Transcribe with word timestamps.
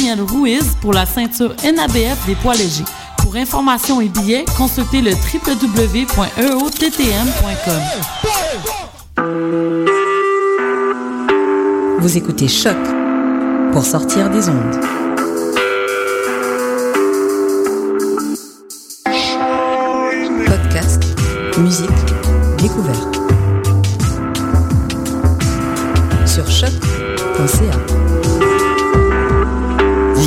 Daniel 0.00 0.22
Ruiz 0.22 0.76
pour 0.80 0.94
la 0.94 1.04
ceinture 1.04 1.54
NABF 1.62 2.24
des 2.26 2.34
poids 2.34 2.54
légers. 2.54 2.86
Pour 3.18 3.36
informations 3.36 4.00
et 4.00 4.08
billets, 4.08 4.46
consultez 4.56 5.02
le 5.02 5.10
www.eottm.com. 5.10 6.16
Vous 11.98 12.16
écoutez 12.16 12.48
Choc 12.48 12.78
pour 13.72 13.84
sortir 13.84 14.30
des 14.30 14.48
ondes. 14.48 14.80
Podcast, 20.46 21.02
musique, 21.58 21.90
découverte. 22.56 23.20
Sur 26.24 26.50
choc.ca. 26.50 27.89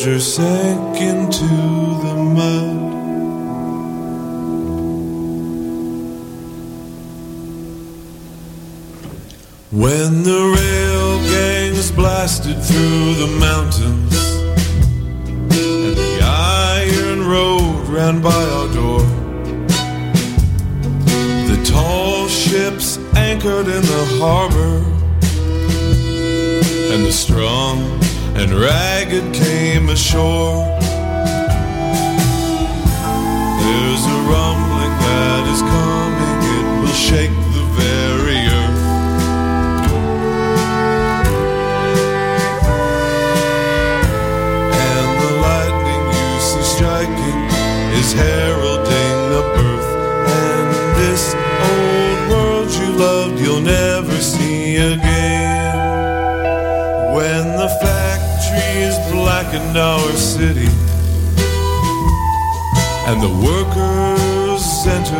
Soldier 0.00 0.18
sank 0.18 0.59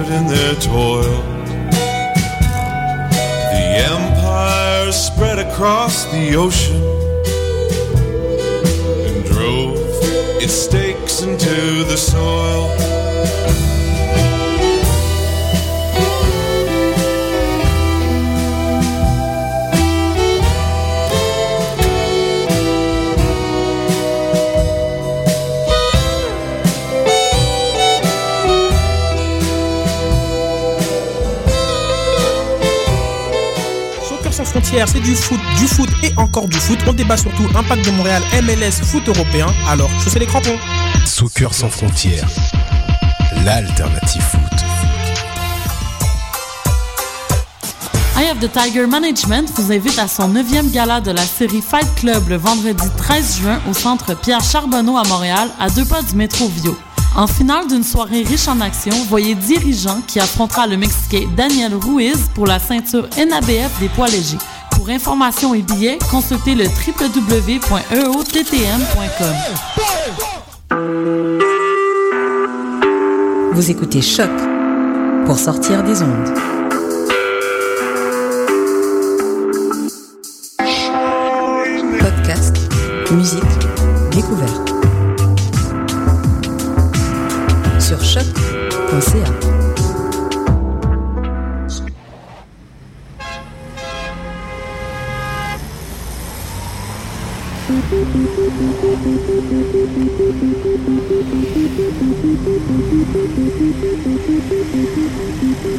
entered 0.01 0.15
in 0.15 0.27
their 0.27 0.55
toil. 0.57 1.23
The 3.53 3.67
empire 3.93 4.93
spread 4.93 5.39
across 5.39 6.05
the 6.07 6.35
ocean 6.37 6.83
and 9.07 9.25
drove 9.25 9.77
its 10.43 10.53
stakes 10.53 11.23
into 11.23 11.85
the 11.85 11.97
soil. 11.97 12.69
C'est 34.73 35.01
du 35.01 35.17
foot, 35.17 35.41
du 35.59 35.67
foot 35.67 35.89
et 36.05 36.13
encore 36.17 36.47
du 36.47 36.57
foot. 36.57 36.79
On 36.87 36.93
débat 36.93 37.17
surtout 37.17 37.43
impact 37.57 37.85
de 37.85 37.91
Montréal, 37.91 38.23
MLS, 38.41 38.85
foot 38.85 39.07
européen. 39.09 39.49
Alors, 39.69 39.91
chaussez 40.03 40.21
les 40.21 40.27
crampons. 40.27 40.57
Soccer 41.05 41.53
sans 41.53 41.69
frontières, 41.69 42.29
l'alternative 43.45 44.23
foot. 44.23 44.41
Eye 48.17 48.31
of 48.31 48.39
the 48.39 48.51
Tiger 48.53 48.87
Management 48.87 49.51
vous 49.57 49.73
invite 49.73 49.99
à 49.99 50.07
son 50.07 50.33
9e 50.33 50.71
gala 50.71 51.01
de 51.01 51.11
la 51.11 51.23
série 51.23 51.63
Fight 51.63 51.93
Club 51.97 52.29
le 52.29 52.37
vendredi 52.37 52.89
13 52.97 53.39
juin 53.39 53.61
au 53.69 53.75
centre 53.75 54.15
Pierre 54.15 54.43
Charbonneau 54.45 54.97
à 54.97 55.03
Montréal, 55.03 55.49
à 55.59 55.69
deux 55.69 55.85
pas 55.85 56.03
du 56.03 56.15
métro 56.15 56.47
Vio. 56.47 56.79
En 57.17 57.27
finale 57.27 57.67
d'une 57.67 57.83
soirée 57.83 58.23
riche 58.23 58.47
en 58.47 58.61
action, 58.61 58.95
voyez 59.09 59.35
Dirigeant 59.35 60.01
qui 60.07 60.21
affrontera 60.21 60.69
le 60.69 60.77
Mexicain 60.77 61.29
Daniel 61.37 61.75
Ruiz 61.75 62.31
pour 62.35 62.47
la 62.47 62.61
ceinture 62.61 63.09
NABF 63.19 63.81
des 63.81 63.89
poids 63.89 64.07
légers. 64.07 64.39
Pour 64.81 64.89
informations 64.89 65.53
et 65.53 65.61
billets, 65.61 65.99
consultez 66.11 66.55
le 66.55 66.65
www.eottm.com. 66.65 67.67
Vous 73.53 73.71
écoutez 73.71 74.01
Choc 74.01 74.31
pour 75.27 75.39
sortir 75.39 75.83
des 75.83 76.03
ondes. 76.03 76.33
Podcast, 81.99 82.57
musique, 83.13 83.43
découverte. 84.13 84.73
Sur 87.79 88.03
choc.ca. 88.03 89.50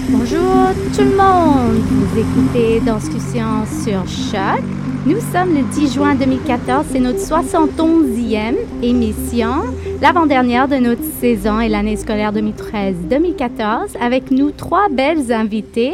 Bonjour 0.10 0.70
tout 0.96 1.04
le 1.04 1.16
monde, 1.16 1.82
vous 1.86 2.20
écoutez 2.20 2.80
Discussion 2.80 3.66
sur 3.84 4.08
Choc. 4.08 4.64
Nous 5.06 5.20
sommes 5.20 5.54
le 5.56 5.62
10 5.72 5.94
juin 5.94 6.16
2014, 6.16 6.86
c'est 6.92 7.00
notre 7.00 7.20
71e 7.20 8.56
émission, 8.82 9.66
l'avant-dernière 10.02 10.68
de 10.68 10.78
notre 10.78 11.04
saison 11.20 11.60
et 11.60 11.70
l'année 11.70 11.98
scolaire 11.98 12.34
2013-2014, 12.34 13.98
avec 14.02 14.32
nous 14.32 14.50
trois 14.50 14.90
belles 14.90 15.32
invités. 15.32 15.94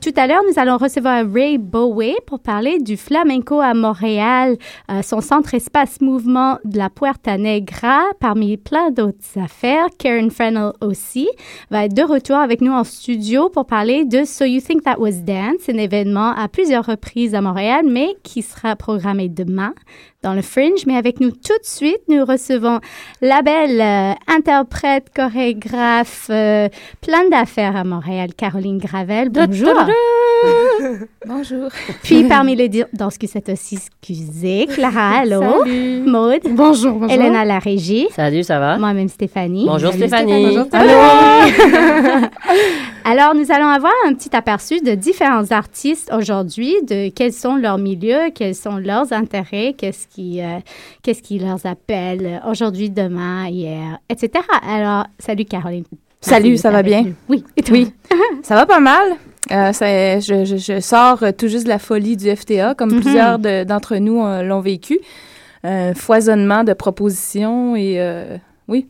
Tout 0.00 0.12
à 0.14 0.28
l'heure, 0.28 0.42
nous 0.48 0.60
allons 0.60 0.76
recevoir 0.76 1.24
Ray 1.28 1.58
Bowie 1.58 2.14
pour 2.24 2.38
parler 2.38 2.78
du 2.78 2.96
flamenco 2.96 3.60
à 3.60 3.74
Montréal, 3.74 4.56
euh, 4.92 5.02
son 5.02 5.20
centre 5.20 5.54
espace 5.54 6.00
mouvement 6.00 6.58
de 6.64 6.78
la 6.78 6.88
Puerta 6.88 7.36
Negra, 7.36 8.04
parmi 8.20 8.56
plein 8.58 8.92
d'autres 8.92 9.36
affaires. 9.36 9.86
Karen 9.98 10.30
Fennell 10.30 10.70
aussi 10.80 11.28
va 11.72 11.86
être 11.86 11.94
de 11.94 12.02
retour 12.02 12.36
avec 12.36 12.60
nous 12.60 12.70
en 12.70 12.84
studio 12.84 13.48
pour 13.48 13.66
parler 13.66 14.04
de 14.04 14.22
So 14.22 14.44
You 14.44 14.60
Think 14.60 14.84
That 14.84 15.00
Was 15.00 15.22
Dance, 15.24 15.68
un 15.68 15.78
événement 15.78 16.30
à 16.30 16.46
plusieurs 16.46 16.86
reprises 16.86 17.34
à 17.34 17.40
Montréal, 17.40 17.84
mais 17.84 18.14
qui 18.22 18.42
sera 18.42 18.76
programmé 18.76 19.28
demain. 19.28 19.74
Dans 20.22 20.34
le 20.34 20.42
Fringe. 20.42 20.86
Mais 20.86 20.96
avec 20.96 21.20
nous 21.20 21.30
tout 21.30 21.58
de 21.60 21.64
suite, 21.64 22.00
nous 22.08 22.24
recevons 22.24 22.80
la 23.20 23.42
belle 23.42 23.80
euh, 23.80 24.12
interprète, 24.26 25.06
chorégraphe, 25.14 26.28
euh, 26.30 26.68
plein 27.00 27.28
d'affaires 27.28 27.76
à 27.76 27.84
Montréal, 27.84 28.34
Caroline 28.36 28.78
Gravel. 28.78 29.30
Bonjour. 29.30 29.74
Bonjour. 31.26 31.68
Puis 32.02 32.24
parmi 32.28 32.54
les 32.54 32.68
danses 32.92 33.18
qui 33.18 33.26
s'est 33.26 33.50
aussi 33.50 33.76
excusée, 33.76 34.66
Clara, 34.72 35.18
allô? 35.18 35.64
Salut. 35.64 36.02
Maude. 36.06 36.40
Bonjour, 36.50 36.92
bonjour. 36.94 37.10
Hélène 37.10 37.34
à 37.34 37.44
la 37.44 37.58
régie. 37.58 38.06
Salut, 38.14 38.44
ça 38.44 38.58
va? 38.58 38.78
Moi-même 38.78 39.08
Stéphanie. 39.08 39.66
Bonjour 39.66 39.92
Salut, 39.92 40.06
Stéphanie. 40.06 40.58
Stéphanie. 40.66 40.90
Allô? 40.90 42.26
Alors, 43.04 43.34
nous 43.34 43.50
allons 43.50 43.66
avoir 43.68 43.92
un 44.06 44.12
petit 44.14 44.34
aperçu 44.36 44.80
de 44.80 44.94
différents 44.94 45.50
artistes 45.50 46.10
aujourd'hui, 46.16 46.74
de 46.82 47.08
quels 47.10 47.32
sont 47.32 47.56
leurs 47.56 47.78
milieux, 47.78 48.30
quels 48.34 48.54
sont 48.54 48.76
leurs 48.76 49.12
intérêts, 49.12 49.74
qu'est-ce 49.76 50.06
qui, 50.06 50.42
euh, 50.42 50.58
qu'est-ce 51.02 51.22
qui 51.22 51.38
leur 51.38 51.64
appelle 51.64 52.42
aujourd'hui, 52.46 52.90
demain, 52.90 53.46
hier, 53.48 53.98
etc. 54.10 54.44
Alors, 54.66 55.04
salut 55.18 55.44
Caroline. 55.46 55.84
Salut, 56.20 56.56
ça 56.56 56.70
va 56.70 56.82
bien? 56.82 57.02
nous. 57.02 57.14
Oui, 57.28 57.44
et 57.56 57.62
toi? 57.62 57.78
Oui, 57.78 57.92
ça 58.42 58.56
va 58.56 58.66
pas 58.66 58.80
mal. 58.80 59.12
Euh, 59.52 59.72
je, 59.72 60.44
je- 60.44 60.56
je 60.56 60.80
sors 60.80 61.22
euh, 61.22 61.30
tout 61.32 61.48
juste 61.48 61.64
de 61.64 61.68
la 61.70 61.78
folie 61.78 62.16
du 62.16 62.28
FTA, 62.34 62.74
comme 62.74 62.92
Mhm. 62.92 63.00
plusieurs 63.00 63.38
de- 63.38 63.64
d'entre 63.64 63.96
nous 63.96 64.22
euh, 64.22 64.42
l'ont 64.42 64.60
vécu. 64.60 64.98
Un 65.64 65.94
foisonnement 65.94 66.62
de 66.64 66.72
propositions 66.72 67.74
et 67.74 67.94
euh, 67.98 68.36
oui. 68.68 68.86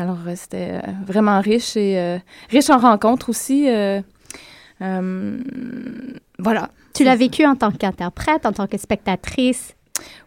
Alors, 0.00 0.16
euh, 0.26 0.32
c'était 0.34 0.70
euh, 0.72 0.80
vraiment 1.06 1.40
riche 1.40 1.76
et 1.76 1.98
euh, 1.98 2.18
riche 2.50 2.70
en 2.70 2.78
rencontres 2.78 3.28
aussi. 3.28 3.68
voilà. 6.38 6.70
Tu 6.94 7.04
l'as 7.04 7.16
vécu 7.16 7.44
en 7.46 7.54
tant 7.54 7.70
qu'interprète, 7.70 8.46
en 8.46 8.52
tant 8.52 8.66
que 8.66 8.78
spectatrice? 8.78 9.74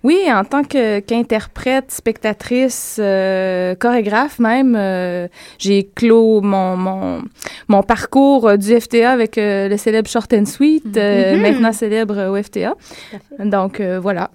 Oui, 0.04 0.20
en 0.31 0.44
tant 0.44 0.64
qu'interprète, 0.64 1.92
spectatrice, 1.92 2.98
euh, 3.00 3.74
chorégraphe 3.75 4.38
même, 4.38 4.75
euh, 4.78 5.28
j'ai 5.58 5.90
clos 5.96 6.42
mon, 6.42 6.78
mon, 6.78 7.24
mon 7.68 7.81
parcours 7.81 8.56
du 8.60 8.80
FTA 8.80 9.10
avec 9.12 9.38
euh, 9.40 9.68
le 9.70 9.78
célèbre 9.78 10.08
Short 10.08 10.31
and 10.34 10.46
Sweet, 10.46 10.86
Mhm. 10.86 11.42
maintenant 11.42 11.74
célèbre 11.74 12.30
au 12.30 12.36
FTA. 12.42 12.75
Donc 13.40 13.81
voilà. 13.81 14.30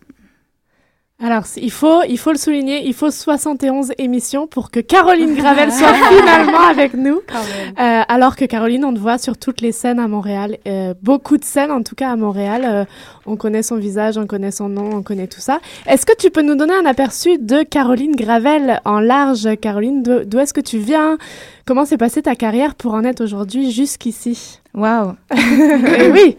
Alors, 1.21 1.43
il 1.57 1.73
faut, 1.73 2.03
il 2.09 2.17
faut 2.17 2.31
le 2.31 2.39
souligner, 2.39 2.87
il 2.87 2.95
faut 2.95 3.11
71 3.11 3.91
émissions 3.99 4.47
pour 4.47 4.71
que 4.71 4.79
Caroline 4.79 5.35
Gravel 5.35 5.73
soit 5.73 5.93
finalement 6.17 6.61
avec 6.71 6.95
nous. 6.95 7.17
Euh, 7.17 8.03
alors 8.07 8.37
que 8.37 8.45
Caroline, 8.45 8.85
on 8.85 8.95
te 8.95 9.01
voit 9.01 9.19
sur 9.19 9.37
toutes 9.37 9.61
les 9.61 9.73
scènes 9.73 9.99
à 9.99 10.07
Montréal, 10.07 10.59
euh, 10.69 10.95
beaucoup 11.03 11.37
de 11.37 11.43
scènes 11.43 11.73
en 11.73 11.83
tout 11.83 11.97
cas 11.97 12.11
à 12.13 12.17
Montréal. 12.17 12.63
Euh, 12.65 12.85
on 13.27 13.35
connaît 13.35 13.65
son 13.65 13.79
visage, 13.79 14.17
on 14.17 14.29
connaît 14.29 14.53
son 14.53 14.69
nom, 14.69 14.91
on 14.95 15.03
connaît 15.03 15.27
tout 15.27 15.41
ça. 15.41 15.59
Est-ce 15.89 16.07
que 16.07 16.17
tu 16.17 16.31
peux 16.31 16.43
nous 16.43 16.55
donner 16.55 16.75
un 16.75 16.87
aperçu 16.87 17.37
de 17.37 17.65
Caroline 17.65 18.15
Gravel 18.15 18.81
en 18.85 19.01
large, 19.01 19.49
Caroline? 19.61 20.05
D'où 20.05 20.39
est-ce 20.39 20.55
que 20.55 20.61
tu 20.61 20.79
viens? 20.79 21.19
Comment 21.67 21.85
s'est 21.85 21.99
passée 21.99 22.23
ta 22.23 22.37
carrière 22.37 22.77
pour 22.77 22.95
en 22.95 23.03
être 23.03 23.23
aujourd'hui 23.25 23.73
jusqu'ici? 23.73 24.61
Wow. 24.73 25.17
Eh 25.33 26.11
Oui. 26.13 26.37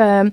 Euh, 0.00 0.30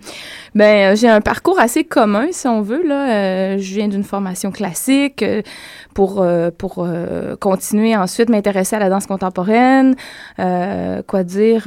ben, 0.56 0.94
euh, 0.94 0.96
j'ai 0.96 1.10
un 1.10 1.22
parcours 1.22 1.60
assez 1.60 1.84
commun, 1.84 2.28
si 2.32 2.48
on 2.48 2.62
veut. 2.62 2.86
Là. 2.86 3.10
Euh, 3.10 3.58
je 3.58 3.74
viens 3.74 3.88
d'une 3.88 4.04
formation 4.04 4.52
classique 4.52 5.24
pour, 5.94 6.22
euh, 6.22 6.50
pour 6.56 6.88
continuer 7.40 7.96
ensuite 7.96 8.30
m'intéresser 8.30 8.76
à 8.76 8.80
la 8.80 8.90
danse 8.90 9.06
contemporaine. 9.06 9.96
Quoi 10.38 11.24
dire? 11.24 11.64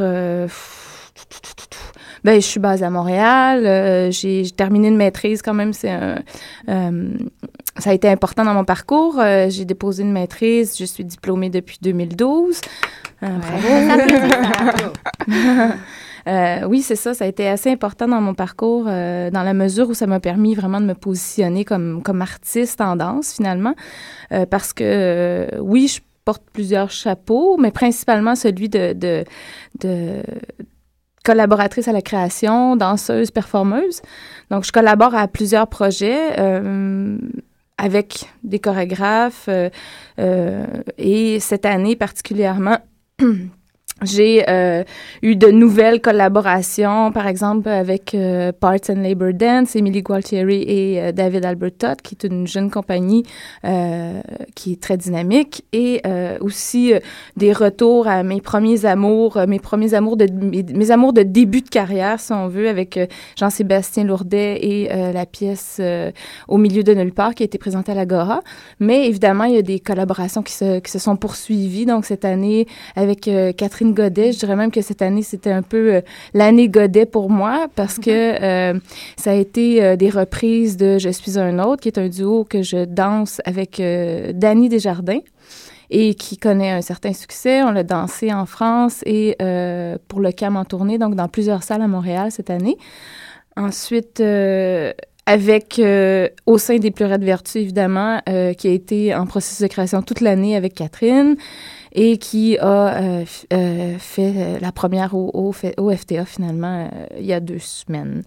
ben, 2.24 2.34
je 2.36 2.46
suis 2.46 2.60
basée 2.60 2.84
à 2.84 2.90
Montréal. 2.90 4.10
j'ai 4.12 4.50
terminé 4.50 4.88
une 4.88 4.96
maîtrise 4.96 5.42
quand 5.42 5.54
même. 5.54 5.72
C'est 5.72 5.90
un, 5.90 6.16
ça 7.78 7.90
a 7.90 7.92
été 7.92 8.08
important 8.08 8.44
dans 8.44 8.54
mon 8.54 8.64
parcours. 8.64 9.20
J'ai 9.48 9.64
déposé 9.64 10.02
une 10.02 10.12
maîtrise. 10.12 10.76
Je 10.78 10.84
suis 10.84 11.04
diplômée 11.04 11.50
depuis 11.50 11.78
2012. 11.82 12.60
Euh, 13.22 13.28
bravo. 13.38 13.68
Euh, 16.28 16.64
oui, 16.66 16.82
c'est 16.82 16.96
ça. 16.96 17.14
Ça 17.14 17.24
a 17.24 17.28
été 17.28 17.48
assez 17.48 17.70
important 17.70 18.08
dans 18.08 18.20
mon 18.20 18.34
parcours, 18.34 18.86
euh, 18.88 19.30
dans 19.30 19.42
la 19.42 19.54
mesure 19.54 19.88
où 19.88 19.94
ça 19.94 20.06
m'a 20.06 20.20
permis 20.20 20.54
vraiment 20.54 20.80
de 20.80 20.86
me 20.86 20.94
positionner 20.94 21.64
comme, 21.64 22.02
comme 22.02 22.22
artiste 22.22 22.80
en 22.80 22.96
danse, 22.96 23.34
finalement. 23.34 23.74
Euh, 24.32 24.46
parce 24.46 24.72
que, 24.72 25.48
oui, 25.60 25.88
je 25.88 26.00
porte 26.24 26.42
plusieurs 26.52 26.90
chapeaux, 26.90 27.56
mais 27.58 27.72
principalement 27.72 28.34
celui 28.34 28.68
de, 28.68 29.24
collaboratrice 31.24 31.86
à 31.88 31.92
la 31.92 32.02
création, 32.02 32.76
danseuse, 32.76 33.30
performeuse. 33.30 34.02
Donc, 34.50 34.64
je 34.64 34.72
collabore 34.72 35.14
à 35.14 35.28
plusieurs 35.28 35.66
projets. 35.66 36.36
avec 37.78 38.26
des 38.44 38.60
chorégraphes 38.60 39.48
et 40.98 41.40
cette 41.40 41.66
année 41.66 41.96
particulièrement 41.96 42.78
j'ai 44.02 44.44
euh, 44.48 44.84
eu 45.22 45.36
de 45.36 45.48
nouvelles 45.48 46.00
collaborations, 46.00 47.12
par 47.12 47.26
exemple 47.26 47.68
avec 47.68 48.14
euh, 48.14 48.52
Parts 48.52 48.90
and 48.90 49.02
Labor 49.02 49.32
Dance, 49.32 49.76
Emily 49.76 50.02
Gualtieri 50.02 50.62
et 50.62 51.00
euh, 51.00 51.12
David 51.12 51.44
Albertot, 51.44 51.96
qui 52.02 52.14
est 52.14 52.26
une 52.26 52.46
jeune 52.46 52.70
compagnie 52.70 53.24
euh, 53.64 54.20
qui 54.54 54.72
est 54.72 54.82
très 54.82 54.96
dynamique, 54.96 55.64
et 55.72 56.00
euh, 56.06 56.38
aussi 56.40 56.92
euh, 56.92 57.00
des 57.36 57.52
retours 57.52 58.08
à 58.08 58.22
mes 58.22 58.40
premiers 58.40 58.84
amours, 58.84 59.38
mes 59.46 59.58
premiers 59.58 59.94
amours 59.94 60.16
de 60.16 60.26
mes, 60.30 60.90
amours 60.90 61.12
de 61.12 61.22
début 61.22 61.62
de 61.62 61.68
carrière, 61.68 62.20
si 62.20 62.32
on 62.32 62.48
veut, 62.48 62.68
avec 62.68 62.98
Jean-Sébastien 63.36 64.04
Lourdet 64.04 64.58
et 64.62 64.88
la 65.12 65.26
pièce 65.26 65.80
Au 66.48 66.58
milieu 66.58 66.82
de 66.82 66.94
nulle 66.94 67.12
part 67.12 67.34
qui 67.34 67.42
a 67.42 67.46
été 67.46 67.58
présentée 67.58 67.92
à 67.92 67.94
l'Agora. 67.94 68.40
Mais 68.80 69.06
évidemment, 69.06 69.44
il 69.44 69.54
y 69.54 69.58
a 69.58 69.62
des 69.62 69.80
collaborations 69.80 70.42
qui 70.42 70.52
se, 70.52 70.80
qui 70.80 70.90
se 70.90 70.98
sont 70.98 71.16
poursuivies. 71.16 71.86
Donc 71.86 72.04
cette 72.04 72.24
année 72.24 72.66
avec 72.96 73.28
euh, 73.28 73.52
Godet, 73.92 74.32
je 74.32 74.38
dirais 74.38 74.56
même 74.56 74.70
que 74.70 74.82
cette 74.82 75.02
année 75.02 75.22
c'était 75.22 75.52
un 75.52 75.62
peu 75.62 75.94
euh, 75.94 76.00
l'année 76.34 76.68
Godet 76.68 77.06
pour 77.06 77.30
moi 77.30 77.68
parce 77.74 77.98
que 77.98 78.10
euh, 78.10 78.78
ça 79.16 79.30
a 79.30 79.34
été 79.34 79.82
euh, 79.82 79.96
des 79.96 80.10
reprises 80.10 80.76
de 80.76 80.98
Je 80.98 81.08
suis 81.10 81.38
un 81.38 81.58
autre, 81.58 81.82
qui 81.82 81.88
est 81.88 81.98
un 81.98 82.08
duo 82.08 82.44
que 82.44 82.62
je 82.62 82.84
danse 82.84 83.40
avec 83.44 83.80
Dany 83.80 84.68
Desjardins 84.68 85.20
et 85.92 86.14
qui 86.14 86.38
connaît 86.38 86.70
un 86.70 86.80
certain 86.80 87.12
succès. 87.12 87.62
On 87.62 87.70
l'a 87.70 87.84
dansé 87.84 88.32
en 88.32 88.46
France 88.46 89.02
et 89.04 89.36
euh, 89.42 89.98
pour 90.08 90.20
le 90.20 90.32
CAM 90.32 90.56
en 90.56 90.64
tournée, 90.64 90.98
donc 90.98 91.14
dans 91.14 91.28
plusieurs 91.28 91.62
salles 91.62 91.82
à 91.82 91.86
Montréal 91.86 92.32
cette 92.32 92.48
année. 92.48 92.78
Ensuite, 93.56 94.20
euh, 94.20 94.94
avec 95.26 95.78
euh, 95.78 96.28
au 96.46 96.56
sein 96.56 96.78
des 96.78 96.90
Pleurettes 96.90 97.22
Vertus, 97.22 97.56
évidemment, 97.56 98.20
qui 98.26 98.68
a 98.68 98.70
été 98.70 99.14
en 99.14 99.26
processus 99.26 99.60
de 99.60 99.66
création 99.66 100.02
toute 100.02 100.22
l'année 100.22 100.56
avec 100.56 100.74
Catherine 100.74 101.36
et 101.92 102.18
qui 102.18 102.58
a 102.58 102.96
euh, 103.02 103.24
euh, 103.52 103.98
fait 103.98 104.32
euh, 104.36 104.58
la 104.60 104.72
première 104.72 105.14
au, 105.14 105.30
au, 105.34 105.52
F- 105.52 105.78
au 105.78 105.90
FTA 105.94 106.24
finalement 106.24 106.90
il 107.18 107.26
y 107.26 107.32
a 107.32 107.40
deux 107.40 107.58
semaines. 107.58 108.22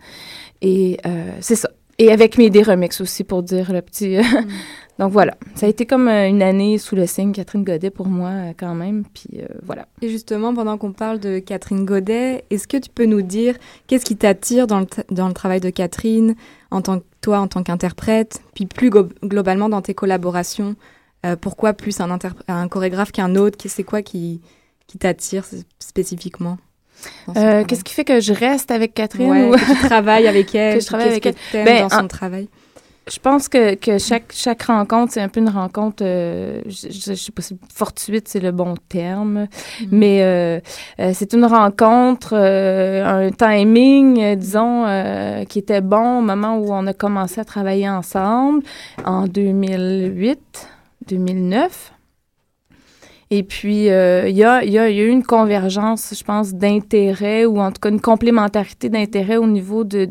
Et 0.62 0.98
c'est 1.42 1.56
ça. 1.56 1.70
Et 1.98 2.12
avec 2.12 2.38
mes 2.38 2.50
des 2.50 2.62
remix 2.62 3.00
aussi 3.00 3.24
pour 3.24 3.42
dire 3.42 3.72
le 3.72 3.82
petit. 3.82 4.18
Donc 5.00 5.12
voilà, 5.12 5.36
ça 5.56 5.66
a 5.66 5.70
été 5.70 5.86
comme 5.86 6.08
une 6.10 6.42
année 6.42 6.78
sous 6.78 6.96
le 6.96 7.06
signe 7.06 7.32
Catherine 7.32 7.64
Godet 7.64 7.90
pour 7.90 8.08
moi 8.08 8.32
quand 8.58 8.76
même. 8.76 9.04
Puis 9.14 9.42
euh, 9.42 9.46
voilà. 9.64 9.88
Et 10.02 10.10
justement, 10.10 10.54
pendant 10.54 10.78
qu'on 10.78 10.92
parle 10.94 11.20
de 11.20 11.40
Catherine 11.40 11.86
Godet, 11.86 12.44
est-ce 12.50 12.68
que 12.68 12.78
tu 12.78 12.90
peux 12.90 13.06
nous 13.06 13.22
dire 13.22 13.56
qu'est-ce 13.88 14.06
qui 14.06 14.16
t'attire 14.18 14.68
dans 14.68 14.86
dans 15.10 15.28
le 15.28 15.34
travail 15.34 15.60
de 15.62 15.70
Catherine, 15.70 16.36
en 16.72 16.82
tant 16.82 17.00
que 17.00 17.06
toi, 17.22 17.40
en 17.40 17.48
tant 17.48 17.64
qu'interprète, 17.64 18.42
puis 18.54 18.66
plus 18.66 18.90
globalement 18.90 19.70
dans 19.70 19.82
tes 19.82 19.94
collaborations 19.94 20.76
Euh, 21.26 21.36
Pourquoi 21.36 21.74
plus 21.74 22.00
un, 22.00 22.68
chorégraphe 22.70 23.12
qu'un 23.12 23.36
autre? 23.36 23.58
C'est 23.68 23.84
quoi 23.84 24.02
qui, 24.02 24.42
qui 24.88 24.98
t'attire 24.98 25.44
spécifiquement 25.80 26.58
Euh, 27.36 27.64
Qu'est-ce 27.66 27.84
qui 27.84 27.94
fait 27.94 28.06
que 28.06 28.20
je 28.22 28.34
reste 28.34 28.72
avec 28.72 28.94
Catherine 28.94 29.30
Ouais, 29.30 29.50
ou- 29.50 29.52
que 29.54 29.82
tu 29.82 29.88
travailles 29.88 30.28
avec 30.28 30.54
elle 30.56 30.76
que 30.76 30.82
je 30.82 30.86
travaille 30.86 31.08
avec 31.10 31.24
que 31.24 31.30
elle? 31.58 31.66
Ben, 31.66 31.82
dans 31.84 31.90
son 31.90 32.06
en- 32.06 32.08
travail? 32.08 32.48
Je 33.08 33.20
pense 33.20 33.50
que, 33.50 33.76
que 33.76 34.00
chaque, 34.00 34.32
chaque 34.34 34.64
rencontre, 34.64 35.14
c'est 35.14 35.22
un 35.22 35.30
peu 35.30 35.40
une 35.40 35.50
rencontre, 35.50 36.02
euh, 36.04 36.62
je, 36.66 36.88
je, 36.90 37.12
je 37.12 37.14
sais 37.14 37.32
pas 37.32 37.44
si 37.44 37.56
fortuite, 37.72 38.28
c'est 38.28 38.40
le 38.40 38.52
bon 38.52 38.74
terme, 38.90 39.46
mais 39.92 40.24
euh, 40.24 40.60
euh, 41.00 41.12
c'est 41.14 41.34
une 41.34 41.46
rencontre, 41.46 42.34
un 42.34 43.30
timing, 43.30 44.36
disons, 44.38 44.86
qui 45.48 45.60
était 45.60 45.82
bon 45.82 46.18
au 46.18 46.22
moment 46.22 46.58
où 46.58 46.74
on 46.74 46.88
a 46.88 46.94
commencé 46.94 47.40
à 47.40 47.46
travailler 47.46 47.88
ensemble 47.88 48.64
en 49.06 49.28
2008, 49.28 50.40
2009. 51.08 51.94
Et 53.32 53.44
puis, 53.44 53.90
euh, 53.90 54.30
il 54.30 54.38
y, 54.38 54.44
a, 54.44 54.64
y, 54.64 54.72
y 54.72 54.78
a 54.78 54.90
eu 54.90 55.08
une 55.10 55.24
convergence, 55.24 56.14
je 56.16 56.24
pense, 56.24 56.54
d'intérêt 56.54 57.46
ou 57.46 57.60
en 57.60 57.72
tout 57.72 57.80
cas 57.82 57.90
une 57.90 58.00
complémentarité 58.02 58.88
d'intérêt 58.90 59.38
au 59.38 59.48
niveau 59.48 59.84
de, 59.84 60.10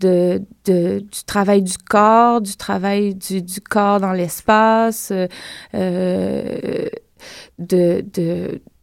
de, 0.00 0.40
du 0.64 1.24
travail 1.26 1.62
du 1.62 1.76
corps, 1.76 2.40
du 2.40 2.56
travail 2.56 3.14
du, 3.14 3.44
corps 3.60 4.00
dans 4.00 4.12
l'espace, 4.12 5.10
euh, 5.12 5.26
euh, 5.74 6.88
de, 7.58 8.02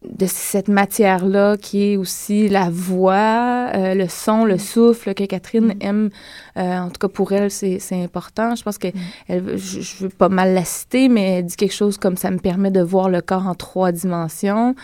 de 0.04 0.26
cette 0.26 0.68
matière-là 0.68 1.58
qui 1.58 1.92
est 1.92 1.98
aussi 1.98 2.50
la 2.50 2.70
voix, 2.72 3.70
euh, 3.76 3.94
le 3.94 4.08
son, 4.08 4.46
le 4.46 4.58
souffle 4.58 5.14
que 5.14 5.24
Catherine 5.26 5.76
mm. 5.76 5.82
aime. 5.82 6.10
Euh, 6.58 6.80
en 6.80 6.90
tout 6.90 7.00
cas, 7.00 7.08
pour 7.08 7.32
elle, 7.34 7.52
c'est 7.52 7.80
important. 8.04 8.56
Je 8.56 8.64
pense 8.64 8.80
que 8.80 8.88
mm. 8.88 9.00
elle, 9.28 9.58
je, 9.58 9.82
je, 9.82 9.98
veux 10.04 10.10
pas 10.10 10.30
mal 10.30 10.56
la 10.56 10.66
citer, 10.66 11.08
mais 11.08 11.38
elle 11.38 11.46
dit 11.46 11.56
quelque 11.56 11.74
chose 11.74 11.98
comme 11.98 12.18
ça 12.18 12.32
me 12.32 12.40
permet 12.40 12.72
de 12.72 12.82
voir 12.82 13.10
le 13.10 13.22
corps 13.22 13.46
en 13.46 13.54
trois 13.54 13.92
dimensions. 13.92 14.76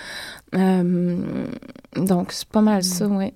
donc, 0.54 2.32
c'est 2.32 2.50
pas 2.50 2.62
mal 2.62 2.84
ça, 2.84 3.08
oui. 3.08 3.34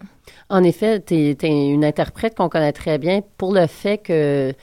En 0.49 0.63
effet, 0.63 1.01
tu 1.01 1.15
es, 1.15 1.71
une 1.71 1.85
interprète 1.85 2.35
qu'on 2.35 2.49
connaît 2.49 2.73
très 2.73 2.99
bien 2.99 3.21
pour 3.37 3.53
le 3.53 3.67
fait 3.67 3.97
que 3.97 4.53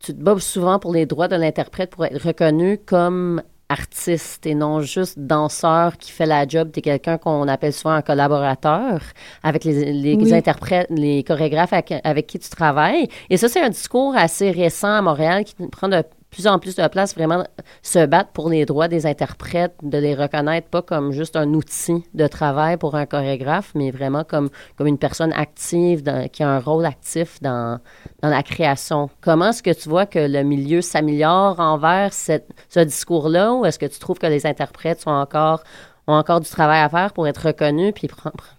tu 0.00 0.14
te 0.14 0.20
bats 0.20 0.38
souvent 0.38 0.78
pour 0.78 0.92
les 0.92 1.06
droits 1.06 1.28
de 1.28 1.36
l'interprète 1.36 1.90
pour 1.90 2.04
être 2.04 2.26
reconnu 2.26 2.78
comme 2.78 3.42
artiste 3.68 4.46
et 4.46 4.54
non 4.54 4.80
juste 4.80 5.18
danseur 5.18 5.96
qui 5.98 6.10
fait 6.10 6.26
la 6.26 6.46
job. 6.46 6.70
Tu 6.72 6.78
es 6.78 6.82
quelqu'un 6.82 7.18
qu'on 7.18 7.48
appelle 7.48 7.72
souvent 7.72 7.94
un 7.94 8.02
collaborateur 8.02 9.00
avec 9.42 9.64
les, 9.64 10.32
interprètes, 10.32 10.88
les 10.90 11.22
chorégraphes 11.22 11.72
avec, 11.72 11.94
avec, 12.04 12.26
qui 12.26 12.38
tu 12.38 12.48
travailles. 12.48 13.08
Et 13.30 13.36
ça, 13.36 13.48
c'est 13.48 13.60
un 13.60 13.70
discours 13.70 14.16
assez 14.16 14.50
récent 14.50 14.92
à 14.92 15.02
Montréal 15.02 15.44
qui 15.44 15.54
prend 15.70 15.88
de 15.88 16.02
plus 16.30 16.46
en 16.46 16.58
plus 16.58 16.76
de 16.76 16.86
place 16.88 17.14
vraiment 17.14 17.44
se 17.82 18.04
battre 18.06 18.30
pour 18.30 18.50
les 18.50 18.66
droits 18.66 18.88
des 18.88 19.06
interprètes, 19.06 19.74
de 19.82 19.98
les 19.98 20.14
reconnaître 20.14 20.68
pas 20.68 20.82
comme 20.82 21.12
juste 21.12 21.36
un 21.36 21.54
outil 21.54 22.04
de 22.14 22.26
travail 22.26 22.76
pour 22.76 22.94
un 22.94 23.06
chorégraphe, 23.06 23.72
mais 23.74 23.90
vraiment 23.90 24.24
comme, 24.24 24.50
comme 24.76 24.86
une 24.86 24.98
personne 24.98 25.32
active, 25.32 26.02
qui 26.32 26.42
a 26.42 26.48
un 26.48 26.60
rôle 26.60 26.84
actif 26.84 27.40
dans, 27.40 27.80
dans 28.22 28.28
la 28.28 28.42
création. 28.42 29.08
Comment 29.20 29.50
est-ce 29.50 29.62
que 29.62 29.72
tu 29.72 29.88
vois 29.88 30.06
que 30.06 30.18
le 30.18 30.42
milieu 30.42 30.80
s'améliore 30.80 31.60
envers 31.60 32.12
ce 32.12 32.80
discours-là 32.80 33.54
ou 33.54 33.64
est-ce 33.64 33.78
que 33.78 33.86
tu 33.86 33.98
trouves 33.98 34.18
que 34.18 34.26
les 34.26 34.46
interprètes 34.46 35.00
sont 35.00 35.10
encore 35.10 35.62
ont 36.08 36.14
encore 36.14 36.40
du 36.40 36.48
travail 36.48 36.80
à 36.80 36.88
faire 36.88 37.12
pour 37.12 37.28
être 37.28 37.48
reconnus 37.48 37.92
puis 37.94 38.08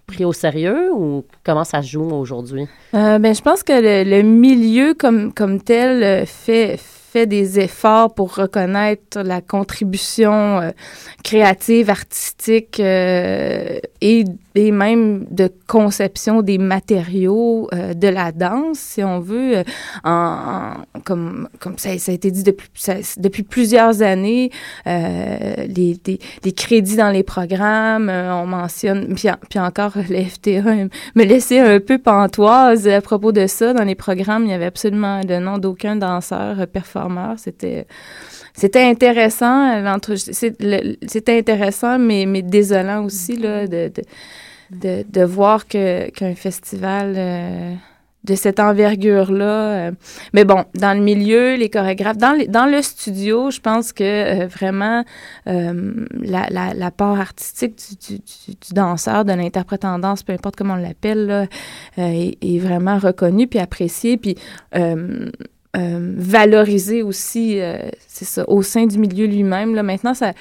pris 0.05 0.23
au 0.23 0.33
sérieux 0.33 0.93
ou 0.93 1.25
comment 1.43 1.63
ça 1.63 1.81
joue 1.81 2.07
aujourd'hui? 2.11 2.67
Euh, 2.93 3.17
ben, 3.17 3.33
je 3.33 3.41
pense 3.41 3.63
que 3.63 3.73
le, 3.73 4.21
milieu 4.21 4.93
comme, 4.93 5.33
comme 5.33 5.59
tel 5.59 6.03
euh, 6.03 6.25
fait, 6.25 6.79
fait 7.11 7.25
des 7.25 7.59
efforts 7.59 8.13
pour 8.13 8.35
reconnaître 8.35 9.21
la 9.21 9.41
contribution 9.41 10.59
euh, 10.59 10.71
créative, 11.23 11.89
artistique 11.89 12.79
euh, 12.79 13.79
et, 14.01 14.23
et, 14.55 14.71
même 14.71 15.25
de 15.29 15.51
conception 15.67 16.41
des 16.41 16.57
matériaux 16.57 17.67
euh, 17.73 17.93
de 17.93 18.07
la 18.07 18.31
danse, 18.31 18.79
si 18.79 19.03
on 19.03 19.19
veut, 19.19 19.63
en, 20.03 20.73
comme, 21.05 21.49
comme 21.59 21.77
ça, 21.77 21.97
ça, 21.97 22.11
a 22.11 22.15
été 22.15 22.31
dit 22.31 22.43
depuis, 22.43 22.69
depuis 23.17 23.43
plusieurs 23.43 24.01
années, 24.01 24.51
les, 24.85 25.99
les, 26.43 26.51
crédits 26.53 26.95
dans 26.95 27.09
les 27.09 27.23
programmes, 27.23 28.09
on 28.09 28.45
mentionne, 28.45 29.13
puis, 29.15 29.29
puis 29.49 29.59
encore 29.59 29.93
le 30.09 30.23
FTA 30.23 30.61
me 31.15 31.23
laissait 31.23 31.59
un 31.59 31.79
peu 31.79 31.97
pantoise 31.97 32.87
à 32.87 33.01
propos 33.01 33.31
de 33.31 33.47
ça. 33.47 33.73
Dans 33.73 33.83
les 33.83 33.95
programmes, 33.95 34.43
il 34.43 34.47
n'y 34.47 34.53
avait 34.53 34.65
absolument 34.65 35.21
le 35.27 35.39
nom 35.39 35.57
d'aucun 35.57 35.95
danseur 35.95 36.67
performant 36.67 37.35
c'était 37.37 37.87
c'était 38.59 38.83
intéressant. 38.83 39.81
C'était 40.17 41.37
intéressant, 41.37 41.97
mais, 41.97 42.25
mais 42.25 42.41
désolant 42.41 43.05
aussi 43.05 43.37
là, 43.37 43.67
de, 43.67 43.89
de, 44.71 45.05
de, 45.09 45.23
voir 45.23 45.65
que 45.65 46.09
qu'un 46.09 46.35
festival 46.35 47.13
euh, 47.15 47.73
de 48.25 48.35
cette 48.35 48.59
envergure-là. 48.59 49.45
Euh, 49.45 49.91
mais 50.33 50.43
bon, 50.43 50.65
dans 50.75 50.93
le 50.93 51.01
milieu, 51.01 51.55
les 51.55 51.69
chorégraphes, 51.69 52.17
dans, 52.17 52.37
dans 52.49 52.65
le 52.65 52.81
studio, 52.81 53.49
je 53.49 53.61
pense 53.61 53.93
que 53.93 54.03
euh, 54.03 54.47
vraiment 54.47 55.05
la, 55.45 56.47
la, 56.49 56.73
la, 56.73 56.91
part 56.91 57.17
artistique 57.17 57.75
du, 57.77 58.17
du, 58.17 58.19
du 58.19 58.73
danseur, 58.73 59.23
de 59.23 59.31
l'interprète 59.31 59.85
en 59.85 59.99
danse, 59.99 60.23
peu 60.23 60.33
importe 60.33 60.57
comment 60.57 60.73
on 60.73 60.77
l'appelle, 60.77 61.47
est, 61.95 62.37
est, 62.41 62.59
vraiment 62.59 62.97
reconnue 62.97 63.47
puis 63.47 63.59
appréciée. 63.59 64.17
Puis 64.17 64.35
euh, 65.77 66.15
valoriser 66.17 67.03
aussi, 67.03 67.59
euh, 67.59 67.77
c'est 68.07 68.25
ça, 68.25 68.43
au 68.49 68.63
sein 68.63 68.87
du 68.87 68.97
milieu 68.97 69.27
lui-même. 69.27 69.75
Là, 69.75 69.83
maintenant, 69.83 70.15
ça, 70.15 70.31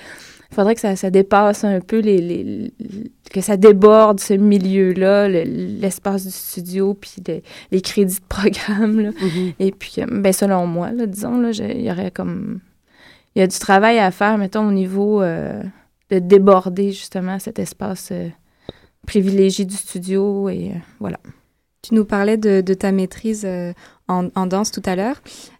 il 0.50 0.54
faudrait 0.54 0.74
que 0.74 0.80
ça, 0.80 0.96
ça, 0.96 1.10
dépasse 1.10 1.64
un 1.64 1.80
peu 1.80 1.98
les, 1.98 2.16
les, 2.18 2.72
que 3.30 3.42
ça 3.42 3.58
déborde 3.58 4.20
ce 4.20 4.32
milieu-là, 4.32 5.28
l'espace 5.28 6.24
du 6.24 6.30
studio, 6.30 6.94
puis 6.94 7.16
les 7.70 7.80
crédits 7.82 8.20
de 8.20 8.26
programme. 8.26 9.00
Là. 9.00 9.10
Mm-hmm. 9.10 9.54
Et 9.58 9.70
puis, 9.70 9.96
euh, 9.98 10.06
ben, 10.10 10.32
selon 10.32 10.66
moi, 10.66 10.92
là, 10.92 11.04
disons, 11.04 11.38
là, 11.38 11.50
il 11.50 11.82
y 11.82 11.90
aurait 11.90 12.10
comme, 12.10 12.60
il 13.36 13.40
y 13.40 13.42
a 13.42 13.46
du 13.46 13.58
travail 13.58 13.98
à 13.98 14.10
faire, 14.10 14.38
mettons, 14.38 14.66
au 14.66 14.72
niveau 14.72 15.22
de 15.22 16.18
déborder 16.18 16.90
justement 16.92 17.38
cet 17.38 17.58
espace 17.58 18.14
privilégié 19.06 19.66
du 19.66 19.76
studio 19.76 20.48
et 20.48 20.72
voilà. 21.00 21.20
Tu 21.82 21.94
nous 21.94 22.06
parlais 22.06 22.38
de, 22.38 22.62
de 22.62 22.74
ta 22.74 22.92
maîtrise 22.92 23.46
en, 24.08 24.46
danse 24.46 24.70
tout 24.70 24.82
à 24.84 24.96
l'heure. 24.96 25.16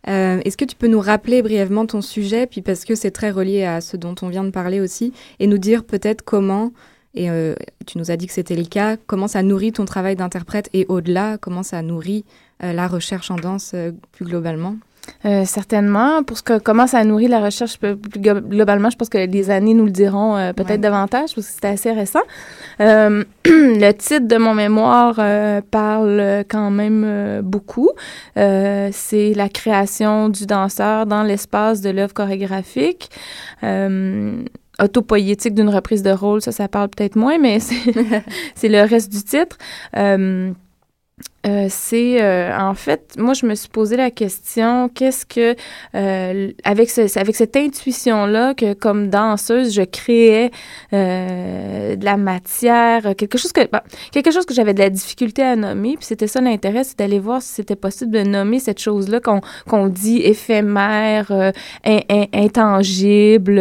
Euh, 0.09 0.41
est-ce 0.45 0.57
que 0.57 0.65
tu 0.65 0.75
peux 0.75 0.89
nous 0.89 1.01
rappeler 1.01 1.43
brièvement 1.43 1.87
ton 1.87 2.01
sujet, 2.01 2.47
puis 2.47 2.63
parce 2.63 2.85
que 2.85 2.95
c'est 2.95 3.11
très 3.11 3.31
relié 3.31 3.65
à 3.65 3.81
ce 3.81 3.97
dont 3.97 4.15
on 4.23 4.29
vient 4.29 4.45
de 4.45 4.51
parler 4.51 4.81
aussi, 4.81 5.13
et 5.39 5.47
nous 5.47 5.59
dire 5.59 5.85
peut-être 5.85 6.23
comment, 6.23 6.73
et 7.15 7.31
euh, 7.31 7.55
tu 7.87 7.99
nous 7.99 8.11
as 8.11 8.17
dit 8.17 8.27
que 8.27 8.33
c'était 8.33 8.57
le 8.57 8.65
cas, 8.65 8.97
comment 9.07 9.29
ça 9.29 9.43
nourrit 9.43 9.73
ton 9.73 9.85
travail 9.85 10.17
d'interprète 10.17 10.69
et 10.73 10.87
au-delà, 10.89 11.39
comment 11.39 11.63
ça 11.63 11.83
nourrit 11.83 12.25
euh, 12.63 12.73
la 12.73 12.89
recherche 12.89 13.31
en 13.31 13.37
danse 13.37 13.75
plus 14.13 14.25
globalement? 14.25 14.77
Euh, 15.25 15.45
certainement. 15.45 16.23
Pour 16.23 16.39
ce 16.39 16.43
que 16.43 16.59
comment 16.59 16.87
ça 16.87 17.03
nourrit 17.05 17.29
la 17.29 17.41
recherche 17.41 17.79
plus 17.79 17.97
globalement, 17.97 18.91
je 18.91 18.97
pense 18.97 19.09
que 19.09 19.19
les 19.19 19.51
années 19.51 19.75
nous 19.75 19.87
le 19.87 19.91
diront 19.91 20.37
euh, 20.37 20.53
peut-être 20.53 20.81
davantage 20.81 21.35
parce 21.35 21.47
que 21.47 21.53
c'était 21.53 21.69
assez 21.69 21.93
récent. 21.93 22.23
Euh, 22.81 23.25
le 23.45 23.93
titre 23.93 24.27
de 24.27 24.37
mon 24.37 24.55
mémoire 24.55 25.17
parle 25.71 26.45
quand 26.49 26.71
même 26.71 27.41
beaucoup. 27.43 27.91
c'est 28.37 29.33
la 29.35 29.49
création 29.49 30.29
du 30.29 30.47
danseur 30.47 31.07
dans 31.07 31.23
l'espace 31.23 31.81
de 31.81 31.91
l'œuvre 31.91 32.15
chorégraphique. 32.15 33.11
autopoïétique 34.81 35.55
d'une 35.55 35.69
reprise 35.71 36.03
de 36.03 36.11
rôle, 36.11 36.41
ça, 36.41 36.53
ça 36.53 36.69
parle 36.69 36.89
peut-être 36.89 37.17
moins, 37.17 37.39
mais 37.39 37.59
c'est 37.61 38.69
le 38.69 38.89
reste 38.89 39.11
du 39.11 39.23
titre. 39.23 39.57
Euh, 39.97 40.53
c'est 41.69 42.23
euh, 42.23 42.57
en 42.59 42.75
fait, 42.75 43.15
moi 43.17 43.33
je 43.33 43.47
me 43.47 43.55
suis 43.55 43.69
posé 43.69 43.97
la 43.97 44.11
question, 44.11 44.89
qu'est-ce 44.89 45.25
que 45.25 45.55
euh, 45.95 46.53
avec 46.65 46.91
ce, 46.91 47.19
avec 47.19 47.37
cette 47.37 47.57
intuition 47.57 48.27
là 48.27 48.55
que 48.55 48.75
comme 48.75 49.09
danseuse 49.09 49.73
je 49.73 49.83
créais 49.83 50.51
de 50.93 52.05
la 52.05 52.17
matière, 52.17 53.15
quelque 53.17 53.39
chose 53.39 53.53
que 53.53 53.63
quelque 54.13 54.31
chose 54.31 54.47
que 54.47 54.55
j'avais 54.55 54.75
de 54.75 54.81
la 54.81 54.91
difficulté 54.91 55.43
à 55.43 55.57
nommer, 55.57 55.97
puis 55.97 56.07
c'était 56.07 56.27
ça 56.27 56.41
l'intérêt, 56.41 56.85
c'est 56.85 56.99
d'aller 56.99 57.19
voir 57.19 57.41
si 57.41 57.55
c'était 57.55 57.77
possible 57.77 58.11
de 58.13 58.23
nommer 58.23 58.59
cette 58.59 58.81
chose 58.81 59.09
là 59.09 59.21
qu'on 59.21 59.41
qu'on 59.69 59.87
dit 59.87 60.19
éphémère, 60.19 61.53
intangible. 62.33 63.61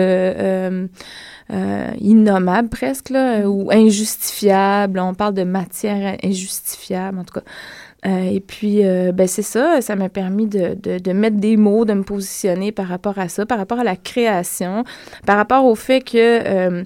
Euh, 1.50 1.94
innommable 2.02 2.68
presque, 2.68 3.10
là, 3.10 3.48
ou 3.48 3.72
injustifiable. 3.72 5.00
On 5.00 5.14
parle 5.14 5.34
de 5.34 5.44
matière 5.44 6.18
injustifiable, 6.24 7.20
en 7.20 7.24
tout 7.24 7.36
cas. 7.36 7.46
Euh, 8.06 8.30
et 8.32 8.40
puis, 8.40 8.86
euh, 8.86 9.12
ben 9.12 9.28
c'est 9.28 9.42
ça, 9.42 9.82
ça 9.82 9.96
m'a 9.96 10.08
permis 10.08 10.46
de, 10.46 10.76
de, 10.76 11.14
mettre 11.14 11.38
des 11.38 11.58
mots, 11.58 11.84
de 11.84 11.94
me 11.94 12.04
positionner 12.04 12.72
par 12.72 12.88
rapport 12.88 13.18
à 13.18 13.28
ça, 13.28 13.46
par 13.48 13.58
rapport 13.58 13.80
à 13.80 13.84
la 13.84 13.96
création, 13.96 14.84
par 15.26 15.38
rapport 15.38 15.66
au 15.66 15.76
fait 15.76 16.02
que 16.02 16.14
euh 16.52 16.84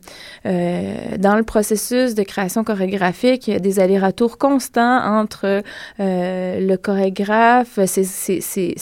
dans 1.20 1.36
le 1.36 1.44
processus 1.44 2.16
de 2.16 2.24
création 2.24 2.64
chorégraphique, 2.64 3.48
il 3.48 3.54
y 3.54 3.56
a 3.56 3.60
des 3.60 3.80
allers-retours 3.80 4.38
constants 4.38 5.00
entre 5.04 5.62
le 6.00 6.76
chorégraphe, 6.78 7.80
ses, 7.86 8.04
ses, 8.04 8.42
ses, 8.42 8.76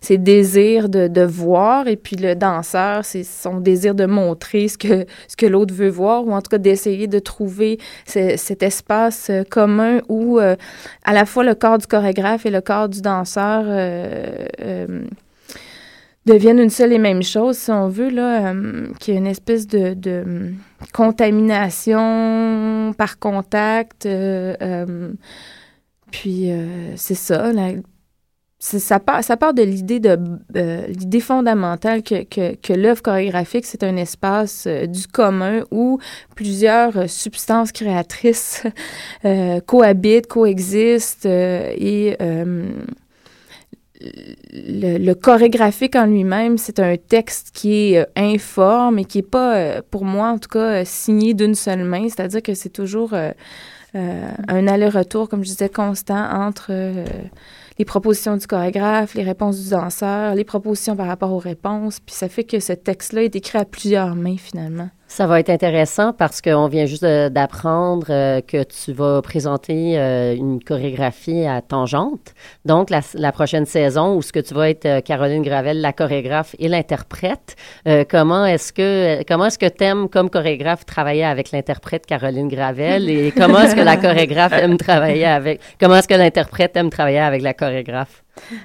ses, 0.00 0.18
désirs 0.18 0.88
de, 0.88 1.08
de 1.08 1.22
voir, 1.22 1.86
et 1.86 1.96
puis 1.96 2.16
le 2.16 2.34
danseur, 2.34 3.04
c'est 3.04 3.24
son 3.24 3.60
désir 3.60 3.94
de 3.94 4.06
montrer 4.06 4.68
ce 4.68 4.78
que, 4.78 5.06
ce 5.28 5.36
que 5.36 5.46
l'autre 5.46 5.74
veut 5.74 5.88
voir, 5.88 6.26
ou 6.26 6.32
en 6.32 6.42
tout 6.42 6.50
cas 6.50 6.58
d'essayer 6.58 7.06
de 7.06 7.18
trouver 7.18 7.78
cet 8.04 8.62
espace 8.62 9.30
commun 9.50 10.00
où 10.08 10.38
à 10.38 11.12
la 11.12 11.24
fois 11.24 11.44
le 11.44 11.54
corps 11.60 11.69
du 11.78 11.86
chorégraphe 11.86 12.46
et 12.46 12.50
le 12.50 12.60
corps 12.60 12.88
du 12.88 13.00
danseur 13.00 13.64
euh, 13.66 14.46
euh, 14.60 15.04
deviennent 16.26 16.60
une 16.60 16.70
seule 16.70 16.92
et 16.92 16.98
même 16.98 17.22
chose, 17.22 17.56
si 17.56 17.70
on 17.70 17.88
veut, 17.88 18.10
là, 18.10 18.52
euh, 18.52 18.88
qui 18.98 19.12
est 19.12 19.16
une 19.16 19.26
espèce 19.26 19.66
de, 19.66 19.94
de 19.94 20.52
contamination 20.92 22.92
par 22.96 23.18
contact. 23.18 24.06
puis 26.10 26.50
c'est 26.96 27.14
ça, 27.14 27.52
la, 27.52 27.72
ça 28.60 29.00
part, 29.00 29.54
de 29.54 29.62
l'idée 29.62 30.00
de 30.00 30.18
euh, 30.56 31.20
fondamentale 31.20 32.02
que, 32.02 32.72
l'œuvre 32.74 33.00
chorégraphique, 33.02 33.64
c'est 33.64 33.82
un 33.82 33.96
espace 33.96 34.64
euh, 34.66 34.86
du 34.86 35.06
commun 35.06 35.64
où 35.70 35.98
plusieurs 36.36 36.96
euh, 36.98 37.06
substances 37.06 37.72
créatrices 37.72 38.64
cohabitent, 39.66 40.26
coexistent 40.26 41.26
et 41.26 42.16
le, 44.52 44.98
le 44.98 45.14
chorégraphique 45.14 45.96
en 45.96 46.06
lui-même, 46.06 46.58
c'est 46.58 46.80
un 46.80 46.96
texte 46.96 47.50
qui 47.54 47.94
est 47.94 48.06
informe 48.16 48.98
et 48.98 49.04
qui 49.04 49.18
est 49.18 49.22
pas, 49.22 49.80
pour 49.82 50.04
moi 50.04 50.28
en 50.28 50.38
tout 50.38 50.48
cas, 50.50 50.84
signé 50.84 51.32
d'une 51.34 51.54
seule 51.54 51.84
main. 51.84 52.08
C'est-à-dire 52.08 52.42
que 52.42 52.54
c'est 52.54 52.70
toujours 52.70 53.14
un 53.94 54.68
aller-retour, 54.68 55.28
comme 55.28 55.44
je 55.44 55.50
disais, 55.50 55.68
constant 55.68 56.30
entre 56.30 56.70
les 57.78 57.84
propositions 57.84 58.36
du 58.36 58.46
chorégraphe, 58.46 59.14
les 59.14 59.22
réponses 59.22 59.62
du 59.62 59.70
danseur, 59.70 60.34
les 60.34 60.44
propositions 60.44 60.96
par 60.96 61.06
rapport 61.06 61.32
aux 61.32 61.38
réponses. 61.38 62.00
Puis 62.00 62.14
ça 62.14 62.28
fait 62.28 62.44
que 62.44 62.60
ce 62.60 62.72
texte-là 62.72 63.24
est 63.24 63.36
écrit 63.36 63.58
à 63.58 63.64
plusieurs 63.64 64.14
mains 64.14 64.36
finalement. 64.36 64.90
Ça 65.10 65.26
va 65.26 65.40
être 65.40 65.50
intéressant 65.50 66.12
parce 66.12 66.40
qu'on 66.40 66.68
vient 66.68 66.86
juste 66.86 67.04
d'apprendre 67.04 68.06
euh, 68.10 68.40
que 68.40 68.62
tu 68.62 68.92
vas 68.92 69.20
présenter 69.22 69.98
euh, 69.98 70.36
une 70.36 70.62
chorégraphie 70.62 71.46
à 71.46 71.60
tangente. 71.62 72.32
Donc, 72.64 72.90
la, 72.90 73.00
la 73.14 73.32
prochaine 73.32 73.66
saison 73.66 74.14
où 74.14 74.22
ce 74.22 74.32
que 74.32 74.38
tu 74.38 74.54
vas 74.54 74.70
être 74.70 74.86
euh, 74.86 75.00
Caroline 75.00 75.42
Gravel, 75.42 75.80
la 75.80 75.92
chorégraphe 75.92 76.54
et 76.60 76.68
l'interprète. 76.68 77.56
Comment 78.08 78.46
est-ce 78.46 78.72
que 78.72 79.24
comment 79.26 79.46
est-ce 79.46 79.58
que 79.58 79.66
t'aimes 79.66 80.08
comme 80.08 80.30
chorégraphe 80.30 80.86
travailler 80.86 81.24
avec 81.24 81.50
l'interprète 81.50 82.06
Caroline 82.06 82.46
Gravel 82.46 83.10
et 83.10 83.32
comment 83.36 83.62
est-ce 83.62 83.74
que 83.74 83.80
la 83.80 83.96
chorégraphe 83.96 84.52
aime 84.52 84.76
travailler 84.76 85.26
avec 85.26 85.60
comment 85.80 85.96
est-ce 85.96 86.08
que 86.08 86.14
l'interprète 86.14 86.76
aime 86.76 86.90
travailler 86.90 87.18
avec 87.18 87.42
la 87.42 87.52
chorégraphe? 87.52 88.22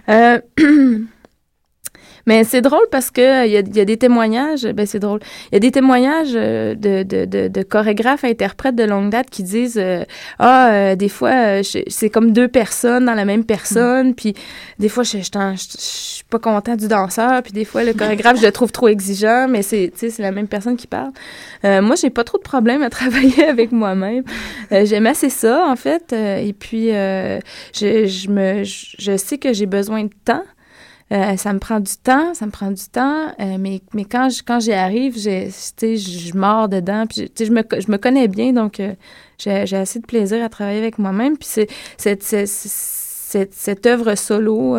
Euh, 2.27 2.31
Mais 2.31 2.43
c'est 2.43 2.61
drôle 2.61 2.85
parce 2.91 3.11
que 3.11 3.45
il 3.45 3.51
y, 3.51 3.57
a, 3.57 3.61
y 3.61 3.79
a 3.79 3.85
des 3.85 3.97
témoignages, 3.97 4.65
ben 4.65 4.85
c'est 4.85 4.99
drôle. 4.99 5.19
Il 5.51 5.55
y 5.55 5.57
a 5.57 5.59
des 5.59 5.71
témoignages 5.71 6.33
euh, 6.35 6.75
de, 6.75 7.03
de, 7.03 7.25
de, 7.25 7.47
de 7.47 7.63
chorégraphes, 7.63 8.23
interprètes 8.23 8.75
de 8.75 8.83
longue 8.83 9.09
date 9.09 9.29
qui 9.29 9.43
disent 9.43 9.77
euh, 9.77 10.03
ah 10.39 10.69
euh, 10.71 10.95
des 10.95 11.09
fois 11.09 11.31
euh, 11.31 11.63
c'est 11.87 12.09
comme 12.09 12.31
deux 12.31 12.47
personnes 12.47 13.05
dans 13.05 13.13
la 13.13 13.25
même 13.25 13.45
personne, 13.45 14.15
puis 14.15 14.33
des 14.79 14.89
fois 14.89 15.03
je, 15.03 15.17
je, 15.19 15.55
suis 15.57 16.23
pas 16.29 16.39
content 16.39 16.75
du 16.75 16.87
danseur, 16.87 17.43
puis 17.43 17.53
des 17.53 17.65
fois 17.65 17.83
le 17.83 17.93
chorégraphe 17.93 18.39
je 18.39 18.45
le 18.45 18.51
trouve 18.51 18.71
trop 18.71 18.87
exigeant, 18.87 19.47
mais 19.49 19.61
c'est 19.61 19.91
c'est 19.95 20.19
la 20.19 20.31
même 20.31 20.47
personne 20.47 20.75
qui 20.75 20.87
parle. 20.87 21.11
Euh, 21.63 21.81
moi 21.81 21.95
j'ai 21.95 22.09
pas 22.09 22.23
trop 22.23 22.37
de 22.37 22.43
problème 22.43 22.81
à 22.81 22.89
travailler 22.99 23.45
avec 23.45 23.71
moi-même. 23.71 24.23
Euh, 24.71 24.85
J'aime 24.85 25.07
assez 25.07 25.29
ça 25.29 25.65
en 25.67 25.75
fait, 25.75 26.13
euh, 26.13 26.37
et 26.37 26.53
puis 26.53 26.91
euh, 26.91 27.39
je, 27.73 28.05
je 28.05 28.29
me 28.29 28.63
je 28.63 29.17
sais 29.17 29.37
que 29.37 29.53
j'ai 29.53 29.65
besoin 29.65 30.03
de 30.03 30.09
temps. 30.25 30.43
Euh, 31.11 31.37
ça 31.37 31.53
me 31.53 31.59
prend 31.59 31.79
du 31.79 31.95
temps, 31.97 32.33
ça 32.33 32.47
me 32.47 32.51
prend 32.51 32.71
du 32.71 32.83
temps, 32.91 33.27
euh, 33.39 33.57
mais, 33.59 33.81
mais 33.93 34.05
quand 34.05 34.29
je- 34.29 34.41
quand 34.41 34.59
j'y 34.59 34.73
arrive, 34.73 35.15
je 35.19 36.35
mords 36.35 36.67
dedans, 36.67 37.05
puis 37.07 37.31
je 37.39 37.51
me, 37.51 37.61
je 37.77 37.91
me 37.91 37.97
connais 37.97 38.27
bien, 38.27 38.53
donc 38.53 38.79
euh, 38.79 38.95
j'ai 39.37 39.75
assez 39.77 39.99
de 39.99 40.05
plaisir 40.07 40.43
à 40.43 40.49
travailler 40.49 40.79
avec 40.79 40.97
moi-même. 40.97 41.37
Puis 41.37 41.47
c'est 41.47 41.69
cette, 41.97 42.23
cette, 42.23 43.85
œuvre 43.85 44.15
solo 44.15 44.77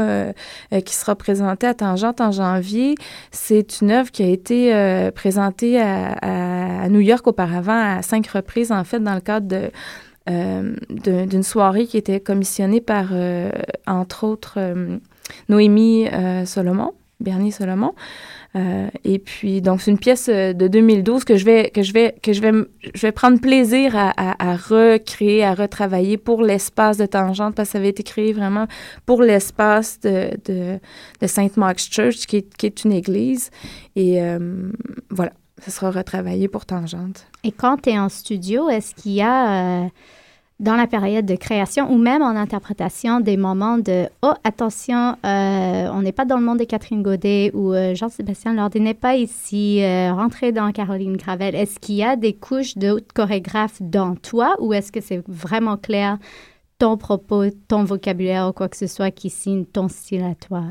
qui 0.84 0.94
sera 0.94 1.14
présentée 1.14 1.68
à 1.68 1.74
Tangente 1.74 2.20
en 2.20 2.32
janvier, 2.32 2.96
c'est 3.30 3.80
une 3.80 3.92
œuvre 3.92 4.10
qui 4.10 4.22
a 4.24 4.28
été 4.28 5.10
présentée 5.14 5.80
à, 5.80 6.82
à- 6.82 6.88
New 6.88 7.00
York 7.00 7.24
auparavant 7.26 7.98
à 7.98 8.02
cinq 8.02 8.26
reprises, 8.28 8.72
en 8.72 8.82
fait, 8.82 8.98
dans 8.98 9.14
le 9.14 9.20
cadre 9.20 9.46
de 9.46 9.70
d'une 10.28 11.42
soirée 11.44 11.86
qui 11.86 11.96
était 11.98 12.18
commissionnée 12.18 12.80
par, 12.80 13.10
entre 13.86 14.24
autres, 14.24 14.58
Noémie 15.48 16.08
euh, 16.08 16.44
Solomon, 16.44 16.92
Bernier 17.20 17.50
Solomon. 17.50 17.94
Euh, 18.54 18.88
et 19.04 19.18
puis, 19.18 19.60
donc, 19.60 19.82
c'est 19.82 19.90
une 19.90 19.98
pièce 19.98 20.30
euh, 20.30 20.54
de 20.54 20.66
2012 20.66 21.24
que 21.24 21.36
je 21.36 21.44
vais, 21.44 21.70
que 21.70 21.82
je 21.82 21.92
vais, 21.92 22.14
que 22.22 22.32
je 22.32 22.40
vais, 22.40 22.52
je 22.94 23.00
vais 23.02 23.12
prendre 23.12 23.38
plaisir 23.38 23.94
à, 23.94 24.56
recréer, 24.56 25.44
à 25.44 25.54
retravailler 25.54 26.16
pour 26.16 26.42
l'espace 26.42 26.96
de 26.96 27.04
Tangente, 27.06 27.54
parce 27.54 27.68
que 27.68 27.72
ça 27.72 27.78
avait 27.78 27.90
été 27.90 28.02
créé 28.02 28.32
vraiment 28.32 28.66
pour 29.04 29.22
l'espace 29.22 30.00
de, 30.00 30.30
de, 30.46 31.26
Sainte 31.26 31.56
Mark's 31.56 31.88
Church, 31.90 32.26
qui 32.26 32.36
est, 32.36 32.84
une 32.84 32.92
église. 32.92 33.50
Et 33.94 34.20
voilà, 35.10 35.32
ça 35.58 35.70
sera 35.70 35.90
retravaillé 35.90 36.48
pour 36.48 36.64
Tangente. 36.64 37.26
Et 37.44 37.52
quand 37.52 37.82
tu 37.82 37.90
es 37.90 37.98
en 37.98 38.08
studio, 38.08 38.70
est-ce 38.70 38.94
qu'il 38.94 39.12
y 39.12 39.22
a, 39.22 39.88
dans 40.58 40.74
la 40.74 40.86
période 40.86 41.26
de 41.26 41.36
création 41.36 41.92
ou 41.92 41.98
même 41.98 42.22
en 42.22 42.30
interprétation, 42.30 43.20
des 43.20 43.36
moments 43.36 43.76
de 43.76 44.06
«Oh, 44.22 44.32
attention, 44.42 45.16
euh, 45.24 45.88
on 45.92 46.00
n'est 46.00 46.12
pas 46.12 46.24
dans 46.24 46.38
le 46.38 46.44
monde 46.44 46.58
de 46.60 46.64
Catherine 46.64 47.02
Godet 47.02 47.50
ou 47.52 47.74
euh, 47.74 47.94
Jean-Sébastien 47.94 48.54
Lordet 48.54 48.80
n'est 48.80 48.94
pas 48.94 49.16
ici, 49.16 49.82
euh, 49.82 50.14
rentrez 50.14 50.52
dans 50.52 50.72
Caroline 50.72 51.18
Gravel». 51.18 51.54
Est-ce 51.56 51.78
qu'il 51.78 51.96
y 51.96 52.02
a 52.02 52.16
des 52.16 52.32
couches 52.32 52.78
d'autres 52.78 53.12
chorégraphes 53.14 53.82
dans 53.82 54.14
toi 54.14 54.56
ou 54.58 54.72
est-ce 54.72 54.90
que 54.90 55.02
c'est 55.02 55.22
vraiment 55.28 55.76
clair 55.76 56.16
ton 56.78 56.96
propos, 56.96 57.44
ton 57.68 57.84
vocabulaire 57.84 58.48
ou 58.48 58.52
quoi 58.52 58.68
que 58.68 58.76
ce 58.78 58.86
soit 58.86 59.10
qui 59.10 59.28
signe 59.28 59.66
ton 59.66 59.88
style 59.88 60.22
à 60.24 60.34
toi? 60.34 60.62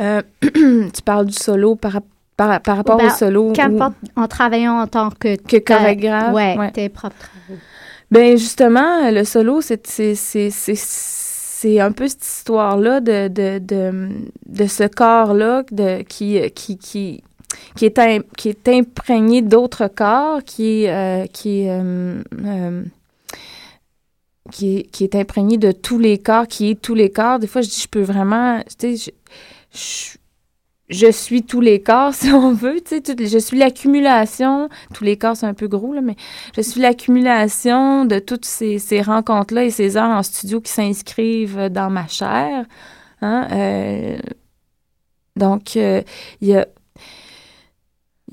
Euh, 0.00 0.22
tu 0.42 1.02
parles 1.04 1.26
du 1.26 1.34
solo 1.34 1.76
par, 1.76 1.92
rap- 1.92 2.04
par, 2.36 2.60
par 2.62 2.76
rapport 2.78 2.96
Ben, 2.96 3.06
au 3.06 3.10
solo. 3.10 3.52
Qu'importe, 3.52 3.94
en 4.16 4.26
travaillant 4.26 4.80
en 4.80 4.86
tant 4.88 5.10
que... 5.10 5.36
Que 5.36 5.58
chorégraphe, 5.58 6.34
Ouais, 6.34 6.56
ouais. 6.58 6.70
tes 6.72 6.88
propres 6.88 7.16
travaux. 7.18 7.60
Ben 8.12 8.36
justement, 8.36 9.10
le 9.10 9.24
solo, 9.24 9.62
c'est 9.62 9.86
c'est 9.86 11.80
un 11.80 11.92
peu 11.92 12.08
cette 12.08 12.22
histoire-là 12.26 13.00
de, 13.00 13.28
de, 13.28 13.58
de, 13.58 14.10
de 14.44 14.66
ce 14.66 14.84
corps-là 14.86 15.64
qui, 16.06 16.38
qui, 16.54 16.76
qui, 16.76 17.22
qui, 17.74 17.86
est 17.86 18.26
qui 18.36 18.48
est 18.50 18.68
imprégné 18.68 19.40
d'autres 19.40 19.88
corps, 19.88 20.44
qui, 20.44 20.88
euh, 20.88 21.24
qui, 21.32 21.70
euh, 21.70 22.22
euh, 22.44 22.82
qui, 24.50 24.76
est, 24.76 24.82
qui 24.90 25.04
est 25.04 25.14
imprégné 25.14 25.56
de 25.56 25.72
tous 25.72 25.98
les 25.98 26.18
corps, 26.18 26.46
qui 26.46 26.68
est 26.68 26.82
tous 26.82 26.94
les 26.94 27.08
corps. 27.10 27.38
Des 27.38 27.46
fois, 27.46 27.62
je 27.62 27.70
dis, 27.70 27.80
je 27.80 27.88
peux 27.88 28.02
vraiment, 28.02 28.60
tu 28.78 28.98
sais, 28.98 29.12
je, 29.72 29.78
je, 29.78 30.18
je 30.92 31.10
suis 31.10 31.42
tous 31.42 31.60
les 31.60 31.80
corps, 31.80 32.14
si 32.14 32.30
on 32.30 32.52
veut. 32.52 32.80
Tu 32.84 33.00
sais, 33.04 33.26
je 33.26 33.38
suis 33.38 33.58
l'accumulation. 33.58 34.68
Tous 34.94 35.04
les 35.04 35.16
corps, 35.16 35.36
c'est 35.36 35.46
un 35.46 35.54
peu 35.54 35.68
gros, 35.68 35.92
là, 35.92 36.00
mais 36.00 36.16
je 36.56 36.60
suis 36.60 36.80
l'accumulation 36.80 38.04
de 38.04 38.18
toutes 38.18 38.44
ces, 38.44 38.78
ces 38.78 39.00
rencontres-là 39.02 39.64
et 39.64 39.70
ces 39.70 39.96
heures 39.96 40.10
en 40.10 40.22
studio 40.22 40.60
qui 40.60 40.70
s'inscrivent 40.70 41.68
dans 41.70 41.90
ma 41.90 42.06
chair. 42.06 42.66
Hein? 43.22 43.48
euh, 43.52 44.18
donc, 45.36 45.76
euh, 45.76 46.02
il 46.40 46.48
y 46.48 46.56
a. 46.56 46.66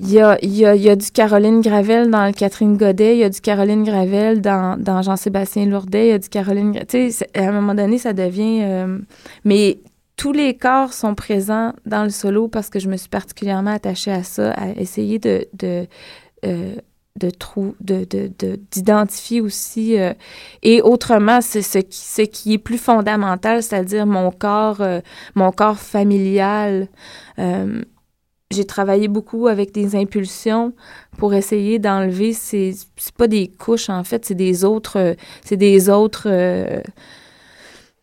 Il 0.02 0.10
y, 0.10 0.18
a, 0.18 0.38
y 0.42 0.64
a, 0.64 0.74
y 0.74 0.88
a 0.88 0.96
du 0.96 1.10
Caroline 1.10 1.60
Gravel 1.60 2.10
dans 2.10 2.24
le 2.24 2.32
Catherine 2.32 2.78
Godet, 2.78 3.16
il 3.16 3.18
y 3.18 3.24
a 3.24 3.28
du 3.28 3.42
Caroline 3.42 3.84
Gravel 3.84 4.40
dans, 4.40 4.82
dans 4.82 5.02
Jean-Sébastien 5.02 5.66
Lourdet, 5.66 6.06
il 6.06 6.10
y 6.10 6.12
a 6.12 6.18
du 6.18 6.30
Caroline... 6.30 6.72
Tu 6.88 7.10
sais, 7.10 7.28
à 7.34 7.42
un 7.42 7.52
moment 7.52 7.74
donné, 7.74 7.98
ça 7.98 8.14
devient... 8.14 8.60
euh, 8.62 8.98
mais 9.44 9.78
tous 10.20 10.32
les 10.32 10.54
corps 10.54 10.92
sont 10.92 11.14
présents 11.14 11.72
dans 11.86 12.04
le 12.04 12.10
solo 12.10 12.46
parce 12.46 12.68
que 12.68 12.78
je 12.78 12.88
me 12.90 12.98
suis 12.98 13.08
particulièrement 13.08 13.70
attachée 13.70 14.12
à 14.12 14.22
ça, 14.22 14.50
à 14.52 14.68
essayer 14.78 15.18
de, 15.18 15.46
de, 15.54 15.86
euh, 16.44 16.74
de, 17.16 17.30
de, 17.80 18.04
de, 18.04 18.30
de- 18.38 18.60
d'identifier 18.70 19.40
aussi. 19.40 19.98
euh, 19.98 20.12
et 20.62 20.82
autrement, 20.82 21.40
c'est 21.40 21.62
ce 21.62 21.78
qui, 21.78 22.28
qui 22.28 22.52
est 22.52 22.58
plus 22.58 22.76
fondamental, 22.76 23.62
c'est-à-dire 23.62 24.04
mon 24.04 24.30
corps, 24.30 24.82
euh, 24.82 25.00
mon 25.36 25.52
corps 25.52 25.78
familial. 25.78 26.88
J'ai 28.52 28.66
travaillé 28.66 29.08
beaucoup 29.08 29.46
avec 29.46 29.72
des 29.72 29.96
impulsions 29.96 30.74
pour 31.16 31.32
essayer 31.32 31.78
d'enlever 31.78 32.34
ces 32.34 32.74
c'est 32.96 33.14
pas 33.14 33.28
des 33.28 33.46
couches 33.48 33.88
en 33.88 34.02
fait 34.02 34.24
c'est 34.24 34.34
des 34.34 34.64
autres 34.64 35.14
c'est 35.44 35.56
des 35.56 35.88
autres 35.88 36.26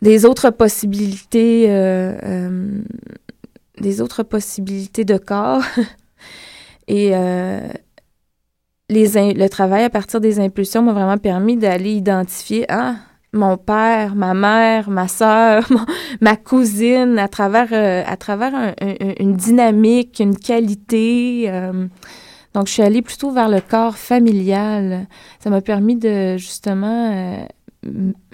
des 0.01 0.25
autres 0.25 0.49
possibilités 0.51 1.65
euh, 1.69 2.17
euh, 2.23 2.81
des 3.79 4.01
autres 4.01 4.23
possibilités 4.23 5.05
de 5.05 5.17
corps 5.17 5.63
et 6.87 7.11
euh, 7.15 7.67
les 8.89 9.33
le 9.33 9.47
travail 9.49 9.83
à 9.83 9.89
partir 9.89 10.21
des 10.21 10.39
impulsions 10.39 10.81
m'a 10.81 10.93
vraiment 10.93 11.17
permis 11.17 11.57
d'aller 11.57 11.91
identifier 11.91 12.65
ah 12.69 12.95
mon 13.33 13.57
père, 13.57 14.15
ma 14.15 14.33
mère, 14.33 14.89
ma 14.89 15.07
sœur, 15.09 15.67
ma 16.21 16.37
cousine, 16.37 17.19
à 17.19 17.27
travers, 17.27 17.67
euh, 17.71 18.01
à 18.07 18.15
travers 18.17 18.55
un- 18.55 18.73
un- 18.81 19.13
une 19.19 19.33
dynamique, 19.35 20.19
une 20.19 20.35
qualité. 20.37 21.45
euh, 21.49 21.87
donc, 22.53 22.67
je 22.67 22.71
suis 22.73 22.81
allée 22.81 23.01
plutôt 23.03 23.29
vers 23.31 23.49
le 23.49 23.61
corps 23.61 23.97
familial. 23.97 25.07
Ça 25.39 25.49
m'a 25.51 25.61
permis 25.61 25.95
de, 25.97 26.37
justement, 26.37 27.11
euh, 27.13 27.45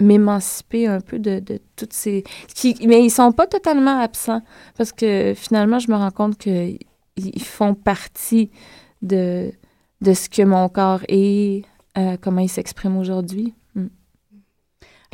m'émanciper 0.00 0.86
un 0.86 1.00
peu 1.00 1.18
de, 1.18 1.40
de 1.40 1.60
toutes 1.76 1.92
ces... 1.92 2.24
Qui, 2.54 2.76
mais 2.86 3.04
ils 3.04 3.10
sont 3.10 3.32
pas 3.32 3.46
totalement 3.46 4.00
absents, 4.00 4.42
parce 4.76 4.92
que 4.92 5.34
finalement, 5.36 5.78
je 5.78 5.90
me 5.90 5.96
rends 5.96 6.10
compte 6.10 6.38
qu'ils 6.38 6.78
ils 7.16 7.42
font 7.42 7.74
partie 7.74 8.50
de, 9.02 9.52
de 10.00 10.14
ce 10.14 10.28
que 10.28 10.42
mon 10.42 10.68
corps 10.68 11.02
est, 11.08 11.64
euh, 11.96 12.16
comment 12.20 12.40
il 12.40 12.48
s'exprime 12.48 12.96
aujourd'hui. 12.96 13.54
Mm. 13.74 13.86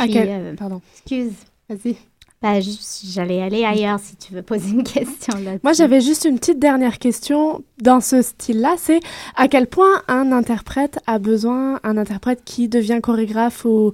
Euh, 0.01 0.55
Pardon. 0.57 0.81
Excuse. 0.95 1.35
Vas-y. 1.69 1.97
Ben, 2.43 2.59
j'allais 3.05 3.43
aller 3.43 3.67
ailleurs 3.67 4.01
si 4.01 4.17
tu 4.17 4.33
veux 4.33 4.41
poser 4.41 4.71
une 4.71 4.83
question 4.83 5.35
là 5.45 5.59
Moi, 5.63 5.75
j'avais 5.75 6.01
juste 6.01 6.25
une 6.25 6.39
petite 6.39 6.59
dernière 6.59 6.99
question 6.99 7.63
dans 7.83 8.01
ce 8.01 8.23
style-là. 8.23 8.77
C'est 8.79 9.01
à 9.37 9.47
quel 9.47 9.67
point 9.67 10.03
un 10.09 10.33
interprète 10.33 10.99
a 11.07 11.19
besoin, 11.19 11.81
un 11.83 11.99
interprète 11.99 12.43
qui 12.43 12.69
devient 12.69 13.01
chorégraphe 13.03 13.67
ou, 13.67 13.93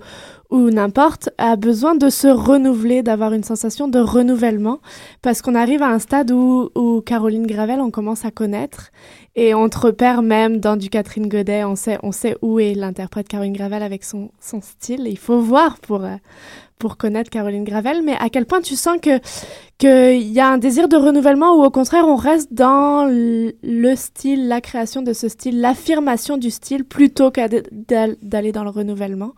ou 0.50 0.70
n'importe, 0.70 1.30
a 1.38 1.56
besoin 1.56 1.94
de 1.94 2.08
se 2.08 2.28
renouveler, 2.28 3.02
d'avoir 3.02 3.32
une 3.32 3.44
sensation 3.44 3.88
de 3.88 3.98
renouvellement, 3.98 4.80
parce 5.22 5.42
qu'on 5.42 5.54
arrive 5.54 5.82
à 5.82 5.88
un 5.88 5.98
stade 5.98 6.30
où, 6.30 6.70
Caroline 7.04 7.46
Gravel, 7.46 7.80
on 7.80 7.90
commence 7.90 8.24
à 8.24 8.30
connaître, 8.30 8.90
et 9.34 9.54
on 9.54 9.68
te 9.68 9.78
repère 9.78 10.22
même 10.22 10.58
dans 10.58 10.76
du 10.76 10.88
Catherine 10.88 11.28
Godet, 11.28 11.64
on 11.64 11.76
sait, 11.76 11.98
on 12.02 12.12
sait 12.12 12.36
où 12.42 12.58
est 12.58 12.74
l'interprète 12.74 13.28
Caroline 13.28 13.52
Gravel 13.52 13.82
avec 13.82 14.04
son, 14.04 14.30
son 14.40 14.60
style, 14.60 15.06
il 15.06 15.18
faut 15.18 15.40
voir 15.40 15.78
pour, 15.78 16.04
euh, 16.04 16.16
pour 16.78 16.96
connaître 16.96 17.30
Caroline 17.30 17.64
Gravel, 17.64 18.02
mais 18.04 18.14
à 18.18 18.28
quel 18.28 18.46
point 18.46 18.60
tu 18.60 18.76
sens 18.76 18.98
que 19.00 19.18
qu'il 19.78 20.32
y 20.32 20.40
a 20.40 20.48
un 20.48 20.56
désir 20.56 20.88
de 20.88 20.96
renouvellement 20.96 21.54
ou 21.54 21.62
au 21.62 21.70
contraire 21.70 22.06
on 22.06 22.16
reste 22.16 22.54
dans 22.54 23.06
le 23.06 23.94
style, 23.94 24.48
la 24.48 24.62
création 24.62 25.02
de 25.02 25.12
ce 25.12 25.28
style, 25.28 25.60
l'affirmation 25.60 26.38
du 26.38 26.50
style 26.50 26.84
plutôt 26.84 27.30
qu'à 27.30 27.48
d'aller 27.48 28.52
dans 28.52 28.64
le 28.64 28.70
renouvellement? 28.70 29.32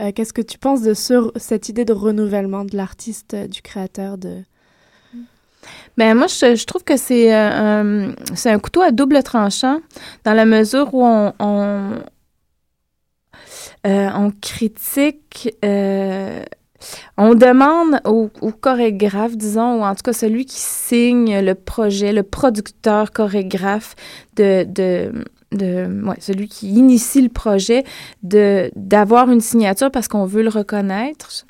Euh, 0.00 0.12
qu'est-ce 0.12 0.32
que 0.32 0.42
tu 0.42 0.58
penses 0.58 0.82
de 0.82 0.94
ce, 0.94 1.30
cette 1.36 1.68
idée 1.68 1.84
de 1.84 1.92
renouvellement 1.92 2.64
de 2.64 2.76
l'artiste, 2.76 3.34
du 3.34 3.62
créateur 3.62 4.18
de 4.18 4.42
ben 5.96 6.14
moi, 6.16 6.26
je, 6.26 6.64
trouve 6.64 6.82
que 6.82 6.96
c'est 6.96 7.32
euh, 7.32 8.08
un, 8.08 8.14
c'est 8.34 8.50
un 8.50 8.58
couteau 8.58 8.80
à 8.80 8.90
double 8.90 9.22
tranchant 9.22 9.80
dans 10.24 10.32
la 10.32 10.44
mesure 10.44 10.92
où 10.92 11.04
on, 11.04 11.32
on, 11.38 11.98
euh, 13.86 14.30
critique 14.40 15.54
on 17.16 17.34
demande 17.34 18.00
au, 18.04 18.28
chorégraphe, 18.60 19.36
disons, 19.36 19.80
ou 19.80 19.84
en 19.84 19.94
tout 19.94 20.02
cas 20.02 20.12
celui 20.12 20.46
qui 20.46 20.58
signe 20.58 21.40
le 21.40 21.54
projet, 21.54 22.12
le 22.12 22.24
producteur 22.24 23.12
chorégraphe 23.12 23.94
de, 24.36 24.64
de, 24.64 25.12
de 25.52 26.02
ouais, 26.04 26.16
celui 26.20 26.48
qui 26.48 26.68
initie 26.68 27.22
le 27.22 27.28
projet, 27.28 27.84
de 28.22 28.70
d'avoir 28.76 29.30
une 29.30 29.40
signature 29.40 29.90
parce 29.90 30.08
qu'on 30.08 30.26
veut 30.26 30.42
le 30.42 30.48
reconnaître. 30.48 31.46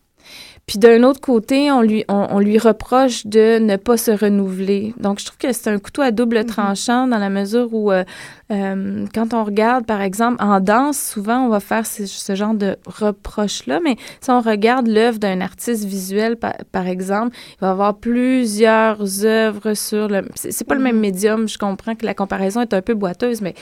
Puis 0.72 0.78
d'un 0.78 1.02
autre 1.02 1.20
côté, 1.20 1.70
on 1.70 1.82
lui, 1.82 2.02
on, 2.08 2.38
lui 2.38 2.56
reproche 2.56 3.26
de 3.26 3.58
ne 3.58 3.76
pas 3.76 3.98
se 3.98 4.10
renouveler. 4.10 4.94
Donc, 4.96 5.20
je 5.20 5.26
trouve 5.26 5.36
que 5.36 5.52
c'est 5.52 5.68
un 5.68 5.78
couteau 5.78 6.00
à 6.00 6.12
double 6.12 6.38
mm-hmm. 6.38 6.46
tranchant 6.46 7.06
dans 7.06 7.18
la 7.18 7.28
mesure 7.28 7.74
où, 7.74 7.92
euh, 7.92 8.04
euh, 8.50 9.04
quand 9.14 9.34
on 9.34 9.44
regarde, 9.44 9.84
par 9.84 10.00
exemple, 10.00 10.42
en 10.42 10.60
danse, 10.60 10.98
souvent, 10.98 11.40
on 11.40 11.50
va 11.50 11.60
faire 11.60 11.84
ce, 11.84 12.34
genre 12.34 12.54
de 12.54 12.78
reproche-là. 12.86 13.80
Mais 13.84 13.96
si 14.22 14.30
on 14.30 14.40
regarde 14.40 14.86
l'œuvre 14.86 15.18
d'un 15.18 15.42
artiste 15.42 15.84
visuel, 15.84 16.38
par, 16.38 16.86
exemple, 16.86 17.36
il 17.50 17.60
va 17.60 17.72
avoir 17.72 17.98
plusieurs 17.98 19.26
œuvres 19.26 19.74
sur 19.74 20.08
le... 20.08 20.22
C'est 20.36 20.66
pas 20.66 20.74
le 20.74 20.80
même 20.80 20.96
mm-hmm. 20.96 21.00
médium. 21.00 21.48
Je 21.48 21.58
comprends 21.58 21.94
que 21.96 22.06
la 22.06 22.14
comparaison 22.14 22.62
est 22.62 22.72
un 22.72 22.80
peu 22.80 22.94
boiteuse, 22.94 23.42
mais... 23.42 23.52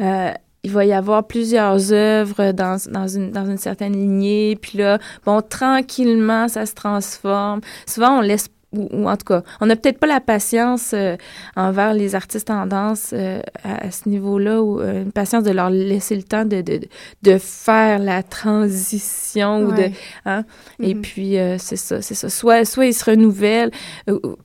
Euh, 0.00 0.32
il 0.64 0.70
va 0.70 0.84
y 0.86 0.92
avoir 0.92 1.26
plusieurs 1.26 1.92
œuvres 1.92 2.52
dans, 2.52 2.78
dans, 2.90 3.06
une, 3.06 3.30
dans 3.30 3.44
une 3.44 3.58
certaine 3.58 3.92
lignée. 3.92 4.56
Puis 4.60 4.78
là, 4.78 4.98
bon, 5.26 5.42
tranquillement, 5.42 6.48
ça 6.48 6.64
se 6.64 6.74
transforme. 6.74 7.60
Souvent, 7.86 8.18
on 8.18 8.20
laisse 8.22 8.48
ou, 8.74 9.08
en 9.08 9.16
tout 9.16 9.24
cas, 9.24 9.42
on 9.60 9.66
n'a 9.66 9.76
peut-être 9.76 9.98
pas 9.98 10.06
la 10.06 10.20
patience 10.20 10.92
euh, 10.94 11.16
envers 11.56 11.94
les 11.94 12.14
artistes 12.14 12.50
en 12.50 12.66
danse 12.66 13.10
euh, 13.12 13.40
à, 13.62 13.90
ce 13.90 14.08
niveau-là, 14.08 14.62
ou 14.62 14.80
euh, 14.80 15.02
une 15.02 15.12
patience 15.12 15.44
de 15.44 15.50
leur 15.50 15.70
laisser 15.70 16.16
le 16.16 16.22
temps 16.22 16.44
de, 16.44 16.60
de, 16.60 16.80
de 17.22 17.38
faire 17.38 17.98
la 17.98 18.22
transition 18.22 19.64
ou 19.64 19.72
de, 19.72 19.90
hein? 20.24 20.44
Et 20.80 20.94
mm-hmm. 20.94 21.00
puis 21.00 21.36
c'est 21.58 21.76
ça, 21.76 22.02
c'est 22.02 22.14
ça. 22.14 22.28
Soit, 22.28 22.64
soit 22.64 22.86
ils 22.86 22.94
se 22.94 23.04
renouvellent, 23.04 23.70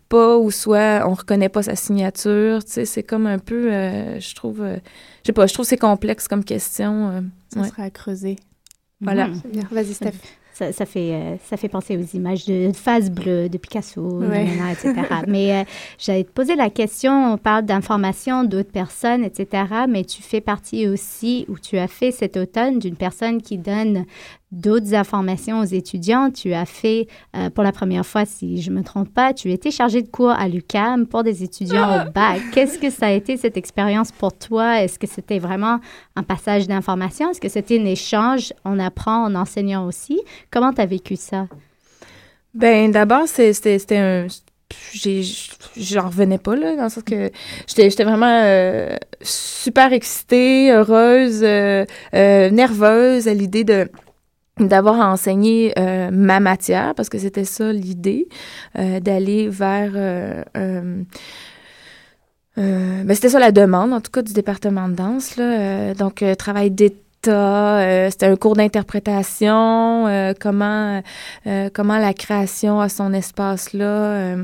pas, 0.09 0.37
ou 0.37 0.51
soit 0.51 1.03
on 1.05 1.13
reconnaît 1.13 1.49
pas 1.49 1.63
sa 1.63 1.75
signature. 1.75 2.63
Tu 2.63 2.71
sais, 2.71 2.85
c'est 2.85 3.03
comme 3.03 3.27
un 3.27 3.39
peu, 3.39 3.69
je 3.69 4.35
trouve, 4.35 4.63
je 4.63 4.79
sais 5.25 5.33
pas, 5.33 5.47
je 5.47 5.53
trouve 5.53 5.65
c'est 5.65 5.77
complexe 5.77 6.27
comme 6.27 6.43
question. 6.43 7.23
ça 7.53 7.63
sera 7.63 7.83
à 7.83 7.89
creuser. 7.89 8.37
Voilà. 9.01 9.27
Mm-hmm. 9.27 9.67
Vas-y, 9.71 9.93
Steph 9.93 10.13
ça, 10.72 10.86
fait, 10.86 11.13
euh, 11.13 11.36
ça 11.45 11.58
fait 11.58 11.69
penser 11.69 11.98
aux 11.98 12.15
images 12.17 12.45
de, 12.45 12.72
phase 12.74 13.10
bleue 13.10 13.50
de 13.50 13.58
Picasso, 13.58 14.22
etc. 14.24 14.93
mais 15.28 15.54
euh, 15.54 15.63
j'allais 15.98 16.24
te 16.24 16.32
poser 16.32 16.56
la 16.56 16.69
question, 16.69 17.34
on 17.34 17.38
parle 17.38 17.65
d'informations 17.65 18.43
d'autres 18.43 18.72
personnes, 18.72 19.24
etc. 19.24 19.63
Mais 19.88 20.04
tu 20.04 20.22
fais 20.22 20.41
partie 20.41 20.88
aussi, 20.88 21.45
ou 21.50 21.58
tu 21.58 21.78
as 21.78 21.88
fait 21.88 22.12
cet 22.12 22.38
automne, 22.38 22.80
d'une 22.80 22.95
personne 22.95 23.41
qui 23.41 23.58
donne 23.58 24.06
d'autres 24.51 24.95
informations 24.95 25.59
aux 25.59 25.65
étudiants. 25.65 26.31
Tu 26.31 26.53
as 26.53 26.65
fait, 26.65 27.07
euh, 27.35 27.49
pour 27.49 27.63
la 27.63 27.71
première 27.71 28.05
fois, 28.05 28.25
si 28.25 28.62
je 28.62 28.71
ne 28.71 28.77
me 28.77 28.83
trompe 28.83 29.13
pas, 29.13 29.33
tu 29.33 29.51
étais 29.51 29.71
chargé 29.71 30.01
de 30.01 30.07
cours 30.07 30.31
à 30.31 30.47
l'UCAM 30.47 31.05
pour 31.05 31.23
des 31.23 31.43
étudiants 31.43 32.07
au 32.07 32.12
bac. 32.12 32.41
Qu'est-ce 32.53 32.79
que 32.79 32.89
ça 32.89 33.07
a 33.07 33.12
été 33.12 33.38
cette 33.38 33.57
expérience 33.57 34.12
pour 34.12 34.33
toi? 34.33 34.81
Est-ce 34.81 34.97
que 34.97 35.07
c'était 35.07 35.39
vraiment 35.39 35.79
un 36.15 36.23
passage 36.23 36.67
d'informations? 36.67 37.29
Est-ce 37.31 37.41
que 37.41 37.49
c'était 37.49 37.79
un 37.79 37.85
échange? 37.85 38.53
On 38.65 38.79
apprend 38.79 39.25
en 39.25 39.35
enseignant 39.35 39.85
aussi. 39.85 40.19
Comment 40.51 40.73
tu 40.73 40.81
as 40.81 40.85
vécu 40.85 41.15
ça? 41.15 41.47
Ben 42.53 42.91
d'abord, 42.91 43.27
c'était 43.27 43.97
un 43.97 44.27
j'en 45.77 46.07
revenais 46.07 46.38
pas 46.38 46.55
là 46.55 46.75
dans 46.75 46.83
le 46.83 46.89
sens 46.89 47.03
que 47.03 47.31
j'étais 47.67 48.03
vraiment 48.03 48.43
euh, 48.43 48.95
super 49.21 49.93
excitée 49.93 50.71
heureuse 50.71 51.41
euh, 51.43 51.85
nerveuse 52.12 53.27
à 53.27 53.33
l'idée 53.33 53.63
de 53.63 53.89
d'avoir 54.60 55.00
enseigné 55.00 55.74
euh, 55.78 56.10
ma 56.12 56.39
matière, 56.39 56.93
parce 56.95 57.10
que 57.10 57.17
c'était 57.17 57.45
ça 57.45 57.72
l'idée, 57.72 58.28
euh, 58.78 59.00
d'aller 59.00 59.50
vers... 59.50 59.91
Euh, 59.95 60.43
ben 62.58 63.15
c'était 63.15 63.30
ça 63.30 63.39
la 63.39 63.54
demande, 63.54 63.93
en 63.93 64.02
tout 64.02 64.12
cas, 64.12 64.22
du 64.22 64.34
département 64.34 64.89
de 64.89 64.95
danse. 64.95 65.38
Là. 65.38 65.93
donc, 65.93 66.22
travail 66.38 66.72
d'état, 66.72 68.10
c'était 68.12 68.26
un 68.26 68.36
cours 68.36 68.58
d'interprétation, 68.58 70.34
comment, 70.41 71.02
comment 71.74 71.98
la 71.98 72.13
création 72.13 72.82
a 72.82 72.89
son 72.89 73.13
espace 73.13 73.72
là, 73.72 74.36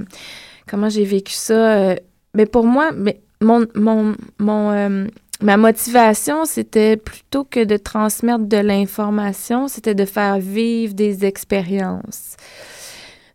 comment 0.66 0.88
j'ai 0.88 1.04
vécu 1.04 1.34
ça. 1.34 1.96
mais 2.34 2.46
pour 2.46 2.64
moi, 2.66 2.92
mais 2.96 3.20
mon, 3.42 3.66
mon, 3.76 4.16
mon 4.40 5.08
ma 5.42 5.58
motivation, 5.58 6.46
c'était 6.46 6.98
plutôt 6.98 7.44
que 7.44 7.64
de 7.64 7.78
transmettre 7.78 8.46
de 8.46 8.58
l'information, 8.58 9.68
c'était 9.68 9.96
de 9.96 10.06
faire 10.06 10.40
vivre 10.40 10.94
des 10.94 11.26
expériences. 11.26 12.36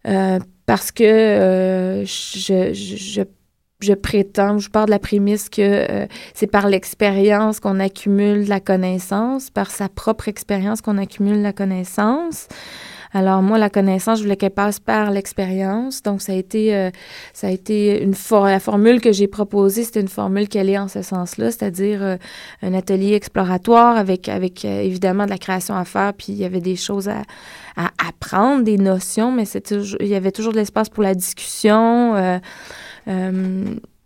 Euh, 0.06 0.38
parce 0.66 0.92
que 0.92 1.04
euh, 1.04 2.04
je, 2.06 2.72
je, 2.72 3.22
je, 3.80 3.92
prétends, 3.92 4.58
je 4.58 4.70
pars 4.70 4.86
de 4.86 4.90
la 4.90 4.98
prémisse 4.98 5.48
que 5.48 5.60
euh, 5.60 6.06
c'est 6.32 6.46
par 6.46 6.68
l'expérience 6.68 7.60
qu'on 7.60 7.80
accumule 7.80 8.46
la 8.46 8.60
connaissance, 8.60 9.50
par 9.50 9.70
sa 9.70 9.88
propre 9.88 10.28
expérience 10.28 10.80
qu'on 10.80 10.96
accumule 10.96 11.42
la 11.42 11.52
connaissance. 11.52 12.48
Alors 13.12 13.42
moi, 13.42 13.58
la 13.58 13.70
connaissance, 13.70 14.18
je 14.18 14.24
voulais 14.24 14.36
qu'elle 14.36 14.50
passe 14.50 14.78
par 14.78 15.10
l'expérience. 15.10 16.02
Donc 16.02 16.22
ça 16.22 16.32
a 16.32 16.34
été, 16.36 16.74
euh, 16.74 16.90
ça 17.32 17.48
a 17.48 17.50
été 17.50 18.02
une 18.02 18.14
la 18.30 18.60
formule 18.60 19.00
que 19.00 19.10
j'ai 19.10 19.26
proposée, 19.26 19.82
c'était 19.84 20.00
une 20.00 20.08
formule 20.08 20.48
qui 20.48 20.58
allait 20.58 20.78
en 20.78 20.88
ce 20.88 21.02
sens-là, 21.02 21.50
c'est-à-dire 21.50 22.02
euh, 22.02 22.16
un 22.62 22.74
atelier 22.74 23.14
exploratoire 23.14 23.96
avec, 23.96 24.28
avec 24.28 24.64
euh, 24.64 24.80
évidemment 24.80 25.24
de 25.24 25.30
la 25.30 25.38
création 25.38 25.74
à 25.74 25.84
faire, 25.84 26.12
puis 26.14 26.26
il 26.28 26.36
y 26.36 26.44
avait 26.44 26.60
des 26.60 26.76
choses 26.76 27.08
à, 27.08 27.22
apprendre, 28.06 28.62
des 28.62 28.76
notions, 28.76 29.32
mais 29.32 29.44
il 30.00 30.06
y 30.06 30.14
avait 30.14 30.32
toujours 30.32 30.52
de 30.52 30.58
l'espace 30.58 30.88
pour 30.90 31.02
la 31.02 31.14
discussion. 31.14 32.40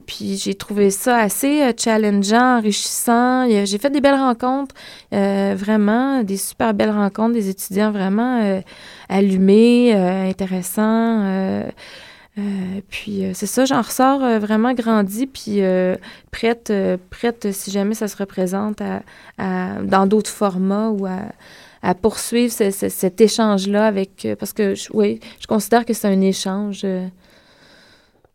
Puis 0.06 0.36
j'ai 0.36 0.54
trouvé 0.54 0.90
ça 0.90 1.18
assez 1.18 1.62
euh, 1.62 1.72
challengeant, 1.76 2.58
enrichissant. 2.58 3.48
J'ai 3.48 3.78
fait 3.78 3.90
des 3.90 4.00
belles 4.00 4.14
rencontres, 4.14 4.74
euh, 5.12 5.54
vraiment, 5.56 6.22
des 6.22 6.36
super 6.36 6.74
belles 6.74 6.90
rencontres, 6.90 7.34
des 7.34 7.48
étudiants 7.48 7.90
vraiment 7.90 8.42
euh, 8.42 8.60
allumés, 9.08 9.94
intéressants. 9.94 11.62
puis 12.90 13.24
c'est 13.34 13.46
ça, 13.46 13.64
j'en 13.64 13.82
ressors 13.82 14.40
vraiment 14.40 14.72
grandi, 14.74 15.26
puis 15.26 15.60
prête, 16.30 16.72
prête, 17.10 17.52
si 17.52 17.70
jamais 17.70 17.94
ça 17.94 18.08
se 18.08 18.16
représente 18.16 18.80
à, 19.38 19.80
dans 19.82 20.06
d'autres 20.06 20.30
formats 20.30 20.88
ou 20.88 21.06
à, 21.06 21.94
poursuivre 21.94 22.52
cet 22.52 23.20
échange-là 23.20 23.86
avec... 23.86 24.26
parce 24.38 24.52
que, 24.52 24.74
oui, 24.94 25.20
je 25.38 25.46
considère 25.46 25.84
que 25.84 25.92
c'est 25.92 26.08
un 26.08 26.20
échange 26.22 26.84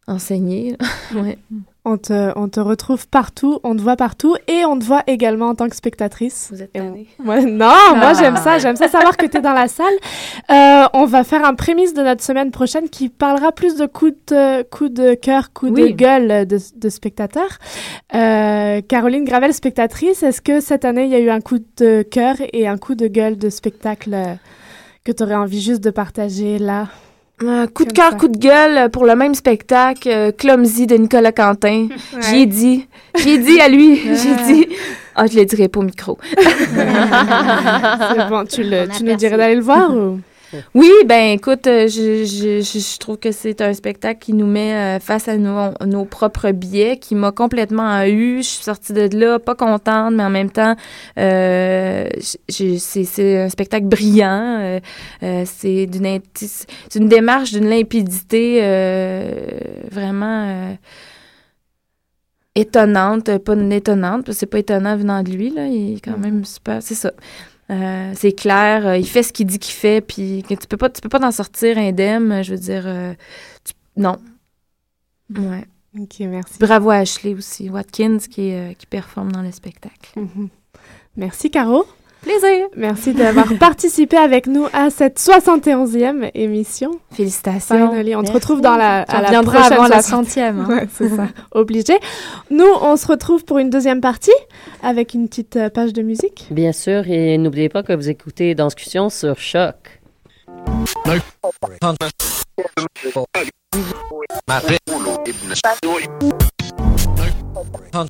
enseigner. 0.09 0.75
ouais. 1.15 1.37
On 1.85 1.97
te, 1.97 2.37
on 2.37 2.49
te 2.49 2.59
retrouve 2.59 3.07
partout, 3.07 3.59
on 3.63 3.75
te 3.75 3.81
voit 3.81 3.95
partout 3.95 4.35
et 4.47 4.65
on 4.65 4.77
te 4.77 4.83
voit 4.83 5.01
également 5.07 5.47
en 5.47 5.55
tant 5.55 5.69
que 5.69 5.75
spectatrice. 5.75 6.49
Vous 6.51 6.61
êtes 6.61 6.73
tannée? 6.73 7.07
Non, 7.19 7.95
moi 7.95 8.13
j'aime 8.13 8.35
ça, 8.35 8.59
j'aime 8.59 8.75
ça 8.75 8.89
savoir 8.89 9.15
que 9.15 9.25
tu 9.25 9.37
es 9.37 9.41
dans 9.41 9.53
la 9.53 9.69
salle. 9.69 9.93
Euh, 10.51 10.87
on 10.93 11.05
va 11.05 11.23
faire 11.23 11.43
un 11.45 11.55
prémisse 11.55 11.93
de 11.93 12.03
notre 12.03 12.21
semaine 12.21 12.51
prochaine 12.51 12.89
qui 12.89 13.07
parlera 13.07 13.53
plus 13.53 13.77
de 13.77 13.85
coups 13.85 14.13
de, 14.27 14.61
coups 14.63 14.91
de 14.91 15.13
cœur, 15.15 15.51
coups 15.53 15.71
de 15.71 15.87
gueule 15.87 16.45
de, 16.45 16.59
de 16.75 16.89
spectateurs. 16.89 17.57
Euh, 18.13 18.81
Caroline 18.81 19.23
Gravel, 19.23 19.53
spectatrice, 19.53 20.21
est-ce 20.21 20.41
que 20.41 20.59
cette 20.59 20.83
année 20.83 21.05
il 21.05 21.09
y 21.11 21.15
a 21.15 21.19
eu 21.19 21.29
un 21.29 21.41
coup 21.41 21.59
de 21.77 22.03
cœur 22.03 22.35
et 22.51 22.67
un 22.67 22.77
coup 22.77 22.93
de 22.93 23.07
gueule 23.07 23.37
de 23.37 23.49
spectacle 23.49 24.15
que 25.05 25.13
tu 25.13 25.23
aurais 25.23 25.35
envie 25.35 25.61
juste 25.61 25.81
de 25.81 25.91
partager 25.91 26.59
là? 26.59 26.87
Coup 27.73 27.85
de 27.85 27.93
cœur, 27.93 28.17
coup 28.17 28.27
de 28.27 28.37
gueule 28.37 28.89
pour 28.89 29.05
le 29.05 29.15
même 29.15 29.33
spectacle, 29.33 30.09
euh, 30.09 30.31
Clumsy 30.31 30.87
de 30.87 30.95
Nicolas 30.95 31.31
Quentin. 31.31 31.87
J'ai 32.29 32.45
dit, 32.45 32.87
j'ai 33.15 33.37
dit 33.37 33.59
à 33.61 33.69
lui, 33.69 33.97
j'ai 33.97 34.35
dit. 34.53 34.67
Ah, 35.15 35.25
je 35.27 35.37
le 35.37 35.45
dirai 35.45 35.67
pas 35.67 35.79
au 35.79 35.83
micro. 35.83 36.17
C'est 36.37 38.29
bon, 38.29 38.45
tu, 38.45 38.63
le, 38.63 38.87
tu 38.87 39.03
nous 39.03 39.15
dirais 39.15 39.37
d'aller 39.37 39.55
le 39.55 39.61
voir 39.61 39.93
ou? 39.93 40.19
Oui, 40.73 40.91
ben 41.05 41.31
écoute, 41.31 41.67
euh, 41.67 41.87
je, 41.87 42.25
je, 42.25 42.61
je, 42.61 42.97
trouve 42.99 43.17
que 43.17 43.31
c'est 43.31 43.61
un 43.61 43.73
spectacle 43.73 44.19
qui 44.19 44.33
nous 44.33 44.47
met 44.47 44.73
euh, 44.73 44.99
face 44.99 45.27
à 45.27 45.37
nos, 45.37 45.71
nos 45.85 46.05
propres 46.05 46.51
biais, 46.51 46.97
qui 46.97 47.15
m'a 47.15 47.31
complètement 47.31 48.03
eu. 48.03 48.37
Je 48.37 48.47
suis 48.47 48.63
sortie 48.63 48.93
de 48.93 49.09
là, 49.17 49.39
pas 49.39 49.55
contente, 49.55 50.13
mais 50.13 50.23
en 50.23 50.29
même 50.29 50.49
temps, 50.49 50.75
euh, 51.17 52.07
c'est 52.47 53.37
un 53.37 53.49
spectacle 53.49 53.85
brillant. 53.85 54.79
euh, 55.23 55.43
c'est 55.45 55.85
d'une 55.85 56.19
une 56.95 57.07
démarche 57.07 57.51
d'une 57.51 57.69
limpidité 57.69 58.59
euh, 58.61 59.31
vraiment 59.91 60.75
étonnante, 62.55 63.37
pas 63.37 63.55
étonnante, 63.55 64.25
parce 64.25 64.37
que 64.37 64.39
c'est 64.39 64.45
pas 64.45 64.59
étonnant 64.59 64.97
venant 64.97 65.23
de 65.23 65.31
lui, 65.31 65.49
là, 65.49 65.67
il 65.67 65.97
est 65.97 66.01
quand 66.01 66.17
même 66.17 66.43
super, 66.45 66.81
c'est 66.81 66.95
ça. 66.95 67.11
Euh, 67.71 68.13
c'est 68.15 68.31
clair, 68.31 68.87
euh, 68.87 68.97
il 68.97 69.07
fait 69.07 69.21
ce 69.23 69.31
qu'il 69.31 69.45
dit 69.45 69.59
qu'il 69.59 69.73
fait, 69.75 70.01
puis 70.01 70.43
que 70.47 70.55
tu 70.55 70.65
peux 70.67 70.77
pas, 70.77 70.89
tu 70.89 71.01
peux 71.01 71.09
pas 71.09 71.19
t'en 71.19 71.31
sortir 71.31 71.77
indemne, 71.77 72.41
je 72.43 72.51
veux 72.51 72.59
dire, 72.59 72.83
euh, 72.87 73.13
tu- 73.63 73.73
non. 73.95 74.17
Ouais. 75.37 75.65
Ok, 75.99 76.19
merci. 76.21 76.53
Bravo 76.59 76.89
à 76.89 76.95
Ashley 76.97 77.33
aussi, 77.33 77.69
Watkins, 77.69 78.17
qui, 78.19 78.53
qui 78.77 78.85
performe 78.87 79.31
dans 79.31 79.41
le 79.41 79.51
spectacle. 79.51 80.11
Mhm. 80.15 80.49
Merci, 81.17 81.51
Caro. 81.51 81.85
Plaisir. 82.21 82.67
Merci 82.75 83.13
d'avoir 83.13 83.47
participé 83.59 84.17
avec 84.17 84.47
nous 84.47 84.67
à 84.73 84.89
cette 84.89 85.19
71e 85.19 86.31
émission. 86.33 86.99
Félicitations. 87.11 87.89
Finally, 87.89 88.15
on 88.15 88.19
te 88.19 88.23
Merci. 88.23 88.33
retrouve 88.33 88.61
dans 88.61 88.75
la, 88.75 89.01
à 89.03 89.21
la 89.31 89.41
prochaine 89.41 89.73
avant 89.73 89.87
la 89.87 89.99
60e. 89.99 90.01
centième, 90.01 90.59
hein. 90.59 90.67
Ouais, 90.69 90.87
c'est 90.93 91.09
ça. 91.09 91.27
Obligé. 91.51 91.93
Nous, 92.51 92.67
on 92.81 92.97
se 92.97 93.07
retrouve 93.07 93.45
pour 93.45 93.57
une 93.57 93.69
deuxième 93.69 94.01
partie 94.01 94.31
avec 94.83 95.13
une 95.13 95.27
petite 95.27 95.55
euh, 95.55 95.69
page 95.69 95.93
de 95.93 96.01
musique. 96.01 96.47
Bien 96.51 96.73
sûr, 96.73 97.07
et 97.07 97.37
n'oubliez 97.37 97.69
pas 97.69 97.83
que 97.83 97.93
vous 97.93 98.09
écoutez 98.09 98.53
Danscussion 98.55 99.09
sur 99.09 99.37
Choc. 99.39 99.75
I'm 107.61 108.07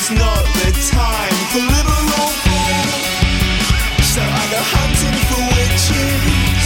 Is 0.00 0.10
not 0.12 0.44
the 0.56 0.72
time 0.96 1.38
for 1.52 1.60
liberal 1.60 2.32
thought. 2.40 2.88
So 4.00 4.22
I 4.24 4.44
go 4.48 4.60
hunting 4.72 5.18
for 5.28 5.42
witches. 5.52 6.64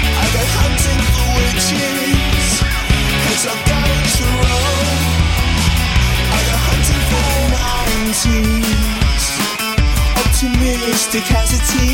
I 0.00 0.26
go 0.32 0.42
hunting 0.56 1.02
for 1.12 1.28
witches. 1.36 2.50
Cause 3.24 3.44
I'm 3.52 3.60
going 3.68 4.06
to 4.16 4.24
Rome. 4.40 5.04
I 6.32 6.40
go 6.48 6.56
hunting 6.68 7.02
for 7.10 7.28
mountains. 7.60 9.24
Optimistic 10.24 11.26
as 11.36 11.52
a 11.52 11.60
teen. 11.68 11.89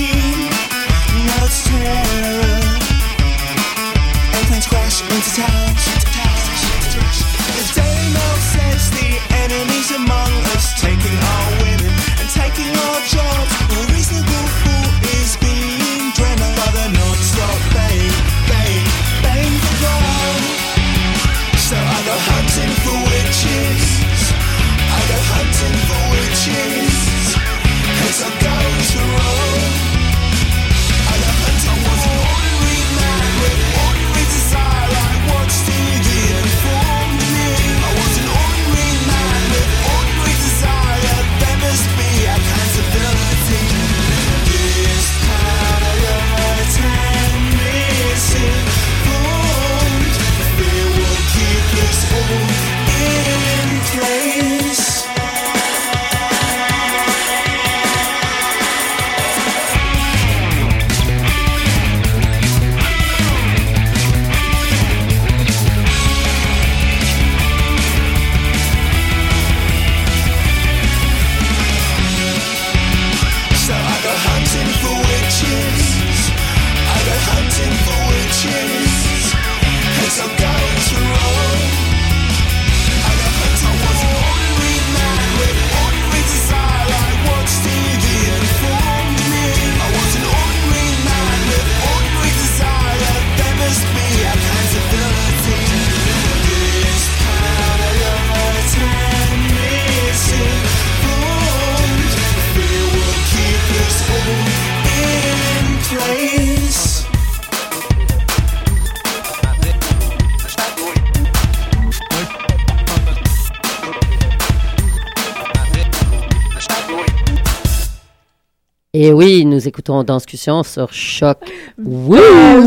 Et 118.99 119.13
oui, 119.13 119.45
nous 119.45 119.69
écoutons 119.69 120.03
Danscussion 120.05 120.63
sur 120.63 120.91
Choc. 120.91 121.37
Wouh! 121.85 122.17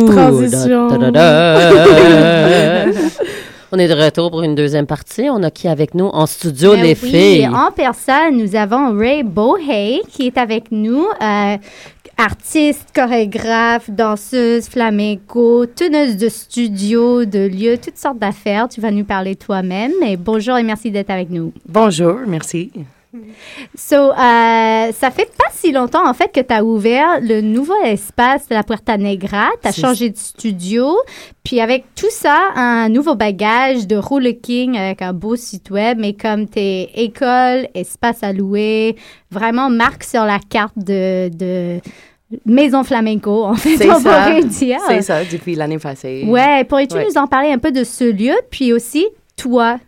Transition. 0.06 0.88
Da, 0.90 0.98
da, 0.98 1.10
da, 1.10 1.72
da. 1.72 2.92
On 3.72 3.80
est 3.80 3.88
de 3.88 3.96
retour 3.96 4.30
pour 4.30 4.44
une 4.44 4.54
deuxième 4.54 4.86
partie. 4.86 5.28
On 5.32 5.42
a 5.42 5.50
qui 5.50 5.68
avec 5.68 5.96
nous? 5.96 6.06
En 6.06 6.28
studio, 6.28 6.74
Ben 6.74 6.84
les 6.84 6.96
oui, 7.02 7.10
filles? 7.10 7.48
En 7.48 7.72
personne, 7.72 8.38
nous 8.38 8.56
avons 8.56 8.96
Ray 8.96 9.24
Bohey 9.24 10.02
qui 10.08 10.28
est 10.28 10.38
avec 10.38 10.72
nous, 10.72 11.04
euh, 11.20 11.58
artiste, 12.16 12.90
chorégraphe, 12.94 13.90
danseuse, 13.90 14.70
flamenco, 14.70 15.66
teneuse 15.66 16.16
de 16.16 16.30
studio, 16.30 17.26
de 17.26 17.48
lieux, 17.48 17.80
toutes 17.84 17.98
sortes 17.98 18.20
d'affaires. 18.20 18.70
Tu 18.70 18.80
vas 18.82 18.92
nous 18.92 19.04
parler 19.04 19.36
toi-même. 19.36 19.94
Et 20.06 20.16
bonjour 20.16 20.60
et 20.60 20.64
merci 20.64 20.92
d'être 20.92 21.10
avec 21.10 21.32
nous. 21.32 21.54
Bonjour, 21.68 22.18
merci. 22.28 22.72
So, 23.76 23.96
euh, 23.96 24.14
ça 24.92 25.12
fait 25.12 25.30
pas 25.38 25.50
si 25.52 25.72
longtemps, 25.72 26.08
en 26.08 26.14
fait, 26.14 26.32
que 26.32 26.40
tu 26.42 26.54
as 26.54 26.64
ouvert 26.64 27.20
le 27.22 27.42
nouveau 27.42 27.76
espace 27.84 28.48
de 28.48 28.56
la 28.56 28.64
Puerta 28.64 28.98
Negra. 28.98 29.48
Tu 29.62 29.68
as 29.68 29.72
changé 29.72 30.10
de 30.10 30.18
studio. 30.18 30.96
Puis 31.44 31.60
avec 31.62 31.86
tout 31.96 32.10
ça, 32.12 32.38
un 32.56 32.90
nouveau 32.90 33.16
bagage 33.16 33.88
de 33.88 33.96
Roule 33.96 34.34
King 34.42 34.78
avec 34.78 35.02
un 35.02 35.14
beau 35.14 35.36
site 35.36 35.72
web, 35.72 35.98
mais 36.00 36.14
comme 36.14 36.48
tes 36.48 36.90
écoles, 37.04 37.68
espace 37.74 38.22
à 38.24 38.32
louer, 38.34 38.96
vraiment 39.32 39.70
marque 39.70 40.04
sur 40.04 40.24
la 40.26 40.38
carte 40.40 40.78
de, 40.78 41.30
de 41.30 41.80
maison 42.46 42.84
flamenco, 42.84 43.44
en 43.46 43.56
fait, 43.56 43.78
C'est 43.78 43.90
on 43.90 44.02
pourrait 44.02 44.44
dire. 44.44 44.78
C'est 44.88 45.02
ça, 45.02 45.24
depuis 45.26 45.56
l'année 45.56 45.80
passée. 45.80 46.24
Ouais, 46.28 46.64
pourrais-tu 46.66 46.96
Ouais. 46.96 47.06
nous 47.10 47.18
en 47.18 47.26
parler 47.26 47.52
un 47.52 47.58
peu 47.58 47.72
de 47.72 47.84
ce 47.84 48.04
lieu, 48.04 48.36
puis 48.52 48.72
aussi 48.72 49.08
toi? 49.36 49.80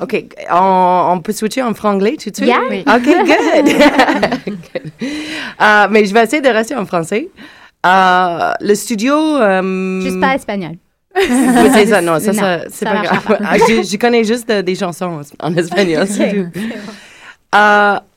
OK, 0.00 0.24
on, 0.50 1.08
on 1.12 1.20
peut 1.20 1.32
switcher 1.32 1.62
en 1.62 1.72
franglais 1.74 2.16
tout 2.22 2.28
de 2.30 2.36
suite? 2.36 2.48
Yeah. 2.48 2.60
Oui. 2.68 2.84
OK, 2.86 3.04
good. 3.04 3.64
Good. 3.64 4.92
Euh, 5.60 5.88
mais 5.90 6.04
je 6.04 6.12
vais 6.14 6.22
essayer 6.24 6.42
de 6.42 6.48
rester 6.48 6.76
en 6.76 6.84
français. 6.86 7.28
Euh, 7.86 8.52
le 8.60 8.74
studio... 8.74 9.14
euh, 9.16 10.00
Juste 10.02 10.20
pas 10.20 10.34
espagnol. 10.34 10.72
Oui, 11.16 11.68
c'est 11.72 11.86
ça, 11.86 12.00
non, 12.02 12.20
ça, 12.20 12.32
Non, 12.32 12.38
ça, 12.38 12.60
c'est 12.70 12.84
pas 12.84 13.02
grave. 13.02 13.24
pas. 13.24 13.38
Ah, 13.44 13.56
je, 13.58 13.82
je 13.82 13.96
connais 13.96 14.22
juste 14.24 14.48
euh, 14.50 14.62
des 14.62 14.74
chansons 14.76 15.20
en, 15.40 15.48
en 15.48 15.56
espagnol, 15.56 16.06
c'est 16.06 16.32
tout. 16.32 16.60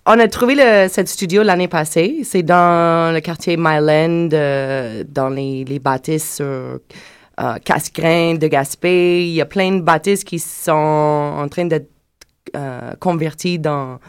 On 0.04 0.20
a 0.20 0.28
trouvé 0.28 0.56
le, 0.56 0.88
cette 0.90 1.08
studio 1.08 1.44
l'année 1.44 1.68
passée. 1.68 2.22
C'est 2.24 2.42
dans 2.44 3.14
le 3.14 3.20
quartier 3.22 3.56
Myland, 3.58 4.30
euh, 4.34 5.04
dans 5.08 5.30
les, 5.30 5.64
les 5.64 5.78
bâtisses 5.80 6.36
sur 6.38 6.80
euh, 7.41 7.56
Casgrain 7.63 8.36
de 8.36 8.47
Gaspé. 8.47 9.25
Il 9.25 9.34
y 9.34 9.41
a 9.41 9.45
plein 9.45 9.71
de 9.71 9.82
bâtisses 9.82 10.23
qui 10.23 10.39
sont 10.39 10.71
en 10.71 11.47
train 11.47 11.65
d'être 11.65 11.89
euh, 12.56 12.91
converties 12.99 13.60
dans, 13.60 13.99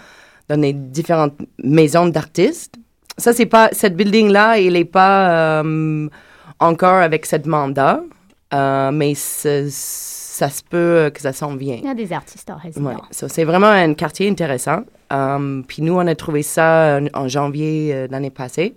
dans 0.49 0.61
les 0.61 0.73
différentes 0.73 1.39
maisons 1.63 2.07
d'artistes. 2.09 2.75
Ça, 3.19 3.33
c'est 3.33 3.47
pas, 3.47 3.69
cette 3.73 3.97
building-là, 3.97 4.59
il 4.59 4.73
n'est 4.73 4.85
pas 4.85 5.63
euh, 5.63 6.09
encore 6.59 6.95
avec 7.03 7.27
cette 7.27 7.47
mandat, 7.47 8.03
euh, 8.55 8.91
mais 8.91 9.15
ça 9.15 10.49
se 10.49 10.63
peut 10.69 11.11
que 11.15 11.21
ça 11.21 11.33
s'en 11.33 11.55
vient. 11.57 11.77
Il 11.77 11.85
y 11.85 11.89
a 11.89 11.95
des 11.95 12.13
artistes 12.13 12.51
en 12.51 12.57
résidence. 12.57 12.87
Ouais, 12.87 13.01
so, 13.11 13.29
c'est 13.29 13.45
vraiment 13.45 13.69
un 13.69 13.95
quartier 13.95 14.29
intéressant. 14.29 14.81
Um, 15.11 15.63
puis 15.69 15.83
nous, 15.83 15.95
on 15.95 16.07
a 16.07 16.15
trouvé 16.15 16.43
ça 16.43 16.99
en, 16.99 17.25
en 17.25 17.29
janvier 17.29 17.91
euh, 17.93 18.07
l'année 18.11 18.31
passée. 18.31 18.75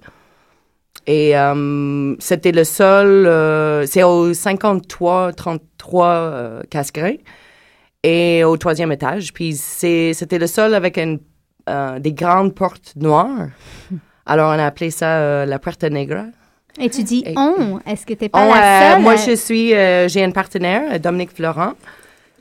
Et 1.08 1.36
um, 1.36 2.16
c'était 2.20 2.52
le 2.52 2.64
seul, 2.64 3.28
euh, 3.28 3.86
c'est 3.86 4.02
au 4.04 4.32
53-33 4.32 5.60
euh, 6.04 6.62
Casgrain 6.70 7.14
et 8.04 8.44
au 8.44 8.58
troisième 8.58 8.92
étage. 8.92 9.32
Puis 9.34 9.54
c'était 9.56 10.40
le 10.40 10.48
seul 10.48 10.74
avec 10.74 10.98
une, 10.98 11.20
euh, 11.70 12.00
des 12.00 12.14
grandes 12.14 12.56
portes 12.56 12.94
noires. 12.96 13.48
Alors 14.26 14.50
on 14.50 14.60
a 14.60 14.66
appelé 14.66 14.90
ça 14.90 15.20
euh, 15.20 15.46
la 15.46 15.60
Puerta 15.60 15.90
Negra. 15.90 16.26
Et 16.80 16.90
tu 16.90 17.04
dis 17.04 17.24
on, 17.38 17.80
est-ce 17.86 18.06
que 18.06 18.14
t'es 18.16 18.28
pas 18.28 18.44
On, 18.44 18.54
la 18.54 18.64
euh, 18.64 18.94
seule? 18.96 19.02
moi, 19.04 19.14
à- 19.14 19.16
je 19.18 19.36
suis, 19.36 19.74
euh, 19.76 20.08
j'ai 20.10 20.24
un 20.24 20.32
partenaire, 20.32 20.92
euh, 20.92 20.98
Dominique 21.00 21.32
Florent, 21.34 21.74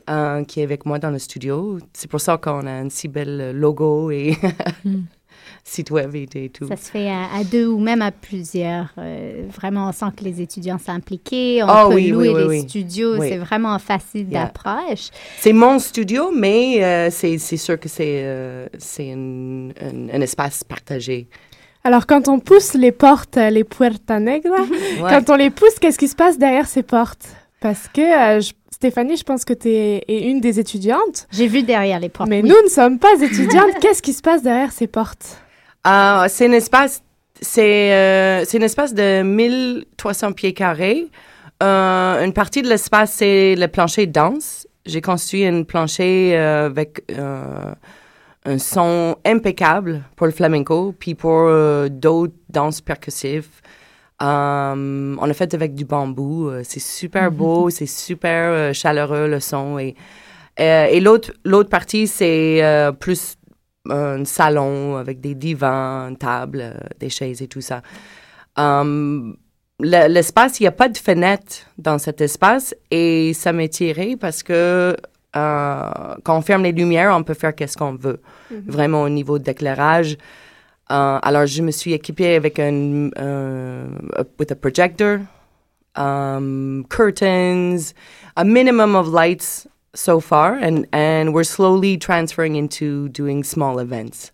euh, 0.09 0.43
qui 0.43 0.59
est 0.59 0.63
avec 0.63 0.85
moi 0.85 0.97
dans 0.99 1.11
le 1.11 1.19
studio. 1.19 1.77
C'est 1.93 2.09
pour 2.09 2.19
ça 2.19 2.37
qu'on 2.37 2.65
a 2.67 2.71
un 2.71 2.89
si 2.89 3.07
bel 3.07 3.39
euh, 3.39 3.53
logo 3.53 4.09
et 4.11 4.35
site 5.67 5.89
web 5.89 6.13
et, 6.15 6.49
tout. 6.49 6.67
Ça 6.67 6.75
se 6.77 6.91
fait 6.91 7.09
à, 7.09 7.23
à 7.35 7.43
deux 7.43 7.65
ou 7.65 7.79
même 7.79 8.01
à 8.03 8.11
plusieurs. 8.11 8.93
Euh, 8.99 9.45
vraiment, 9.49 9.89
on 9.89 9.91
sent 9.91 10.05
que 10.15 10.23
les 10.23 10.39
étudiants 10.39 10.77
sont 10.77 10.91
impliqués. 10.91 11.63
On 11.63 11.67
Ah 11.67 11.85
peut 11.89 11.95
oui, 11.95 12.09
louer 12.09 12.29
oui, 12.29 12.33
oui, 12.35 12.41
les 12.43 12.47
oui. 12.47 12.61
studios. 12.69 13.17
Oui. 13.17 13.27
C'est 13.29 13.37
vraiment 13.37 13.77
facile 13.79 14.27
Yeah. 14.29 14.43
d'approche. 14.45 15.09
C'est 15.39 15.53
mon 15.53 15.79
studio, 15.79 16.31
mais 16.33 16.83
euh, 16.83 17.09
c'est 17.11 17.37
sûr 17.57 17.79
que 17.79 17.89
c'est 17.89 18.21
euh, 18.23 18.67
un, 18.99 19.69
un- 19.81 20.09
un 20.13 20.21
espace 20.21 20.63
partagé. 20.63 21.27
Alors, 21.83 22.05
quand 22.07 22.27
on 22.27 22.39
pousse 22.39 22.73
les 22.75 22.91
portes, 22.91 23.35
les 23.37 23.63
Puerta 23.63 24.19
Negra, 24.19 24.57
quand 24.99 25.29
on 25.31 25.35
les 25.35 25.49
pousse, 25.49 25.77
qu'est-ce 25.81 25.97
qui 25.99 26.07
se 26.07 26.15
passe 26.15 26.37
derrière 26.37 26.67
ces 26.67 26.83
portes? 26.83 27.25
Parce 27.59 27.87
que, 27.87 28.01
euh, 28.37 28.39
je- 28.39 28.53
Stéphanie, 28.71 29.15
je 29.17 29.23
pense 29.23 29.45
que 29.45 29.53
tu 29.53 29.69
es 29.69 30.03
une 30.29 30.41
des 30.41 30.59
étudiantes. 30.59 31.27
J'ai 31.31 31.47
vu 31.47 31.63
derrière 31.63 31.99
les 31.99 32.09
portes. 32.09 32.29
Mais 32.29 32.41
oui. 32.43 32.49
nous 32.49 32.61
ne 32.63 32.69
sommes 32.69 32.99
pas 32.99 33.13
étudiantes. 33.21 33.71
qu'est-ce 33.81 34.01
qui 34.01 34.11
se 34.13 34.21
passe 34.21 34.43
derrière 34.43 34.71
ces 34.71 34.85
portes? 34.87 35.37
Ah, 35.87 36.25
c'est 36.29 36.47
un 36.47 36.51
espace, 36.51 37.03
c'est 37.41 37.93
euh, 37.93 38.43
c'est 38.45 38.57
un 38.57 38.65
espace 38.65 38.93
de 38.93 39.21
1300 39.21 40.31
pieds 40.31 40.53
carrés. 40.53 41.07
Euh, 41.61 42.25
une 42.25 42.33
partie 42.33 42.63
de 42.63 42.67
l'espace, 42.67 43.13
c'est 43.13 43.55
le 43.55 43.67
plancher 43.67 44.07
de 44.07 44.11
danse. 44.11 44.67
J'ai 44.87 45.01
construit 45.01 45.45
un 45.45 45.61
plancher 45.63 46.35
euh, 46.35 46.65
avec 46.65 47.03
un 47.09 48.57
son 48.57 49.15
impeccable 49.25 50.01
pour 50.15 50.25
le 50.25 50.33
flamenco, 50.33 50.93
puis 50.97 51.13
pour 51.15 51.49
d'autres 51.89 52.33
danses 52.49 52.81
percussives. 52.81 53.49
On 54.19 55.17
a 55.29 55.33
fait 55.33 55.53
avec 55.53 55.75
du 55.75 55.85
bambou. 55.85 56.51
c'est 56.63 56.79
super 56.79 57.31
beau, 57.31 57.69
c'est 57.69 57.85
super 57.85 58.49
euh, 58.51 58.73
chaleureux 58.73 59.27
le 59.27 59.39
son. 59.39 59.77
Et, 59.79 59.95
euh, 60.59 60.85
et 60.85 60.99
l'autre 60.99 61.31
l'autre 61.43 61.69
partie, 61.69 62.07
c'est 62.07 62.63
euh, 62.63 62.91
plus 62.91 63.35
un 63.89 64.25
salon 64.25 64.97
avec 64.97 65.19
des 65.21 65.35
divans, 65.35 66.07
une 66.09 66.17
table, 66.17 66.59
euh, 66.61 66.73
des 66.99 67.09
chaises 67.09 67.41
et 67.41 67.47
tout 67.47 67.61
ça. 67.61 67.81
Um, 68.57 69.35
le- 69.79 70.07
L'espace, 70.07 70.59
il 70.59 70.63
n'y 70.63 70.67
a 70.67 70.71
pas 70.71 70.87
de 70.89 70.97
fenêtre 70.97 71.57
dans 71.77 71.97
cet 71.99 72.21
espace 72.21 72.73
et 72.91 73.33
ça 73.33 73.51
m'est 73.53 73.67
tiré 73.69 74.15
parce 74.15 74.43
que 74.43 74.95
euh, 75.35 75.89
quand 76.23 76.37
on 76.37 76.41
ferme 76.41 76.63
les 76.63 76.71
lumières, 76.71 77.13
on 77.15 77.23
peut 77.23 77.33
faire 77.33 77.53
qu'est-ce 77.53 77.75
qu'on 77.77 77.95
veut, 77.95 78.21
Mhm. 78.51 78.63
vraiment 78.67 79.01
au 79.01 79.09
niveau 79.09 79.37
d'éclairage. 79.39 80.17
Euh, 80.91 81.19
alors, 81.21 81.45
je 81.45 81.61
me 81.61 81.71
suis 81.71 81.91
équipée 81.93 82.35
avec 82.35 82.57
un, 82.59 83.09
euh, 83.17 83.87
with 84.39 84.51
a 84.51 84.55
projector, 84.55 85.17
um, 85.97 86.85
curtains, 86.89 87.93
a 88.35 88.43
minimum 88.45 88.95
of 88.95 89.11
lights 89.11 89.67
so 89.95 90.19
far, 90.19 90.53
and, 90.61 90.85
and 90.93 91.33
we're 91.33 91.43
slowly 91.43 91.97
transferring 91.97 92.55
into 92.55 93.09
doing 93.09 93.43
small 93.43 93.79
events. 93.79 94.31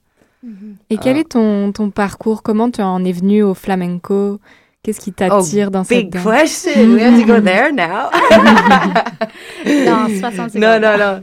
Et 0.89 0.97
quel 0.97 1.17
est 1.17 1.29
ton, 1.29 1.71
ton 1.71 1.91
parcours? 1.91 2.41
Comment 2.41 2.71
tu 2.71 2.81
en 2.81 3.05
es 3.05 3.11
venu 3.11 3.43
au 3.43 3.53
flamenco? 3.53 4.39
Qu'est-ce 4.83 4.99
qui 4.99 5.13
t'attire 5.13 5.69
dans 5.69 5.83
cette 5.83 5.97
Oh, 5.99 6.01
Big 6.01 6.09
danse? 6.11 6.23
question. 6.25 6.93
We 6.95 7.03
have 7.03 7.19
to 7.19 7.25
go 7.27 7.39
there 7.39 7.71
now. 7.71 8.09
Dans 9.85 10.09
60 10.09 10.55
No, 10.55 10.73
secondes. 10.73 10.81
no, 10.81 10.97
no. 10.97 11.19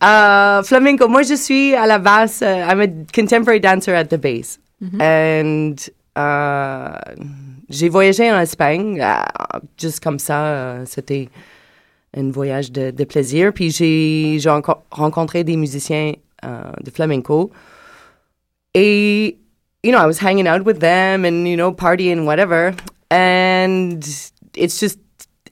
Uh, 0.00 0.62
flamenco. 0.62 1.08
Moi, 1.08 1.22
je 1.22 1.34
suis 1.36 1.74
à 1.74 1.86
la 1.86 1.98
base. 1.98 2.40
uh, 2.40 2.46
I'm 2.66 2.80
a 2.80 2.86
contemporary 3.12 3.60
dancer 3.60 3.94
at 3.94 4.04
the 4.08 4.16
base, 4.18 4.58
and 4.98 5.74
uh, 6.16 6.96
j'ai 7.68 7.90
voyagé 7.90 8.30
en 8.32 8.38
Espagne, 8.40 8.98
uh, 9.02 9.58
juste 9.76 10.00
comme 10.02 10.18
ça. 10.18 10.44
euh, 10.46 10.84
C'était 10.86 11.28
un 12.16 12.30
voyage 12.30 12.70
de, 12.72 12.90
de 12.90 13.04
plaisir. 13.04 13.52
Puis 13.52 13.70
j'ai 13.70 14.38
j'ai 14.38 14.50
rencontré 14.90 15.44
des 15.44 15.56
musiciens 15.56 16.12
euh, 16.44 16.72
de 16.82 16.90
flamenco. 16.90 17.50
Et, 18.74 19.36
you 19.82 19.92
know, 19.92 19.98
I 19.98 20.06
was 20.06 20.18
hanging 20.18 20.46
out 20.48 20.64
with 20.64 20.80
them 20.80 21.24
and, 21.24 21.46
you 21.46 21.56
know, 21.56 21.72
partying, 21.72 22.24
whatever. 22.24 22.74
And 23.10 24.02
it's 24.56 24.80
just, 24.80 24.98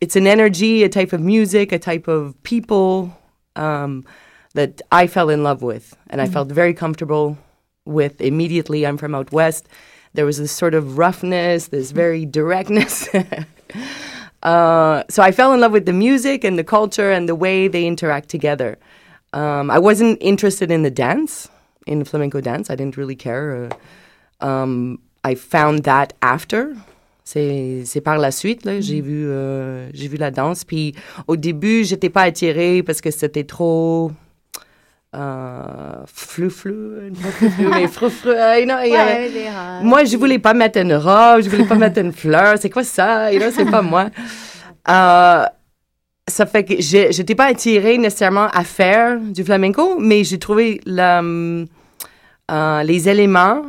it's 0.00 0.16
an 0.16 0.26
energy, 0.26 0.82
a 0.84 0.88
type 0.88 1.12
of 1.12 1.20
music, 1.20 1.72
a 1.72 1.78
type 1.78 2.08
of 2.08 2.34
people 2.42 3.10
um, 3.56 4.04
that 4.54 4.80
I 4.90 5.06
fell 5.06 5.28
in 5.28 5.42
love 5.42 5.62
with. 5.62 5.94
And 6.08 6.20
I 6.22 6.26
Mhm. 6.26 6.32
felt 6.32 6.48
very 6.52 6.72
comfortable 6.74 7.36
with 7.84 8.20
immediately. 8.20 8.86
I'm 8.86 8.96
from 8.96 9.14
out 9.14 9.32
west. 9.32 9.66
There 10.14 10.24
was 10.24 10.38
this 10.38 10.50
sort 10.52 10.74
of 10.74 10.96
roughness, 10.98 11.68
this 11.68 11.92
very 11.92 12.24
directness. 12.26 13.08
Uh, 14.42 15.05
so 15.09 15.22
I 15.22 15.33
fell 15.33 15.53
in 15.53 15.61
love 15.61 15.72
with 15.72 15.87
the 15.87 15.92
music 15.92 16.44
and 16.44 16.59
the 16.59 16.64
culture 16.64 17.11
and 17.11 17.29
the 17.29 17.35
way 17.35 17.68
they 17.68 17.87
interact 17.87 18.29
together. 18.29 18.79
Um, 19.33 19.70
I 19.70 19.79
wasn't 19.79 20.18
interested 20.20 20.70
in 20.70 20.83
the 20.83 20.90
dance, 20.90 21.48
in 21.87 22.05
flamenco 22.05 22.40
dance. 22.40 22.70
I 22.70 22.74
didn't 22.74 22.96
really 22.96 23.16
care. 23.16 23.68
Uh, 24.40 24.44
um, 24.44 24.98
I 25.24 25.35
found 25.35 25.85
that 25.85 26.14
after. 26.22 26.74
C'est 27.22 27.85
c'est 27.85 28.00
par 28.00 28.18
la 28.18 28.33
suite 28.33 28.64
là, 28.64 28.81
j'ai 28.81 29.00
vu 29.00 29.29
euh, 29.29 29.88
j'ai 29.92 30.09
vu 30.09 30.16
la 30.16 30.33
danse. 30.33 30.64
Puis 30.64 30.94
au 31.29 31.37
début, 31.37 31.85
j'étais 31.85 32.09
pas 32.09 32.22
attirée 32.22 32.83
parce 32.83 33.00
que 33.00 33.12
c'était 33.12 33.44
trop 33.44 34.11
euh, 35.16 36.04
flou 36.06 36.50
flou, 36.50 37.10
pas 37.20 37.28
flou 37.30 37.50
flou, 37.50 37.68
mais 37.70 37.86
frou 37.88 38.08
frou. 38.10 38.28
euh, 38.30 38.54
Ouais, 38.92 39.28
euh, 39.48 39.80
moi, 39.82 40.04
je 40.04 40.16
voulais 40.16 40.38
pas 40.38 40.54
mettre 40.54 40.78
une 40.78 40.94
robe, 40.94 41.42
je 41.42 41.48
voulais 41.50 41.64
pas 41.66 41.74
mettre 41.74 41.98
une 42.00 42.12
fleur. 42.12 42.56
C'est 42.60 42.70
quoi 42.70 42.84
ça? 42.84 43.32
You 43.32 43.40
know, 43.40 43.50
c'est 43.54 43.70
pas 43.70 43.82
moi. 43.82 44.10
Euh, 44.88 45.44
ça 46.26 46.46
fait 46.46 46.64
que 46.64 46.74
j'étais 46.80 47.34
pas 47.34 47.44
attirée 47.44 47.98
nécessairement 47.98 48.46
à 48.48 48.64
faire 48.64 49.20
du 49.20 49.44
flamenco, 49.44 49.98
mais 50.00 50.24
j'ai 50.24 50.38
trouvé 50.38 50.80
euh, 50.88 51.66
les 52.82 53.08
éléments 53.08 53.62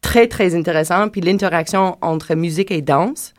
très, 0.00 0.28
très 0.28 0.54
intéressants, 0.54 1.08
puis 1.08 1.20
l'interaction 1.20 1.96
entre 2.00 2.34
musique 2.36 2.70
et 2.70 2.80
danse. 2.80 3.34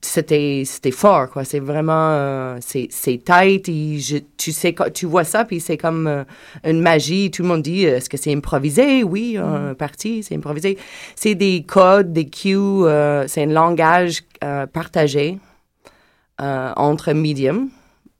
C'était 0.00 0.62
c'était 0.66 0.90
fort 0.90 1.30
quoi. 1.30 1.44
C'est 1.44 1.60
vraiment 1.60 2.10
euh, 2.12 2.56
c'est 2.60 2.88
c'est 2.90 3.18
tight. 3.24 3.68
Et 3.68 3.98
je- 3.98 4.16
tu 4.36 4.50
sais 4.52 4.74
tu 4.94 5.06
vois 5.06 5.24
ça 5.24 5.44
puis 5.44 5.60
c'est 5.60 5.76
comme 5.76 6.06
euh, 6.06 6.24
une 6.64 6.80
magie. 6.80 7.30
Tout 7.30 7.42
le 7.42 7.48
monde 7.48 7.62
dit 7.62 7.86
euh, 7.86 7.96
est-ce 7.96 8.08
que 8.10 8.16
c'est 8.16 8.32
improvisé? 8.34 9.04
Oui 9.04 9.36
un 9.36 9.74
parti 9.74 10.22
c'est 10.22 10.34
improvisé. 10.34 10.76
C'est 11.14 11.34
des 11.34 11.62
codes 11.66 12.12
des 12.12 12.28
cues 12.28 12.56
euh, 12.56 13.26
c'est 13.28 13.42
un 13.44 13.46
langage 13.52 14.22
partagé 14.72 15.38
entre 16.38 17.12
médiums. 17.12 17.68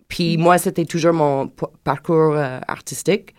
Puis 0.08 0.36
moi 0.36 0.58
c'était 0.58 0.84
toujours 0.84 1.14
mon 1.14 1.50
parcours 1.84 2.36
artistique. 2.68 3.34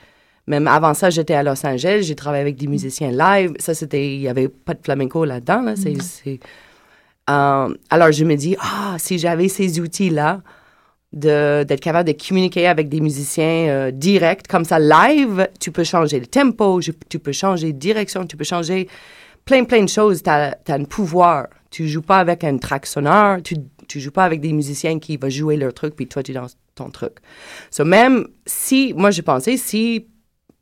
Même 0.48 0.68
avant 0.68 0.96
ça, 0.96 1.10
j'étais 1.12 1.36
à 1.36 1.44
Los 1.44 1.66
Angeles, 1.66 2.02
j'ai 2.02 2.16
travaillé 2.16 2.42
avec 2.42 2.56
des 2.56 2.66
musiciens 2.68 3.12
live. 3.12 3.54
Ça, 3.60 3.76
c'était, 3.76 4.16
il 4.16 4.20
n'y 4.22 4.28
avait 4.28 4.48
pas 4.50 4.74
de 4.74 4.80
flamenco 4.84 5.24
là-dedans. 5.24 5.62
Là. 5.62 5.76
C'est, 5.76 6.02
c'est- 6.02 6.40
Euh, 7.32 7.74
alors, 7.90 8.12
je 8.12 8.26
me 8.26 8.36
dis, 8.36 8.56
ah, 8.60 8.96
si 9.00 9.18
j'avais 9.18 9.48
ces 9.48 9.80
outils-là, 9.80 10.42
d'être 11.14 11.82
capable 11.82 12.08
de 12.08 12.16
communiquer 12.28 12.68
avec 12.68 12.88
des 12.88 13.02
musiciens 13.02 13.68
euh, 13.68 13.92
directs, 13.92 14.48
comme 14.48 14.64
ça, 14.64 14.80
live, 14.80 15.50
tu 15.60 15.72
peux 15.72 15.84
changer 15.84 16.20
le 16.20 16.26
tempo, 16.26 16.80
je- 16.80 16.92
tu 17.10 17.20
peux 17.20 17.34
changer 17.34 17.74
de 17.74 17.78
direction, 17.78 18.26
tu 18.26 18.38
peux 18.38 18.46
changer 18.46 18.88
plein, 19.44 19.66
plein 19.66 19.84
de 19.84 19.90
choses. 19.90 20.24
Tu 20.24 20.30
as, 20.30 20.58
un 20.70 20.84
pouvoir. 20.86 21.48
Tu 21.70 21.88
joues 21.88 22.02
pas 22.02 22.20
avec 22.20 22.44
un 22.44 22.58
track 22.58 22.86
sonore, 22.86 23.42
tu, 23.44 23.56
tu 23.88 24.00
joues 24.00 24.12
pas 24.12 24.26
avec 24.26 24.40
des 24.42 24.54
musiciens 24.54 25.00
qui 25.00 25.18
vont 25.18 25.30
jouer 25.30 25.58
leur 25.58 25.74
truc, 25.74 25.96
puis 25.96 26.08
toi, 26.08 26.24
tu 26.24 26.34
danses 26.34 26.58
ton 26.76 26.90
truc. 26.90 27.14
So, 27.72 27.86
même 27.86 28.28
si, 28.46 28.94
moi, 28.96 29.12
j'ai 29.12 29.22
pensé, 29.22 29.58
si 29.58 30.08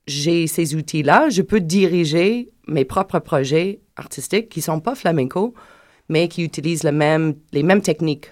j'ai 0.08 0.48
ces 0.48 0.76
outils-là, 0.76 1.30
je 1.30 1.44
peux 1.44 1.60
diriger 1.60 2.50
mes 2.68 2.86
propres 2.86 3.20
projets 3.20 3.82
artistiques 3.96 4.50
qui 4.50 4.62
sont 4.62 4.80
pas 4.80 4.96
flamenco, 4.96 5.54
mais 6.10 6.28
qui 6.28 6.44
utilisent 6.44 6.84
le 6.84 6.92
même, 6.92 7.36
les 7.54 7.64
mêmes 7.64 7.82
techniques. 7.82 8.32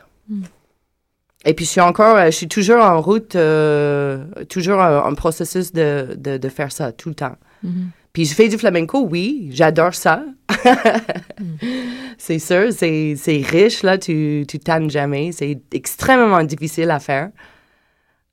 Et 1.46 1.54
puis, 1.54 1.66
je 1.66 1.72
suis 1.72 1.82
encore, 1.82 2.18
euh, 2.18 2.26
je 2.26 2.32
suis 2.32 2.48
toujours 2.48 2.82
en 2.82 3.00
route, 3.00 3.36
euh, 3.36 4.26
toujours 4.50 4.80
en, 4.80 5.08
en 5.08 5.16
processus 5.16 5.72
de, 5.72 6.16
de, 6.18 6.38
de 6.38 6.50
faire 6.50 6.72
ça 6.72 6.92
tout 6.92 7.10
le 7.10 7.16
temps. 7.16 7.38
Mhm. 7.64 7.92
Puis, 8.12 8.26
je 8.26 8.34
fais 8.34 8.50
du 8.50 8.58
flamenco, 8.58 9.08
oui, 9.10 9.50
j'adore 9.52 9.94
ça. 9.94 10.26
c'est 12.18 12.40
sûr, 12.40 12.74
c'est, 12.74 13.16
riche, 13.50 13.84
là, 13.84 13.98
tu, 13.98 14.46
tu 14.48 14.60
tannes 14.60 14.90
jamais. 14.90 15.32
C'est 15.32 15.62
extrêmement 15.72 16.44
difficile 16.44 16.90
à 16.90 17.00
faire. 17.00 17.30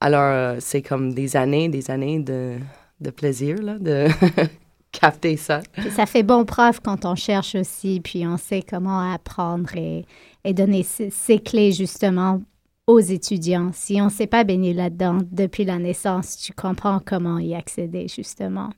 Alors, 0.01 0.23
euh, 0.23 0.57
c'est 0.59 0.83
comme 0.83 1.13
des 1.15 1.37
années, 1.37 1.69
des 1.69 1.91
années 1.91 2.19
de, 2.19 2.57
de 3.01 3.11
plaisir, 3.11 3.63
là, 3.63 3.79
de 3.79 4.09
capter 4.99 5.37
ça. 5.37 5.61
Puis 5.73 5.91
ça 5.91 6.07
fait 6.07 6.23
bon 6.23 6.45
prof 6.45 6.81
quand 6.81 7.05
on 7.05 7.15
cherche 7.15 7.55
aussi, 7.55 8.01
puis 8.01 8.27
on 8.27 8.37
sait 8.37 8.63
comment 8.63 9.13
apprendre 9.13 9.75
et, 9.77 10.07
et 10.45 10.55
donner 10.55 10.83
ces, 10.83 11.11
ces 11.11 11.39
clés 11.39 11.73
justement 11.73 12.41
aux 12.87 13.01
étudiants. 13.01 13.71
Si 13.73 14.01
on 14.01 14.07
ne 14.07 14.11
s'est 14.11 14.27
pas 14.27 14.45
baigné 14.45 14.73
là-dedans 14.73 15.19
depuis 15.31 15.65
la 15.65 15.79
naissance, 15.79 16.37
tu 16.37 16.53
comprends 16.53 17.01
comment 17.05 17.39
y 17.39 17.55
accéder 17.55 18.09
justement. 18.09 18.71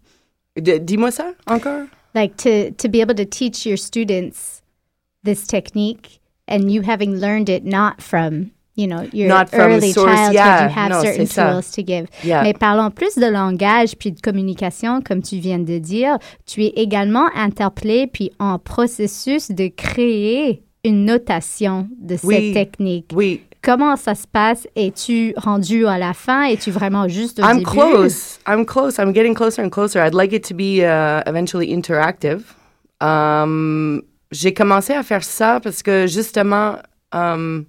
Dis-moi 0.57 1.11
ça 1.11 1.33
encore. 1.47 1.87
Like 2.15 2.37
to, 2.37 2.71
to 2.79 2.89
be 2.89 3.01
able 3.03 3.15
to 3.15 3.27
teach 3.27 3.67
your 3.67 3.77
students 3.77 4.63
this 5.23 5.47
technique 5.47 6.21
and 6.49 6.71
you 6.71 6.83
having 6.83 7.21
learned 7.21 7.51
it 7.51 7.65
not 7.65 8.01
from, 8.01 8.53
you 8.77 8.87
know, 8.87 9.03
your 9.13 9.29
Not 9.29 9.49
from 9.49 9.61
early 9.73 9.93
source, 9.93 10.13
childhood, 10.15 10.35
yeah. 10.35 10.69
you 10.69 10.75
have 10.75 11.03
certain 11.03 11.27
tools 11.27 11.71
to 11.73 11.83
give. 11.83 12.07
Yeah. 12.23 12.43
Mais 12.43 12.53
parlons 12.53 12.91
plus 12.91 13.17
de 13.17 13.27
langage 13.27 13.97
puis 13.99 14.13
de 14.13 14.21
communication, 14.21 15.01
comme 15.01 15.23
tu 15.23 15.37
viens 15.39 15.59
de 15.59 15.79
dire. 15.79 16.19
Tu 16.45 16.65
es 16.65 16.73
également 16.77 17.29
interpellé 17.35 18.07
puis 18.07 18.31
en 18.39 18.59
processus 18.59 19.51
de 19.51 19.69
créer 19.69 20.63
une 20.85 21.05
notation 21.05 21.89
de 21.99 22.17
Oui. 22.23 22.35
cette 22.35 22.55
technique. 22.55 23.11
Oui. 23.15 23.43
Comment 23.63 23.97
ça 23.97 24.15
se 24.15 24.29
passe? 24.29 24.69
Es-tu 24.77 25.33
rendu 25.37 25.87
à 25.87 25.99
la 25.99 26.13
fin? 26.13 26.45
Es-tu 26.45 26.71
vraiment 26.71 27.09
juste 27.09 27.41
au 27.41 27.43
I'm 27.43 27.59
début? 27.59 27.71
close. 27.71 28.39
I'm 28.47 28.65
close. 28.65 28.97
I'm 28.99 29.13
getting 29.13 29.35
closer 29.35 29.63
and 29.65 29.71
closer. 29.71 29.99
I'd 30.01 30.15
like 30.15 30.33
it 30.33 30.45
to 30.49 30.55
be 30.55 30.83
uh, 30.85 31.23
eventually 31.27 31.73
interactive. 31.75 32.55
Um, 33.01 34.03
j'ai 34.31 34.53
commencé 34.55 34.93
à 34.93 35.03
faire 35.03 35.25
ça 35.25 35.59
parce 35.61 35.83
que 35.83 36.07
justement, 36.07 36.77
um, 37.13 37.65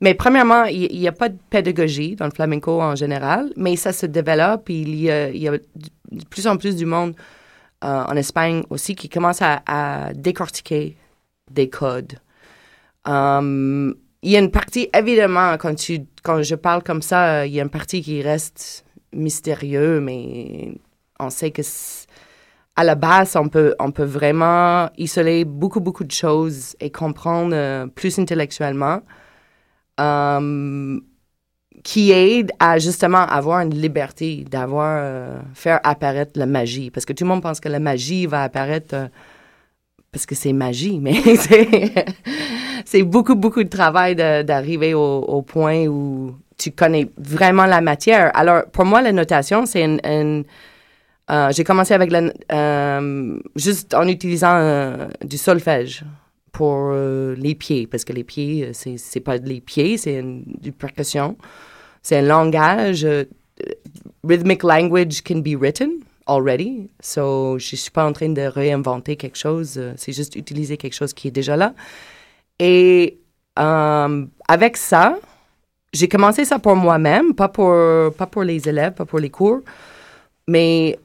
mais 0.00 0.14
premièrement, 0.14 0.64
il 0.64 0.98
n'y 0.98 1.08
a 1.08 1.12
pas 1.12 1.28
de 1.28 1.38
pédagogie 1.50 2.16
dans 2.16 2.26
le 2.26 2.30
flamenco 2.30 2.82
en 2.82 2.94
général, 2.94 3.52
mais 3.56 3.76
ça 3.76 3.92
se 3.92 4.06
développe. 4.06 4.68
Il 4.68 4.94
y 4.94 5.10
a, 5.10 5.30
il 5.30 5.42
y 5.42 5.48
a 5.48 5.52
de 5.52 6.24
plus 6.28 6.46
en 6.46 6.56
plus 6.56 6.76
du 6.76 6.86
monde 6.86 7.14
euh, 7.84 8.04
en 8.04 8.16
Espagne 8.16 8.62
aussi 8.70 8.94
qui 8.94 9.08
commence 9.08 9.40
à, 9.40 10.12
décortiquer 10.14 10.96
des 11.50 11.68
codes. 11.70 12.14
Um, 13.06 13.94
il 14.22 14.30
y 14.32 14.36
a 14.36 14.40
une 14.40 14.50
partie, 14.50 14.88
évidemment, 14.92 15.56
quand, 15.56 15.74
tu, 15.74 16.00
quand 16.22 16.42
je 16.42 16.56
parle 16.56 16.82
comme 16.82 17.02
ça, 17.02 17.46
il 17.46 17.52
y 17.52 17.60
a 17.60 17.62
une 17.62 17.70
partie 17.70 18.02
qui 18.02 18.22
reste 18.22 18.84
mystérieux, 19.12 20.00
mais 20.00 20.72
on 21.20 21.30
sait 21.30 21.50
que 21.50 21.62
à 22.76 22.84
la 22.84 22.94
base, 22.94 23.36
on 23.36 23.48
peut, 23.48 23.74
on 23.78 23.90
peut 23.90 24.04
vraiment 24.04 24.90
isoler 24.98 25.44
beaucoup, 25.44 25.80
beaucoup 25.80 26.04
de 26.04 26.12
choses 26.12 26.76
et 26.80 26.90
comprendre 26.90 27.54
euh, 27.54 27.86
plus 27.86 28.18
intellectuellement, 28.18 29.00
um, 29.98 31.00
qui 31.82 32.10
aide 32.10 32.50
à 32.58 32.78
justement 32.78 33.24
avoir 33.26 33.60
une 33.60 33.74
liberté, 33.74 34.44
d'avoir, 34.50 34.98
euh, 35.00 35.38
faire 35.54 35.80
apparaître 35.84 36.32
la 36.34 36.46
magie. 36.46 36.90
Parce 36.90 37.06
que 37.06 37.12
tout 37.12 37.24
le 37.24 37.28
monde 37.28 37.42
pense 37.42 37.60
que 37.60 37.68
la 37.68 37.78
magie 37.78 38.26
va 38.26 38.42
apparaître 38.42 38.94
euh, 38.94 39.06
parce 40.10 40.26
que 40.26 40.34
c'est 40.34 40.52
magie, 40.52 40.98
mais 40.98 41.14
c'est, 42.84 43.02
beaucoup, 43.02 43.34
beaucoup 43.34 43.62
de 43.62 43.68
travail 43.68 44.16
d'arriver 44.16 44.94
au, 44.94 45.42
point 45.42 45.86
où 45.86 46.34
tu 46.56 46.70
connais 46.70 47.10
vraiment 47.18 47.66
la 47.66 47.82
matière. 47.82 48.30
Alors, 48.34 48.64
pour 48.72 48.86
moi, 48.86 49.02
la 49.02 49.12
notation, 49.12 49.66
c'est 49.66 49.84
une... 49.84 50.44
j'ai 51.50 51.64
commencé 51.64 51.92
avec 51.92 52.10
la, 52.10 53.00
juste 53.56 53.92
en 53.92 54.08
utilisant 54.08 55.08
du 55.22 55.36
solfège 55.36 56.02
pour 56.56 56.88
euh, 56.90 57.34
les 57.36 57.54
pieds, 57.54 57.86
parce 57.86 58.06
que 58.06 58.14
les 58.14 58.24
pieds, 58.24 58.64
euh, 58.64 58.70
c'est, 58.72 58.96
c'est 58.96 59.20
pas 59.20 59.36
les 59.36 59.60
pieds, 59.60 59.98
c'est 59.98 60.14
une, 60.14 60.42
percussion. 60.78 61.36
C'est 62.02 62.16
un 62.16 62.22
langage. 62.22 63.04
euh, 63.04 63.24
rhythmic 64.26 64.62
language 64.62 65.22
can 65.22 65.40
be 65.40 65.54
written 65.54 66.00
already. 66.26 66.88
So, 67.00 67.58
je 67.58 67.76
suis 67.76 67.90
pas 67.90 68.06
en 68.06 68.14
train 68.14 68.30
de 68.30 68.40
réinventer 68.40 69.16
quelque 69.16 69.36
chose. 69.36 69.78
c'est 69.96 70.14
juste 70.14 70.34
utiliser 70.34 70.78
quelque 70.78 70.94
chose 70.94 71.12
qui 71.12 71.28
est 71.28 71.30
déjà 71.30 71.56
là. 71.56 71.74
Et 72.58 73.18
avec 73.54 74.78
ça, 74.78 75.18
j'ai 75.92 76.08
commencé 76.08 76.46
ça 76.46 76.58
pour 76.58 76.74
moi-même, 76.74 77.34
pas 77.34 77.48
pour, 77.48 77.70
pas 78.12 78.26
pour 78.26 78.44
les 78.44 78.66
élèves, 78.66 78.94
pas 78.94 79.04
pour 79.04 79.18
les 79.18 79.30
cours, 79.30 79.60
mais 80.48 80.98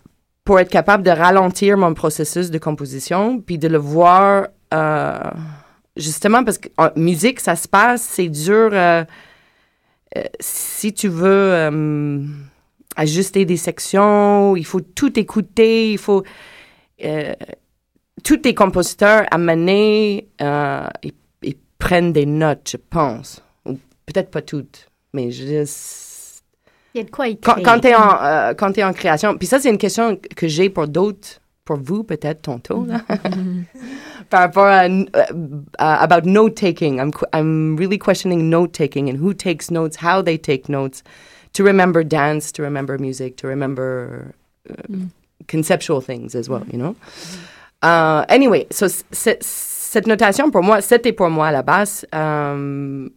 pour 0.46 0.60
être 0.62 0.70
capable 0.70 1.04
de 1.04 1.12
ralentir 1.12 1.78
mon 1.78 1.94
processus 1.94 2.52
de 2.52 2.58
composition, 2.58 3.42
puis 3.42 3.58
de 3.58 3.68
le 3.68 3.78
voir 3.78 4.48
euh, 4.74 5.32
justement 5.96 6.44
parce 6.44 6.58
que 6.58 6.70
en 6.78 6.90
musique, 6.96 7.40
ça 7.40 7.56
se 7.56 7.68
passe, 7.68 8.02
c'est 8.02 8.30
dur. 8.30 8.70
euh, 8.74 9.04
euh, 10.18 10.24
si 10.40 10.94
tu 10.94 11.08
veux 11.08 11.70
ajuster 12.96 13.46
des 13.46 13.58
sections, 13.58 14.56
il 14.56 14.66
faut 14.66 14.82
tout 14.82 15.18
écouter, 15.18 15.92
il 15.94 15.98
faut. 15.98 16.24
tous 18.24 18.40
les 18.44 18.54
compositeurs 18.54 19.26
amenés, 19.32 20.28
ils, 20.40 21.14
ils 21.44 21.56
prennent 21.78 22.14
des 22.14 22.26
notes, 22.26 22.70
je 22.72 22.78
pense. 22.78 23.42
Ou 23.66 23.78
peut-être 24.06 24.32
pas 24.32 24.42
toutes, 24.42 24.88
mais 25.14 25.32
je 25.32 25.44
Il 26.94 26.98
y 26.98 27.02
a 27.02 27.04
de 27.04 27.10
quoi 27.10 27.28
y 27.28 27.38
quand, 27.38 27.54
créer. 27.54 27.64
quand 27.64 27.80
tu 27.80 27.88
es, 27.88 27.96
euh, 27.96 28.72
t'es 28.74 28.84
en 28.84 28.94
création, 28.94 29.38
puis 29.38 29.48
ça, 29.48 29.60
c'est 29.60 29.70
une 29.70 29.78
question 29.78 30.18
que 30.36 30.48
j'ai 30.48 30.70
pour 30.70 30.88
d'autres, 30.88 31.41
pour 31.66 31.78
vous 31.78 32.04
peut-être 32.04 32.42
tantôt, 32.42 32.86
là. 32.86 33.02
par 34.30 34.42
rapport 34.42 34.66
à, 34.66 34.86
euh, 34.86 35.06
uh, 35.80 35.98
about 36.00 36.26
note 36.26 36.56
taking. 36.56 37.00
I'm, 37.00 37.12
qu- 37.12 37.26
I'm 37.34 37.76
really 37.78 37.98
questioning 37.98 38.50
note 38.50 38.74
taking 38.74 39.10
and 39.10 39.18
who 39.18 39.34
takes 39.34 39.70
notes, 39.70 39.98
how 39.98 40.22
they 40.22 40.38
take 40.38 40.70
notes, 40.70 41.04
to 41.54 41.64
remember 41.64 42.04
dance, 42.04 42.52
to 42.54 42.64
remember 42.64 42.98
music, 42.98 43.36
to 43.38 43.48
remember 43.48 44.34
uh, 44.70 44.74
conceptual 45.48 46.02
things 46.02 46.34
as 46.36 46.50
well, 46.50 46.64
you 46.72 46.78
know? 46.78 46.96
Uh, 47.82 48.26
anyway, 48.30 48.66
so 48.72 48.88
cette 49.12 50.08
notation 50.08 50.52
pour 50.52 50.62
moi, 50.64 50.82
c'était 50.82 51.16
pour 51.16 51.30
moi 51.30 51.48
à 51.48 51.52
la 51.52 51.64
base 51.64 52.06
euh, 52.14 53.10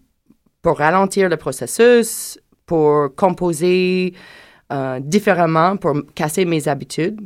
pour 0.63 0.79
ralentir 0.79 1.29
le 1.29 1.37
processus, 1.37 2.39
pour 2.67 3.15
composer 3.15 4.15
euh, 4.73 4.99
différemment, 5.01 5.77
pour 5.77 5.95
casser 6.15 6.47
mes 6.47 6.67
habitudes, 6.67 7.21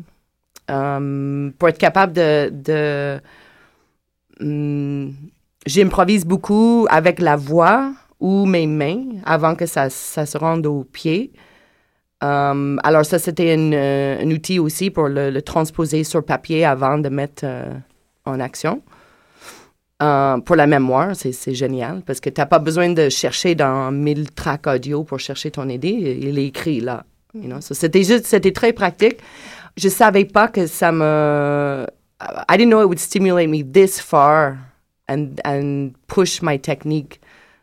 euh, 0.71 1.51
pour 1.59 1.69
être 1.69 1.79
capable 1.79 2.12
de... 2.12 3.21
hum, 4.41 5.14
J'improvise 5.66 6.25
beaucoup 6.25 6.87
avec 6.89 7.21
la 7.21 7.37
voix 7.37 7.93
ou 8.21 8.47
mes 8.47 8.66
mains 8.66 9.05
avant 9.27 9.55
que 9.55 9.66
ça, 9.66 9.91
ça 9.91 10.25
se 10.25 10.39
rende 10.39 10.66
aux 10.66 10.85
pieds. 10.85 11.31
Um, 12.21 12.81
alors 12.83 13.05
ça, 13.05 13.19
c'était 13.19 13.55
euh, 13.57 14.23
un 14.23 14.31
outil 14.31 14.59
aussi 14.59 14.91
pour 14.91 15.09
le, 15.09 15.41
transposer 15.41 16.05
sur 16.05 16.25
papier 16.25 16.64
avant 16.64 16.99
de 16.99 17.09
mettre 17.09 17.43
euh, 17.45 17.73
en 18.25 18.41
action. 18.41 18.83
Euh, 20.03 20.39
pour 20.39 20.57
la 20.57 20.66
mémoire, 20.66 21.14
c'est 21.14 21.55
génial 21.55 22.03
parce 22.07 22.21
que 22.21 22.31
tu 22.31 22.41
n'as 22.41 22.47
pas 22.47 22.61
besoin 22.61 22.89
de 22.91 23.09
chercher 23.09 23.55
dans 23.55 23.91
1000 23.91 24.31
tracks 24.33 24.66
audio 24.66 25.05
pour 25.05 25.19
chercher 25.19 25.51
ton 25.51 25.69
idée. 25.69 26.19
Il 26.21 26.39
est 26.39 26.47
écrit 26.47 26.81
là. 26.81 27.05
C'était 27.61 28.03
juste, 28.05 28.27
c'était 28.27 28.53
très 28.53 28.73
pratique. 28.73 29.19
Je 29.79 29.89
savais 29.89 30.24
pas 30.24 30.49
que 30.49 30.66
ça 30.66 30.93
me. 30.93 31.87
I 32.20 32.57
didn't 32.57 32.70
know 32.70 32.81
it 32.81 32.89
would 32.89 32.99
stimulate 32.99 33.49
me 33.49 33.62
this 33.62 34.01
far 34.01 34.59
and 35.07 35.41
and 35.45 35.95
push 36.09 36.43
my 36.43 36.57
technique 36.57 37.20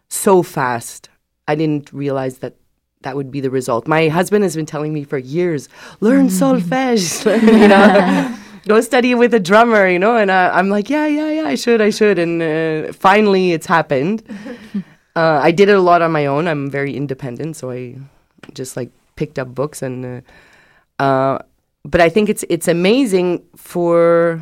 so 0.07 0.41
fast. 0.41 1.09
I 1.47 1.55
didn't 1.55 1.91
realize 1.91 2.37
that 2.37 2.53
that 3.01 3.17
would 3.17 3.31
be 3.31 3.41
the 3.41 3.49
result. 3.49 3.85
My 3.85 4.07
husband 4.07 4.43
has 4.43 4.55
been 4.55 4.65
telling 4.65 4.93
me 4.93 5.03
for 5.03 5.17
years, 5.17 5.67
learn 5.99 6.29
solfège, 6.29 7.25
you 7.61 7.67
know, 7.67 8.37
go 8.65 8.79
study 8.81 9.13
with 9.13 9.33
a 9.33 9.39
drummer, 9.39 9.87
you 9.87 9.99
know, 9.99 10.15
and 10.15 10.31
uh, 10.31 10.51
I'm 10.53 10.69
like, 10.69 10.89
yeah, 10.89 11.05
yeah, 11.07 11.29
yeah, 11.29 11.45
I 11.45 11.55
should, 11.55 11.81
I 11.81 11.89
should, 11.89 12.17
and 12.17 12.41
uh, 12.41 12.93
finally 12.93 13.51
it's 13.51 13.67
happened. 13.67 14.23
uh, 15.15 15.39
I 15.43 15.51
did 15.51 15.69
it 15.69 15.75
a 15.75 15.81
lot 15.81 16.01
on 16.01 16.11
my 16.11 16.25
own. 16.25 16.47
I'm 16.47 16.69
very 16.69 16.95
independent, 16.95 17.57
so 17.57 17.71
I 17.71 17.97
just 18.53 18.77
like 18.77 18.89
picked 19.15 19.37
up 19.37 19.53
books 19.53 19.81
and. 19.81 20.05
Uh, 20.05 21.03
uh, 21.03 21.39
but 21.85 22.01
I 22.01 22.09
think 22.09 22.29
it's 22.29 22.43
it's 22.49 22.67
amazing 22.67 23.43
for. 23.55 24.41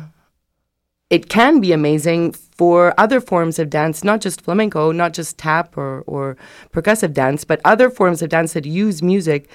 It 1.10 1.28
can 1.28 1.60
be 1.60 1.72
amazing 1.72 2.32
for 2.32 2.94
other 2.98 3.20
forms 3.20 3.58
of 3.58 3.68
dance, 3.68 4.02
not 4.02 4.22
just 4.22 4.40
flamenco, 4.40 4.90
not 4.90 5.12
just 5.12 5.36
tap 5.38 5.76
or, 5.76 6.00
or 6.06 6.36
percussive 6.72 7.12
dance, 7.12 7.44
but 7.44 7.60
other 7.64 7.90
forms 7.90 8.22
of 8.22 8.30
dance 8.30 8.54
that 8.54 8.64
use 8.64 9.02
music 9.02 9.48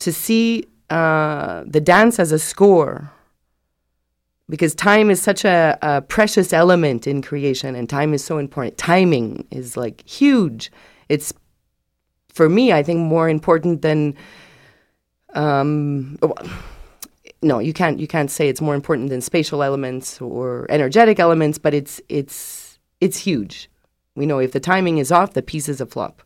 to 0.00 0.12
see 0.12 0.64
uh, 0.90 1.62
the 1.66 1.80
dance 1.80 2.18
as 2.18 2.32
a 2.32 2.38
score. 2.38 3.10
Because 4.50 4.74
time 4.74 5.08
is 5.08 5.22
such 5.22 5.44
a, 5.44 5.78
a 5.80 6.02
precious 6.02 6.52
element 6.52 7.06
in 7.06 7.22
creation, 7.22 7.74
and 7.76 7.88
time 7.88 8.12
is 8.12 8.24
so 8.24 8.38
important. 8.38 8.76
Timing 8.76 9.46
is 9.50 9.76
like 9.76 10.06
huge. 10.06 10.70
It's, 11.08 11.32
for 12.28 12.48
me, 12.48 12.72
I 12.72 12.82
think, 12.82 12.98
more 12.98 13.28
important 13.28 13.82
than. 13.82 14.14
Um, 15.34 16.18
no, 17.42 17.58
you 17.58 17.72
can't 17.72 18.00
you 18.00 18.06
can't 18.06 18.30
say 18.30 18.48
it's 18.48 18.60
more 18.60 18.74
important 18.74 19.10
than 19.10 19.20
spatial 19.20 19.62
elements 19.62 20.20
or 20.20 20.66
energetic 20.70 21.20
elements, 21.20 21.58
but 21.58 21.74
it's 21.74 22.00
it's 22.08 22.78
it's 23.00 23.18
huge. 23.18 23.70
We 24.16 24.26
know 24.26 24.38
if 24.38 24.52
the 24.52 24.60
timing 24.60 24.98
is 24.98 25.12
off, 25.12 25.34
the 25.34 25.42
piece 25.42 25.68
is 25.68 25.80
a 25.80 25.86
flop. 25.86 26.22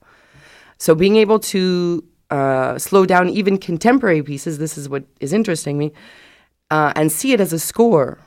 So 0.78 0.94
being 0.94 1.16
able 1.16 1.38
to 1.38 2.02
uh, 2.30 2.78
slow 2.78 3.04
down 3.04 3.28
even 3.28 3.58
contemporary 3.58 4.22
pieces, 4.22 4.58
this 4.58 4.78
is 4.78 4.88
what 4.88 5.04
is 5.20 5.32
interesting 5.32 5.76
me, 5.76 5.92
uh, 6.70 6.92
and 6.96 7.12
see 7.12 7.32
it 7.32 7.40
as 7.40 7.52
a 7.52 7.58
score, 7.58 8.18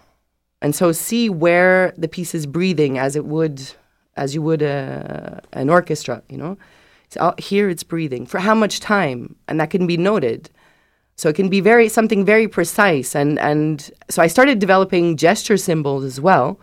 and 0.61 0.75
so 0.75 0.91
see 0.91 1.27
where 1.29 1.93
the 1.97 2.07
piece 2.07 2.35
is 2.35 2.45
breathing 2.45 2.99
as 2.99 3.15
it 3.15 3.25
would 3.25 3.61
as 4.15 4.33
you 4.35 4.41
would 4.41 4.61
a, 4.61 5.41
an 5.53 5.69
orchestra. 5.69 6.21
You 6.29 6.37
know, 6.37 6.57
so 7.09 7.19
uh, 7.19 7.33
here 7.39 7.67
it's 7.67 7.83
breathing 7.83 8.27
for 8.27 8.39
how 8.39 8.53
much 8.53 8.79
time, 8.79 9.35
and 9.47 9.59
that 9.59 9.71
can 9.71 9.87
be 9.87 9.97
noted. 9.97 10.51
So 11.17 11.29
it 11.29 11.35
can 11.35 11.47
be 11.49 11.61
very 11.61 11.87
something 11.87 12.25
very 12.25 12.47
precise, 12.47 13.15
and 13.15 13.39
and 13.39 13.89
so 14.09 14.21
I 14.21 14.27
started 14.27 14.59
developing 14.59 15.15
gesture 15.15 15.57
symbols 15.57 16.03
as 16.03 16.19
well. 16.19 16.59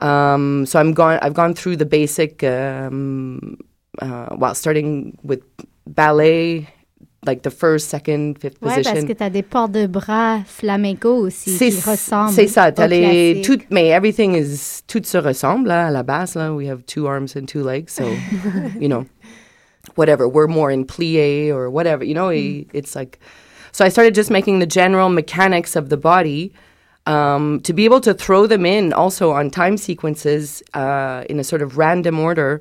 Um, 0.00 0.66
so 0.66 0.78
I'm 0.78 0.92
gone. 0.92 1.18
I've 1.22 1.34
gone 1.34 1.54
through 1.54 1.76
the 1.76 1.86
basic, 1.86 2.42
um, 2.44 3.56
uh, 4.02 4.36
well, 4.36 4.54
starting 4.54 5.16
with 5.22 5.40
ballet, 5.86 6.68
like 7.24 7.42
the 7.42 7.50
first, 7.50 7.88
second, 7.88 8.38
fifth 8.38 8.60
Ouais, 8.60 8.68
position. 8.76 8.92
parce 8.94 9.04
que 9.06 9.14
tu 9.14 9.22
as 9.24 9.30
des 9.30 9.42
ports 9.42 9.68
de 9.70 9.86
bras 9.86 10.42
flamenco 10.46 11.14
aussi 11.26 11.56
qui 11.56 11.80
ressemblent. 11.80 12.32
C'est 12.34 12.48
ça. 12.48 12.72
T'as 12.72 12.86
les 12.86 13.40
tout, 13.42 13.60
mais 13.70 13.88
everything 13.92 14.34
is 14.34 14.82
tout 14.86 15.04
se 15.06 15.16
ressemble 15.18 15.68
là, 15.68 15.86
à 15.88 15.90
la 15.90 16.02
base 16.02 16.34
là. 16.34 16.52
We 16.54 16.66
have 16.68 16.84
two 16.86 17.06
arms 17.06 17.34
and 17.36 17.46
two 17.46 17.62
legs, 17.62 17.92
so 17.92 18.04
you 18.78 18.88
know, 18.88 19.06
whatever. 19.96 20.28
We're 20.28 20.48
more 20.48 20.70
in 20.70 20.84
plie 20.84 21.50
or 21.50 21.70
whatever. 21.70 22.04
You 22.04 22.14
know, 22.14 22.28
Mm. 22.28 22.66
it's 22.74 22.94
like. 22.94 23.18
So 23.72 23.84
I 23.84 23.88
started 23.88 24.14
just 24.14 24.30
making 24.30 24.58
the 24.58 24.66
general 24.66 25.08
mechanics 25.08 25.76
of 25.76 25.88
the 25.88 25.96
body. 25.96 26.52
Um, 27.06 27.60
to 27.62 27.72
be 27.72 27.86
able 27.86 28.00
to 28.02 28.12
throw 28.12 28.46
them 28.46 28.66
in 28.66 28.92
also 28.92 29.32
on 29.32 29.50
time 29.50 29.76
sequences 29.76 30.62
uh, 30.74 31.24
in 31.30 31.40
a 31.40 31.44
sort 31.44 31.62
of 31.62 31.78
random 31.78 32.18
order 32.18 32.60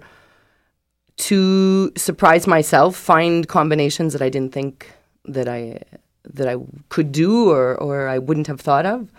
to 1.18 1.91
surprise 1.97 2.47
myself, 2.47 2.95
find 2.95 3.47
combinations 3.47 4.14
that 4.14 4.22
I 4.22 4.30
didn't 4.30 4.53
think 4.53 4.91
that 5.26 5.47
I 5.47 5.82
that 6.24 6.47
I 6.47 6.55
could 6.88 7.12
do 7.12 7.51
or 7.51 7.76
or 7.76 8.07
I 8.07 8.18
wouldn't 8.18 8.47
have 8.47 8.62
thought 8.62 8.86
of. 8.86 9.12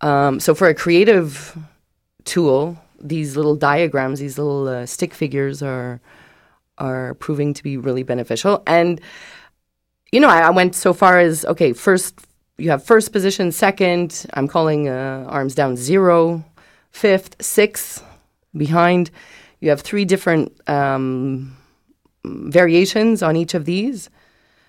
Um, 0.00 0.40
so 0.40 0.54
for 0.54 0.68
a 0.68 0.74
creative 0.74 1.56
tool, 2.24 2.78
these 3.00 3.36
little 3.36 3.56
diagrams, 3.56 4.20
these 4.20 4.38
little 4.38 4.68
uh, 4.68 4.86
stick 4.86 5.12
figures 5.14 5.62
are 5.62 6.00
are 6.78 7.14
proving 7.14 7.52
to 7.54 7.62
be 7.62 7.76
really 7.76 8.02
beneficial. 8.02 8.62
And 8.66 9.00
you 10.12 10.20
know, 10.20 10.28
I, 10.28 10.40
I 10.40 10.50
went 10.50 10.74
so 10.74 10.92
far 10.92 11.18
as 11.18 11.44
okay, 11.44 11.72
first 11.72 12.14
you 12.56 12.70
have 12.70 12.84
first 12.84 13.12
position, 13.12 13.52
second. 13.52 14.26
I'm 14.34 14.48
calling 14.48 14.88
uh, 14.88 15.24
arms 15.28 15.54
down 15.54 15.76
zero, 15.76 16.44
fifth, 16.90 17.36
sixth, 17.40 18.04
behind. 18.56 19.10
You 19.60 19.70
have 19.70 19.80
three 19.80 20.04
different 20.04 20.52
um, 20.68 21.56
variations 22.24 23.22
on 23.22 23.36
each 23.36 23.54
of 23.54 23.64
these. 23.64 24.10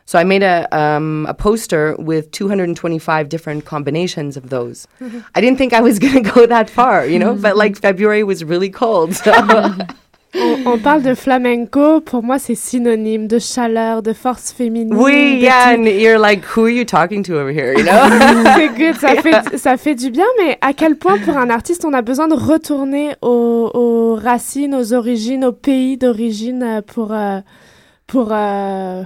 So 0.06 0.18
I 0.18 0.24
made 0.24 0.42
a 0.42 0.68
um, 0.76 1.28
a 1.30 1.34
poster 1.34 1.96
with 1.98 2.32
225 2.32 3.30
different 3.30 3.66
combinations 3.66 4.38
of 4.38 4.50
those. 4.50 4.88
I 5.36 5.42
didn't 5.42 5.58
think 5.58 5.74
I 5.74 5.82
was 5.82 6.00
going 6.06 6.24
to 6.24 6.32
go 6.32 6.46
that 6.48 6.70
far, 6.70 7.06
you 7.06 7.20
know, 7.20 7.36
but 7.36 7.58
like 7.58 7.78
February 7.78 8.24
was 8.24 8.44
really 8.44 8.70
cold. 8.70 9.16
So. 9.16 9.32
On, 10.36 10.73
on 10.73 10.77
parle 10.77 11.01
de 11.01 11.15
flamenco, 11.15 12.01
pour 12.01 12.21
moi 12.21 12.38
c'est 12.38 12.53
synonyme 12.53 13.25
de 13.27 13.39
chaleur, 13.39 14.03
de 14.03 14.13
force 14.13 14.51
féminine. 14.51 14.93
Oui, 14.95 15.39
yeah, 15.41 15.73
tout. 15.73 15.82
and 15.82 15.86
you're 15.86 16.19
like, 16.19 16.43
who 16.55 16.65
are 16.65 16.69
you 16.69 16.86
talking 16.86 17.23
to 17.23 17.34
over 17.34 17.51
here, 17.51 17.73
you 17.75 17.84
know? 17.84 18.43
c'est 18.55 18.69
good, 18.69 18.95
ça 18.95 19.15
fait, 19.21 19.57
ça 19.57 19.77
fait 19.77 19.95
du 19.95 20.11
bien, 20.11 20.25
mais 20.38 20.57
à 20.61 20.73
quel 20.73 20.97
point 20.97 21.17
pour 21.17 21.36
un 21.36 21.49
artiste 21.49 21.84
on 21.84 21.93
a 21.93 22.03
besoin 22.03 22.27
de 22.27 22.36
retourner 22.36 23.15
aux, 23.23 23.71
aux 23.73 24.15
racines, 24.15 24.75
aux 24.75 24.93
origines, 24.93 25.45
au 25.45 25.51
pays 25.51 25.97
d'origine 25.97 26.84
pour, 26.86 27.11
euh, 27.11 27.39
pour 28.05 28.30
euh, 28.32 29.01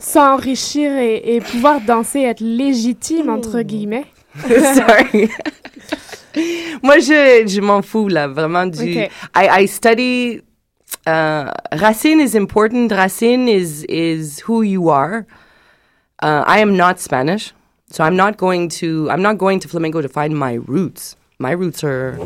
s'enrichir 0.00 0.90
et, 0.96 1.36
et 1.36 1.40
pouvoir 1.40 1.80
danser, 1.82 2.22
être 2.22 2.40
légitime, 2.40 3.30
entre 3.30 3.62
guillemets. 3.62 4.06
Sorry. 4.48 5.28
Moi, 6.82 6.98
je, 6.98 7.44
je 7.46 7.60
m'en 7.60 7.82
fous, 7.82 8.08
là, 8.08 8.26
vraiment 8.28 8.66
du... 8.66 8.80
Okay. 8.80 9.08
I, 9.36 9.62
I 9.62 9.68
study... 9.68 10.42
Uh, 11.06 11.52
racine 11.80 12.20
is 12.20 12.34
important. 12.34 12.92
Racine 12.92 13.48
is, 13.48 13.84
is 13.84 14.40
who 14.40 14.62
you 14.62 14.88
are. 14.88 15.26
Uh, 16.20 16.44
I 16.46 16.58
am 16.58 16.76
not 16.76 17.00
Spanish, 17.00 17.52
so 17.90 18.04
I'm 18.04 18.16
not 18.16 18.36
going 18.36 18.68
to... 18.70 19.10
I'm 19.10 19.22
not 19.22 19.38
going 19.38 19.60
to 19.60 19.68
flamenco 19.68 20.02
to 20.02 20.08
find 20.08 20.36
my 20.36 20.54
roots. 20.54 21.16
My 21.38 21.52
roots 21.52 21.84
are, 21.84 22.18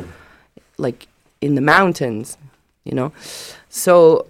like, 0.78 1.06
in 1.40 1.54
the 1.54 1.60
mountains, 1.60 2.38
you 2.84 2.94
know? 2.94 3.12
So, 3.68 4.26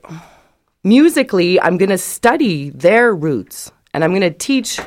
musically, 0.83 1.61
I'm 1.61 1.78
going 1.78 1.91
to 1.91 1.99
study 1.99 2.70
their 2.70 3.14
roots, 3.14 3.70
and 3.95 4.03
I'm 4.03 4.11
going 4.11 4.22
to 4.22 4.30
teach 4.30 4.80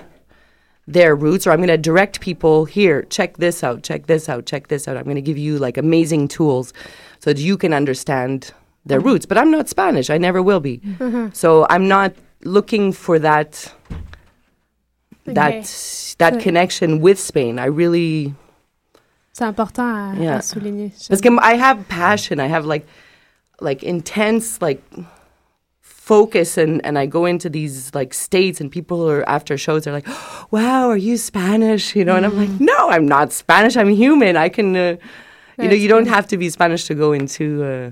their 0.88 1.16
roots 1.16 1.48
or 1.48 1.52
I'm 1.52 1.58
going 1.58 1.68
to 1.68 1.78
direct 1.78 2.20
people 2.20 2.66
here, 2.66 3.04
check 3.04 3.38
this 3.38 3.64
out, 3.64 3.84
check 3.84 4.06
this 4.06 4.30
out, 4.30 4.46
check 4.46 4.68
this 4.68 4.88
out. 4.88 4.98
I'm 4.98 5.04
going 5.04 5.16
to 5.16 5.22
give 5.22 5.38
you 5.38 5.58
like 5.58 5.78
amazing 5.78 6.28
tools 6.28 6.74
so 7.20 7.34
that 7.34 7.42
you 7.42 7.58
can 7.58 7.74
understand 7.74 8.54
their 8.86 9.00
roots. 9.00 9.26
But 9.26 9.38
I'm 9.38 9.52
not 9.52 9.68
Spanish. 9.70 10.10
I 10.10 10.18
never 10.18 10.42
will 10.42 10.60
be. 10.60 10.80
Mhm. 11.00 11.36
So 11.36 11.66
I'm 11.70 11.88
not 11.88 12.14
looking 12.44 12.94
for 12.94 13.20
that 13.20 13.72
that 15.26 15.54
Okay. 15.54 16.16
that 16.20 16.34
So- 16.36 16.40
connection 16.40 17.02
with 17.02 17.20
Spain. 17.20 17.58
I 17.60 17.66
really 17.68 18.34
C'est 19.34 19.46
important 19.46 19.84
à, 19.84 20.14
à 20.14 20.20
Yeah. 20.22 20.40
souligner. 20.42 20.92
Parce 21.10 21.20
que 21.22 21.30
I 21.42 21.56
have 21.58 21.88
passion. 21.90 22.40
I 22.40 22.48
have 22.48 22.66
like 22.66 22.86
like 23.60 23.84
intense 23.84 24.62
like 24.62 24.82
focus 25.82 26.58
and 26.58 26.80
and 26.86 26.98
I 27.00 27.08
go 27.08 27.26
into 27.26 27.50
these 27.50 27.92
like 27.96 28.14
states 28.14 28.62
and 28.62 28.70
people 28.72 29.10
are 29.10 29.24
after 29.28 29.58
shows 29.58 29.84
they're 29.84 29.94
like, 29.94 30.08
"Wow, 30.52 30.90
are 30.90 30.98
you 30.98 31.18
Spanish?" 31.18 31.96
You 31.96 32.06
know, 32.06 32.16
and 32.16 32.26
I'm 32.26 32.38
like, 32.38 32.52
"No, 32.60 32.90
I'm 32.90 33.08
not 33.08 33.34
Spanish. 33.34 33.76
I'm 33.76 33.90
human. 33.90 34.38
I 34.38 34.50
can 34.50 34.76
uh, 34.76 34.96
you 35.58 35.68
know, 35.70 35.74
you 35.76 35.88
don't 35.88 36.08
have 36.08 36.28
to 36.28 36.38
be 36.38 36.50
Spanish 36.50 36.86
to 36.86 36.94
go 36.94 37.12
into 37.14 37.64
uh, 37.64 37.92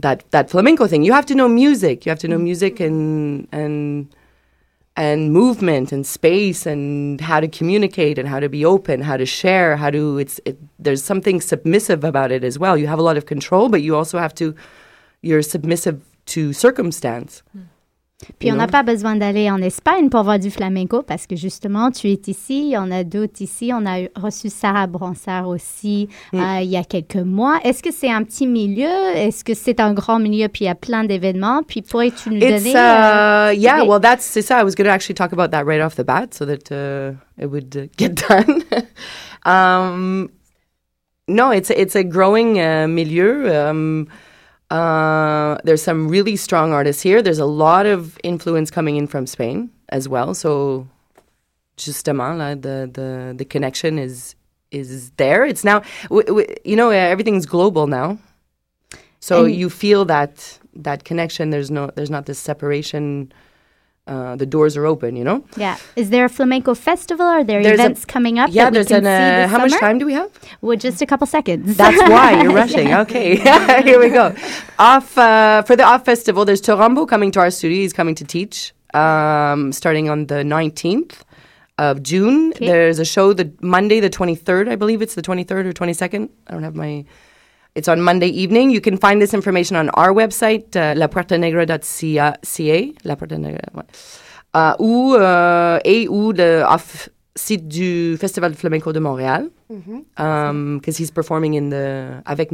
that 0.00 0.30
that 0.30 0.50
flamenco 0.50 0.86
thing. 0.86 1.02
You 1.02 1.12
have 1.12 1.26
to 1.26 1.34
know 1.34 1.48
music. 1.48 2.06
You 2.06 2.10
have 2.10 2.18
to 2.20 2.28
know 2.28 2.38
music 2.38 2.76
mm-hmm. 2.76 2.84
and 2.84 3.48
and 3.52 4.14
and 4.96 5.30
movement 5.30 5.92
and 5.92 6.06
space 6.06 6.64
and 6.64 7.20
how 7.20 7.38
to 7.38 7.48
communicate 7.48 8.18
and 8.18 8.26
how 8.26 8.40
to 8.40 8.48
be 8.48 8.64
open, 8.64 9.02
how 9.02 9.16
to 9.16 9.26
share, 9.26 9.76
how 9.76 9.90
to 9.90 10.18
it's 10.18 10.40
it, 10.44 10.58
there's 10.78 11.02
something 11.02 11.40
submissive 11.40 12.04
about 12.04 12.32
it 12.32 12.44
as 12.44 12.58
well. 12.58 12.76
You 12.76 12.86
have 12.86 12.98
a 12.98 13.02
lot 13.02 13.16
of 13.16 13.26
control, 13.26 13.68
but 13.68 13.82
you 13.82 13.94
also 13.94 14.18
have 14.18 14.34
to 14.36 14.54
you're 15.22 15.42
submissive 15.42 16.02
to 16.26 16.52
circumstance. 16.52 17.42
Hmm. 17.52 17.62
Puis 18.38 18.50
on 18.50 18.54
n'a 18.56 18.66
pas 18.66 18.82
besoin 18.82 19.14
d'aller 19.14 19.50
en 19.50 19.60
Espagne 19.60 20.08
pour 20.08 20.22
voir 20.22 20.38
du 20.38 20.50
flamenco 20.50 21.02
parce 21.02 21.26
que 21.26 21.36
justement, 21.36 21.90
tu 21.90 22.08
es 22.08 22.18
ici, 22.28 22.74
on 22.78 22.90
a 22.90 23.04
d'autres 23.04 23.42
ici. 23.42 23.72
On 23.74 23.84
a 23.84 24.08
reçu 24.16 24.48
Sarah 24.48 24.86
Bronsard 24.86 25.48
aussi 25.48 26.08
Mm. 26.32 26.40
euh, 26.40 26.60
il 26.62 26.70
y 26.70 26.76
a 26.78 26.82
quelques 26.84 27.16
mois. 27.16 27.58
Est-ce 27.62 27.82
que 27.82 27.92
c'est 27.92 28.10
un 28.10 28.22
petit 28.24 28.46
milieu? 28.46 28.88
Est-ce 29.14 29.44
que 29.44 29.52
c'est 29.52 29.80
un 29.80 29.92
grand 29.92 30.18
milieu? 30.18 30.48
Puis 30.48 30.64
il 30.64 30.68
y 30.68 30.70
a 30.70 30.74
plein 30.74 31.04
d'événements? 31.04 31.62
Puis 31.62 31.82
pourrais-tu 31.82 32.30
nous 32.30 32.36
It's 32.38 32.64
donner... 32.64 32.70
uh, 32.74 33.54
yeah. 33.54 33.84
Well, 33.84 34.00
that's 34.00 34.24
c'est 34.24 34.40
ça. 34.42 34.60
I 34.60 34.64
was 34.64 34.74
going 34.74 34.86
to 34.86 34.92
actually 34.92 35.14
talk 35.14 35.32
about 35.34 35.50
that 35.50 35.64
right 35.64 35.82
off 35.82 35.96
the 35.96 36.04
bat, 36.04 36.32
so 36.32 36.46
that 36.46 36.72
uh, 36.72 37.12
it 37.38 37.50
would 37.50 37.76
uh, 37.76 37.86
get 37.98 38.14
done. 38.28 38.62
um, 39.44 40.30
no, 41.28 41.50
it's 41.50 41.70
a, 41.70 41.78
it's 41.78 41.94
a 41.94 42.02
growing 42.02 42.58
uh, 42.60 42.86
milieu. 42.88 43.50
Um, 43.54 44.06
uh, 44.70 45.58
there's 45.64 45.82
some 45.82 46.08
really 46.08 46.36
strong 46.36 46.72
artists 46.72 47.02
here. 47.02 47.22
There's 47.22 47.38
a 47.38 47.46
lot 47.46 47.86
of 47.86 48.18
influence 48.22 48.70
coming 48.70 48.96
in 48.96 49.06
from 49.06 49.26
Spain 49.26 49.70
as 49.90 50.08
well. 50.08 50.34
So, 50.34 50.86
justement, 51.76 52.38
là, 52.38 52.60
the 52.60 52.90
the 52.92 53.34
the 53.36 53.44
connection 53.44 53.98
is 53.98 54.34
is 54.72 55.10
there. 55.16 55.44
It's 55.44 55.62
now, 55.64 55.82
w- 56.08 56.26
w- 56.26 56.54
you 56.64 56.74
know, 56.76 56.90
everything's 56.90 57.46
global 57.46 57.86
now. 57.86 58.18
So 59.20 59.44
And- 59.44 59.54
you 59.54 59.70
feel 59.70 60.04
that 60.06 60.58
that 60.74 61.04
connection. 61.04 61.50
There's 61.50 61.70
no, 61.70 61.90
there's 61.94 62.10
not 62.10 62.26
this 62.26 62.38
separation. 62.38 63.32
Uh, 64.06 64.36
the 64.36 64.46
doors 64.46 64.76
are 64.76 64.86
open. 64.86 65.16
You 65.16 65.24
know. 65.24 65.44
Yeah. 65.56 65.76
Is 65.96 66.10
there 66.10 66.24
a 66.24 66.28
flamenco 66.28 66.74
festival? 66.74 67.26
Are 67.26 67.42
there 67.42 67.60
There's 67.62 67.80
a- 67.80 67.82
events 67.82 68.04
coming 68.04 68.38
up 68.38 68.50
Yeah, 68.52 68.64
that 68.64 68.70
we 68.72 68.74
there's 68.76 68.86
can 68.88 69.04
an. 69.06 69.20
see 69.20 69.44
Uh, 69.44 69.48
how 69.48 69.58
much 69.58 69.72
time 69.80 69.98
do 69.98 70.06
we 70.06 70.12
have? 70.12 70.30
Well, 70.60 70.76
just 70.76 71.02
a 71.02 71.06
couple 71.06 71.26
seconds. 71.26 71.76
That's 71.76 71.98
why 72.14 72.40
you're 72.42 72.52
rushing. 72.52 72.94
Okay, 72.94 73.36
here 73.82 73.98
we 73.98 74.10
go. 74.10 74.32
Off 74.78 75.18
uh, 75.18 75.62
for 75.62 75.74
the 75.74 75.82
Off 75.82 76.04
Festival. 76.04 76.44
There's 76.44 76.62
Torambo 76.62 77.06
coming 77.08 77.30
to 77.32 77.40
our 77.40 77.50
studio. 77.50 77.78
He's 77.78 77.92
coming 77.92 78.14
to 78.14 78.24
teach 78.24 78.72
um, 78.94 79.72
starting 79.72 80.08
on 80.08 80.26
the 80.26 80.36
19th 80.44 81.22
of 81.78 82.02
June. 82.02 82.50
Okay. 82.54 82.66
There's 82.66 82.98
a 83.00 83.04
show 83.04 83.32
the 83.32 83.50
Monday, 83.60 83.98
the 84.00 84.08
23rd. 84.08 84.68
I 84.68 84.76
believe 84.76 85.02
it's 85.02 85.14
the 85.16 85.22
23rd 85.22 85.64
or 85.66 85.72
22nd. 85.72 86.28
I 86.46 86.52
don't 86.52 86.62
have 86.62 86.76
my. 86.76 87.04
It's 87.76 87.88
on 87.88 88.00
Monday 88.00 88.28
evening. 88.28 88.70
You 88.70 88.80
can 88.80 88.96
find 88.96 89.20
this 89.20 89.34
information 89.34 89.76
on 89.76 89.90
our 89.90 90.14
website, 90.14 90.74
uh, 90.76 90.94
lapuertanegra.ca, 90.96 92.94
La 93.04 93.16
Puerta 93.16 93.36
Negra, 93.36 93.60
ouais. 93.74 93.84
Uh, 94.54 94.74
ou, 94.78 95.14
euh, 95.14 95.78
et 95.84 96.08
ou 96.08 96.32
le 96.32 96.62
off 96.62 97.10
site 97.34 97.68
du 97.68 98.16
Festival 98.16 98.52
de 98.52 98.56
Flamenco 98.56 98.94
de 98.94 98.98
Montréal. 99.00 99.50
Um, 100.16 100.78
because 100.78 100.96
he's 100.96 101.10
performing 101.10 101.54
in 101.54 101.68
the 101.68 102.22
avec 102.24 102.50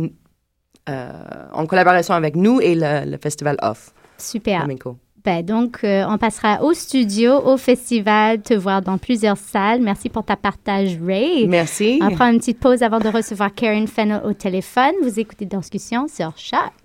euh, 0.89 1.49
en 1.53 1.67
collaboration 1.67 2.15
avec 2.15 2.35
nous 2.35 2.61
et 2.61 2.75
le, 2.75 3.09
le 3.09 3.17
festival 3.19 3.57
Off 3.63 3.93
Super. 4.19 4.59
Flamenco. 4.59 4.97
Ben, 5.25 5.45
donc, 5.45 5.85
euh, 5.85 6.05
on 6.09 6.19
passera 6.19 6.63
au 6.63 6.73
studio, 6.75 7.35
au 7.45 7.57
festival, 7.57 8.43
te 8.43 8.55
voir 8.55 8.83
dans 8.83 8.99
plusieurs 8.99 9.37
salles. 9.37 9.81
Merci 9.81 10.09
pour 10.09 10.25
ta 10.25 10.35
partage, 10.35 10.99
Ray. 11.01 11.47
Merci. 11.47 12.01
On 12.03 12.09
va 12.09 12.15
prendre 12.17 12.33
une 12.33 12.39
petite 12.39 12.59
pause 12.59 12.83
avant 12.83 12.99
de 12.99 13.09
recevoir 13.09 13.55
Karen 13.55 13.87
Fennell 13.87 14.23
au 14.25 14.33
téléphone. 14.33 14.93
Vous 15.03 15.21
écoutez 15.21 15.45
Discussion 15.45 16.09
sur 16.09 16.33
Choc. 16.37 16.82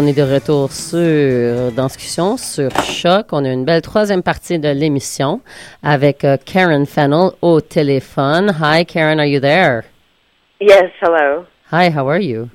On 0.00 0.06
est 0.06 0.16
de 0.16 0.22
retour 0.22 0.72
sur 0.72 1.72
Discussion 1.72 2.38
sur 2.38 2.70
Choc. 2.84 3.26
On 3.32 3.44
a 3.44 3.52
une 3.52 3.66
belle 3.66 3.82
troisième 3.82 4.22
partie 4.22 4.58
de 4.58 4.70
l'émission 4.70 5.42
avec 5.82 6.24
euh, 6.24 6.38
Karen 6.42 6.86
Fennell 6.86 7.32
au 7.42 7.60
téléphone. 7.60 8.50
Hi, 8.62 8.86
Karen, 8.86 9.20
are 9.20 9.26
you 9.26 9.40
there? 9.40 9.82
Yes, 10.58 10.90
hello. 11.02 11.44
Hi, 11.70 11.90
how 11.90 12.08
are 12.08 12.18
you? 12.18 12.48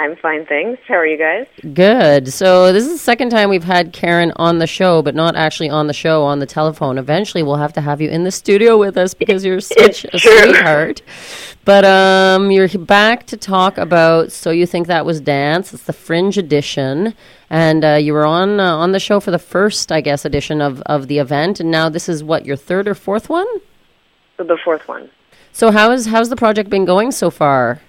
I'm 0.00 0.16
fine, 0.16 0.46
thanks. 0.46 0.80
How 0.88 0.94
are 0.94 1.06
you 1.06 1.18
guys? 1.18 1.46
Good. 1.74 2.32
So 2.32 2.72
this 2.72 2.86
is 2.86 2.92
the 2.92 2.98
second 2.98 3.28
time 3.28 3.50
we've 3.50 3.62
had 3.62 3.92
Karen 3.92 4.32
on 4.36 4.58
the 4.58 4.66
show, 4.66 5.02
but 5.02 5.14
not 5.14 5.36
actually 5.36 5.68
on 5.68 5.88
the 5.88 5.92
show 5.92 6.22
on 6.22 6.38
the 6.38 6.46
telephone. 6.46 6.96
Eventually, 6.96 7.42
we'll 7.42 7.56
have 7.56 7.74
to 7.74 7.82
have 7.82 8.00
you 8.00 8.08
in 8.08 8.24
the 8.24 8.30
studio 8.30 8.78
with 8.78 8.96
us 8.96 9.12
because 9.12 9.44
you're 9.44 9.60
such 9.60 10.06
a 10.06 10.18
sweetheart. 10.18 11.02
But 11.66 11.84
um, 11.84 12.50
you're 12.50 12.66
back 12.70 13.26
to 13.26 13.36
talk 13.36 13.76
about. 13.76 14.32
So 14.32 14.50
you 14.50 14.64
think 14.64 14.86
that 14.86 15.04
was 15.04 15.20
dance? 15.20 15.74
It's 15.74 15.82
the 15.82 15.92
Fringe 15.92 16.38
edition, 16.38 17.12
and 17.50 17.84
uh, 17.84 17.94
you 17.96 18.14
were 18.14 18.24
on 18.24 18.58
uh, 18.58 18.76
on 18.78 18.92
the 18.92 19.00
show 19.00 19.20
for 19.20 19.30
the 19.30 19.38
first, 19.38 19.92
I 19.92 20.00
guess, 20.00 20.24
edition 20.24 20.62
of 20.62 20.80
of 20.86 21.08
the 21.08 21.18
event, 21.18 21.60
and 21.60 21.70
now 21.70 21.90
this 21.90 22.08
is 22.08 22.24
what 22.24 22.46
your 22.46 22.56
third 22.56 22.88
or 22.88 22.94
fourth 22.94 23.28
one. 23.28 23.46
The 24.38 24.56
fourth 24.64 24.88
one. 24.88 25.10
So 25.52 25.70
how 25.70 25.90
is 25.90 26.06
how's 26.06 26.30
the 26.30 26.36
project 26.36 26.70
been 26.70 26.86
going 26.86 27.12
so 27.12 27.28
far? 27.28 27.82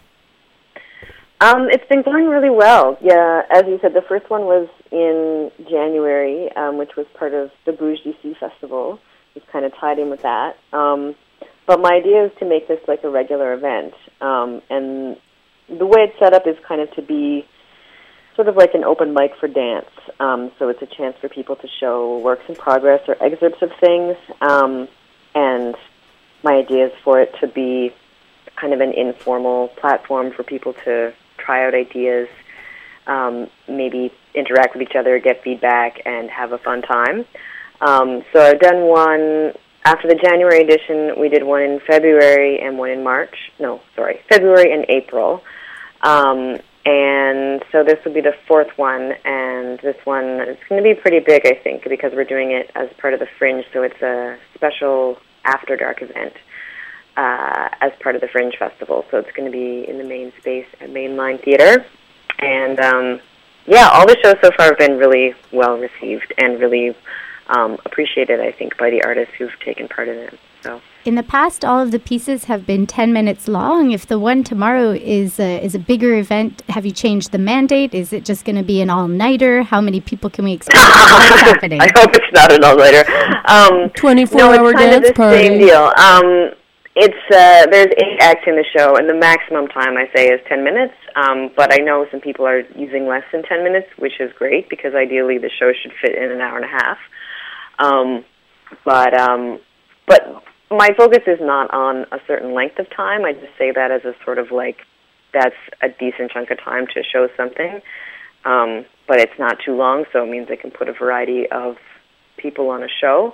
Um, 1.41 1.69
it's 1.71 1.87
been 1.89 2.03
going 2.03 2.27
really 2.27 2.51
well. 2.51 2.99
Yeah, 3.01 3.41
as 3.49 3.63
you 3.65 3.79
said, 3.81 3.95
the 3.95 4.03
first 4.07 4.29
one 4.29 4.41
was 4.41 4.69
in 4.91 5.51
January, 5.67 6.51
um, 6.55 6.77
which 6.77 6.91
was 6.95 7.07
part 7.15 7.33
of 7.33 7.49
the 7.65 7.71
Bruges 7.71 8.13
DC 8.23 8.37
Festival. 8.37 8.99
It's 9.33 9.45
kind 9.51 9.65
of 9.65 9.73
tied 9.73 9.97
in 9.97 10.11
with 10.11 10.21
that. 10.21 10.57
Um, 10.71 11.15
but 11.65 11.79
my 11.79 11.93
idea 11.93 12.25
is 12.25 12.31
to 12.37 12.45
make 12.45 12.67
this 12.67 12.79
like 12.87 13.03
a 13.03 13.09
regular 13.09 13.53
event. 13.53 13.95
Um, 14.21 14.61
and 14.69 15.17
the 15.67 15.87
way 15.87 16.01
it's 16.01 16.19
set 16.19 16.33
up 16.33 16.45
is 16.45 16.57
kind 16.67 16.79
of 16.79 16.93
to 16.93 17.01
be 17.01 17.43
sort 18.35 18.47
of 18.47 18.55
like 18.55 18.75
an 18.75 18.83
open 18.83 19.15
mic 19.15 19.31
for 19.39 19.47
dance. 19.47 19.89
Um, 20.19 20.51
so 20.59 20.69
it's 20.69 20.83
a 20.83 20.95
chance 20.95 21.15
for 21.19 21.27
people 21.27 21.55
to 21.55 21.67
show 21.79 22.19
works 22.19 22.43
in 22.49 22.55
progress 22.55 23.01
or 23.07 23.15
excerpts 23.19 23.63
of 23.63 23.71
things. 23.79 24.15
Um, 24.41 24.87
and 25.33 25.73
my 26.43 26.53
idea 26.53 26.85
is 26.85 26.93
for 27.03 27.19
it 27.19 27.33
to 27.39 27.47
be 27.47 27.95
kind 28.55 28.73
of 28.73 28.79
an 28.79 28.93
informal 28.93 29.69
platform 29.69 30.33
for 30.33 30.43
people 30.43 30.73
to 30.85 31.15
try 31.45 31.65
out 31.65 31.73
ideas, 31.73 32.27
um, 33.07 33.47
maybe 33.67 34.11
interact 34.33 34.75
with 34.75 34.83
each 34.83 34.95
other, 34.95 35.19
get 35.19 35.43
feedback, 35.43 36.01
and 36.05 36.29
have 36.29 36.51
a 36.51 36.57
fun 36.57 36.81
time. 36.81 37.25
Um, 37.81 38.23
so 38.31 38.41
I've 38.41 38.59
done 38.59 38.87
one 38.87 39.53
after 39.83 40.07
the 40.07 40.15
January 40.15 40.61
edition. 40.61 41.19
We 41.19 41.29
did 41.29 41.43
one 41.43 41.61
in 41.61 41.79
February 41.87 42.59
and 42.59 42.77
one 42.77 42.91
in 42.91 43.03
March. 43.03 43.35
No, 43.59 43.81
sorry, 43.95 44.19
February 44.29 44.71
and 44.71 44.85
April. 44.89 45.41
Um, 46.03 46.59
and 46.85 47.63
so 47.71 47.83
this 47.83 48.03
will 48.03 48.13
be 48.13 48.21
the 48.21 48.33
fourth 48.47 48.69
one, 48.75 49.13
and 49.23 49.79
this 49.81 49.97
one 50.03 50.41
is 50.41 50.57
going 50.67 50.81
to 50.81 50.83
be 50.83 50.99
pretty 50.99 51.19
big, 51.19 51.45
I 51.45 51.53
think, 51.63 51.83
because 51.87 52.11
we're 52.13 52.23
doing 52.23 52.51
it 52.51 52.71
as 52.75 52.89
part 52.99 53.13
of 53.13 53.19
the 53.19 53.27
Fringe. 53.37 53.65
So 53.71 53.83
it's 53.83 54.01
a 54.01 54.37
special 54.55 55.17
after 55.45 55.75
dark 55.75 56.01
event 56.01 56.33
uh, 57.21 57.69
as 57.81 57.91
part 58.01 58.15
of 58.15 58.21
the 58.21 58.27
Fringe 58.27 58.55
Festival. 58.57 59.05
So 59.11 59.17
it's 59.17 59.31
going 59.31 59.49
to 59.49 59.55
be 59.55 59.87
in 59.87 59.97
the 59.97 60.03
main 60.03 60.33
space 60.39 60.65
at 60.79 60.89
Mainline 60.89 61.43
Theater. 61.43 61.85
And 62.39 62.79
um, 62.79 63.21
yeah, 63.67 63.89
all 63.89 64.07
the 64.07 64.17
shows 64.23 64.35
so 64.41 64.49
far 64.57 64.67
have 64.67 64.77
been 64.79 64.97
really 64.97 65.35
well 65.53 65.77
received 65.77 66.33
and 66.39 66.59
really 66.59 66.95
um, 67.47 67.77
appreciated, 67.85 68.39
I 68.39 68.51
think, 68.51 68.77
by 68.77 68.89
the 68.89 69.03
artists 69.03 69.35
who've 69.37 69.57
taken 69.59 69.87
part 69.87 70.07
in 70.07 70.17
it. 70.17 70.39
So. 70.63 70.81
In 71.05 71.15
the 71.15 71.23
past, 71.23 71.65
all 71.65 71.79
of 71.79 71.91
the 71.91 71.99
pieces 71.99 72.45
have 72.45 72.65
been 72.65 72.85
10 72.85 73.11
minutes 73.11 73.47
long. 73.47 73.91
If 73.91 74.05
the 74.05 74.19
one 74.19 74.43
tomorrow 74.43 74.91
is 74.91 75.39
a, 75.39 75.63
is 75.63 75.73
a 75.73 75.79
bigger 75.79 76.15
event, 76.17 76.61
have 76.69 76.85
you 76.85 76.91
changed 76.91 77.31
the 77.31 77.39
mandate? 77.39 77.93
Is 77.93 78.13
it 78.13 78.25
just 78.25 78.45
going 78.45 78.55
to 78.55 78.63
be 78.63 78.81
an 78.81 78.89
all 78.89 79.07
nighter? 79.07 79.63
How 79.63 79.81
many 79.81 79.99
people 79.99 80.29
can 80.29 80.45
we 80.45 80.53
expect? 80.53 80.77
What's 80.77 81.41
happening? 81.51 81.81
I 81.81 81.89
hope 81.95 82.11
it's 82.13 82.31
not 82.33 82.51
an 82.51 82.63
all-nighter. 82.63 83.03
Um, 83.45 83.89
24 83.91 84.37
no, 84.37 84.51
hour 84.53 84.69
it's 84.69 84.79
kind 84.79 84.91
dance 84.91 85.07
of 85.07 85.13
the 85.13 85.17
party. 85.17 85.47
Same 85.47 85.59
deal. 85.59 85.91
Um, 85.97 86.51
it's 86.95 87.23
uh, 87.33 87.67
there's 87.71 87.93
eight 87.97 88.17
acts 88.19 88.43
in 88.47 88.55
the 88.55 88.65
show, 88.75 88.95
and 88.97 89.09
the 89.09 89.15
maximum 89.15 89.67
time 89.67 89.95
I 89.97 90.09
say 90.15 90.27
is 90.27 90.41
ten 90.47 90.63
minutes. 90.63 90.93
Um, 91.15 91.49
but 91.55 91.73
I 91.73 91.77
know 91.77 92.05
some 92.11 92.19
people 92.19 92.45
are 92.45 92.61
using 92.75 93.07
less 93.07 93.23
than 93.31 93.43
ten 93.43 93.63
minutes, 93.63 93.87
which 93.97 94.19
is 94.19 94.31
great 94.37 94.69
because 94.69 94.93
ideally 94.93 95.37
the 95.37 95.49
show 95.49 95.71
should 95.81 95.93
fit 96.01 96.15
in 96.15 96.31
an 96.31 96.41
hour 96.41 96.57
and 96.57 96.65
a 96.65 96.67
half. 96.67 96.97
Um, 97.79 98.25
but 98.83 99.13
um, 99.13 99.59
but 100.07 100.43
my 100.69 100.89
focus 100.97 101.23
is 101.27 101.39
not 101.41 101.73
on 101.73 102.05
a 102.11 102.19
certain 102.27 102.53
length 102.53 102.79
of 102.79 102.89
time. 102.89 103.25
I 103.25 103.33
just 103.33 103.57
say 103.57 103.71
that 103.71 103.91
as 103.91 104.03
a 104.03 104.13
sort 104.25 104.37
of 104.37 104.51
like 104.51 104.77
that's 105.33 105.55
a 105.81 105.87
decent 105.87 106.31
chunk 106.31 106.51
of 106.51 106.59
time 106.59 106.87
to 106.87 107.03
show 107.03 107.27
something. 107.37 107.81
Um, 108.43 108.85
but 109.07 109.19
it's 109.19 109.37
not 109.37 109.57
too 109.63 109.75
long, 109.75 110.05
so 110.11 110.23
it 110.23 110.29
means 110.29 110.47
I 110.51 110.55
can 110.55 110.71
put 110.71 110.89
a 110.89 110.93
variety 110.93 111.49
of 111.51 111.75
people 112.37 112.69
on 112.69 112.83
a 112.83 112.87
show. 112.89 113.33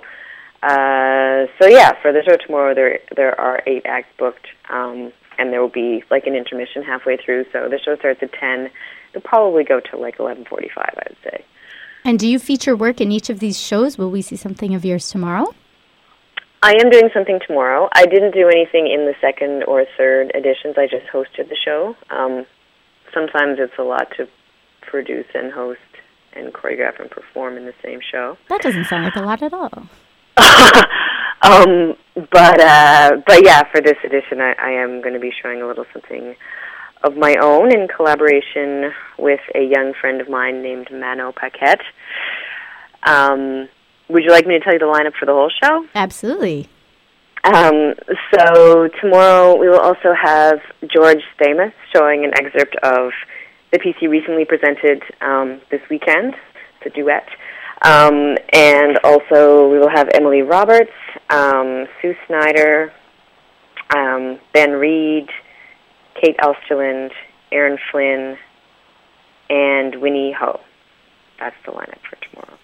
Uh, 0.62 1.46
so 1.60 1.68
yeah, 1.68 1.92
for 2.02 2.12
the 2.12 2.22
show 2.26 2.36
tomorrow, 2.36 2.74
there 2.74 2.98
there 3.14 3.38
are 3.40 3.62
eight 3.66 3.82
acts 3.86 4.08
booked, 4.18 4.46
um, 4.70 5.12
and 5.38 5.52
there 5.52 5.60
will 5.60 5.68
be 5.68 6.02
like 6.10 6.26
an 6.26 6.34
intermission 6.34 6.82
halfway 6.82 7.16
through. 7.16 7.44
So 7.52 7.68
the 7.68 7.78
show 7.78 7.96
starts 7.96 8.22
at 8.22 8.32
ten. 8.32 8.70
It'll 9.10 9.22
probably 9.22 9.64
go 9.64 9.80
to 9.80 9.96
like 9.96 10.18
eleven 10.18 10.44
forty-five, 10.44 10.94
I 10.96 11.02
would 11.08 11.16
say. 11.22 11.44
And 12.04 12.18
do 12.18 12.26
you 12.26 12.38
feature 12.38 12.74
work 12.74 13.00
in 13.00 13.12
each 13.12 13.30
of 13.30 13.38
these 13.38 13.60
shows? 13.60 13.98
Will 13.98 14.10
we 14.10 14.22
see 14.22 14.36
something 14.36 14.74
of 14.74 14.84
yours 14.84 15.08
tomorrow? 15.10 15.54
I 16.62 16.72
am 16.72 16.90
doing 16.90 17.08
something 17.14 17.38
tomorrow. 17.46 17.88
I 17.92 18.06
didn't 18.06 18.32
do 18.32 18.48
anything 18.48 18.88
in 18.88 19.06
the 19.06 19.14
second 19.20 19.62
or 19.64 19.84
third 19.96 20.32
editions. 20.34 20.74
I 20.76 20.88
just 20.88 21.06
hosted 21.06 21.48
the 21.48 21.56
show. 21.56 21.94
Um, 22.10 22.46
sometimes 23.14 23.58
it's 23.60 23.78
a 23.78 23.82
lot 23.82 24.10
to 24.16 24.28
produce 24.80 25.26
and 25.34 25.52
host 25.52 25.80
and 26.32 26.52
choreograph 26.52 26.98
and 26.98 27.10
perform 27.10 27.56
in 27.56 27.64
the 27.64 27.74
same 27.82 28.00
show. 28.00 28.36
That 28.48 28.60
doesn't 28.62 28.86
sound 28.86 29.04
like 29.04 29.16
a 29.16 29.20
lot 29.20 29.42
at 29.42 29.52
all. 29.52 29.88
um, 31.42 31.96
but 32.30 32.60
uh, 32.60 33.16
but 33.26 33.44
yeah, 33.44 33.62
for 33.72 33.80
this 33.80 33.96
edition, 34.04 34.40
I, 34.40 34.54
I 34.58 34.70
am 34.70 35.00
going 35.00 35.14
to 35.14 35.20
be 35.20 35.32
showing 35.42 35.62
a 35.62 35.66
little 35.66 35.86
something 35.92 36.36
of 37.04 37.16
my 37.16 37.36
own 37.40 37.72
in 37.72 37.86
collaboration 37.88 38.92
with 39.18 39.40
a 39.54 39.62
young 39.62 39.94
friend 40.00 40.20
of 40.20 40.28
mine 40.28 40.62
named 40.62 40.88
Mano 40.90 41.32
Paquette. 41.32 41.80
Um, 43.04 43.68
would 44.08 44.24
you 44.24 44.30
like 44.30 44.46
me 44.46 44.58
to 44.58 44.64
tell 44.64 44.72
you 44.72 44.78
the 44.78 44.86
lineup 44.86 45.14
for 45.18 45.26
the 45.26 45.32
whole 45.32 45.50
show? 45.62 45.86
Absolutely. 45.94 46.68
Um, 47.44 47.94
so 48.34 48.88
tomorrow 49.00 49.56
we 49.56 49.68
will 49.68 49.78
also 49.78 50.12
have 50.12 50.58
George 50.92 51.22
Stamos 51.38 51.72
showing 51.94 52.24
an 52.24 52.32
excerpt 52.34 52.76
of 52.82 53.12
the 53.72 53.78
piece 53.78 53.94
he 54.00 54.08
recently 54.08 54.44
presented 54.44 55.02
um, 55.20 55.60
this 55.70 55.80
weekend. 55.88 56.34
A 56.86 56.90
duet. 56.90 57.28
Um, 57.82 58.36
and 58.52 58.98
also 59.04 59.68
we 59.68 59.78
will 59.78 59.90
have 59.90 60.08
Emily 60.12 60.42
Roberts, 60.42 60.90
um, 61.30 61.86
Sue 62.00 62.14
Snyder, 62.26 62.92
um, 63.94 64.38
Ben 64.52 64.72
Reed, 64.72 65.28
Kate 66.20 66.36
Elsterland, 66.38 67.10
Aaron 67.52 67.78
Flynn, 67.90 68.36
and 69.48 70.00
Winnie 70.00 70.32
Ho. 70.32 70.60
That's 71.38 71.56
the 71.64 71.72
lineup 71.72 72.00
for 72.08 72.16
tomorrow. 72.16 72.58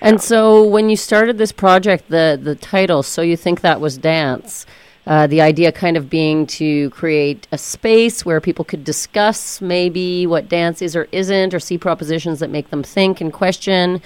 And 0.00 0.20
so 0.20 0.62
when 0.62 0.88
you 0.90 0.96
started 0.96 1.38
this 1.38 1.52
project, 1.52 2.08
the, 2.08 2.38
the 2.40 2.54
title, 2.54 3.02
So 3.02 3.22
You 3.22 3.36
Think 3.36 3.60
That 3.62 3.80
Was 3.80 3.98
Dance, 3.98 4.66
uh, 5.08 5.26
the 5.26 5.40
idea 5.40 5.72
kind 5.72 5.96
of 5.96 6.10
being 6.10 6.46
to 6.46 6.90
create 6.90 7.48
a 7.50 7.56
space 7.56 8.26
where 8.26 8.42
people 8.42 8.62
could 8.62 8.84
discuss 8.84 9.58
maybe 9.62 10.26
what 10.26 10.50
dance 10.50 10.82
is 10.82 10.94
or 10.94 11.08
isn't, 11.12 11.54
or 11.54 11.58
see 11.58 11.78
propositions 11.78 12.40
that 12.40 12.50
make 12.50 12.68
them 12.68 12.82
think 12.82 13.22
and 13.22 13.32
question. 13.32 14.02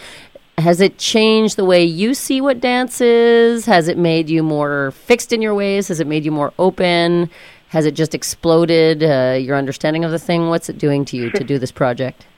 Has 0.58 0.80
it 0.80 0.98
changed 0.98 1.56
the 1.56 1.64
way 1.64 1.82
you 1.82 2.14
see 2.14 2.40
what 2.40 2.60
dance 2.60 3.00
is? 3.00 3.66
Has 3.66 3.88
it 3.88 3.98
made 3.98 4.30
you 4.30 4.44
more 4.44 4.92
fixed 4.92 5.32
in 5.32 5.42
your 5.42 5.56
ways? 5.56 5.88
Has 5.88 5.98
it 5.98 6.06
made 6.06 6.24
you 6.24 6.30
more 6.30 6.52
open? 6.56 7.28
Has 7.70 7.84
it 7.84 7.96
just 7.96 8.14
exploded 8.14 9.02
uh, 9.02 9.36
your 9.40 9.56
understanding 9.56 10.04
of 10.04 10.12
the 10.12 10.20
thing? 10.20 10.50
What's 10.50 10.68
it 10.68 10.78
doing 10.78 11.04
to 11.06 11.16
you 11.16 11.30
to 11.32 11.42
do 11.42 11.58
this 11.58 11.72
project? 11.72 12.26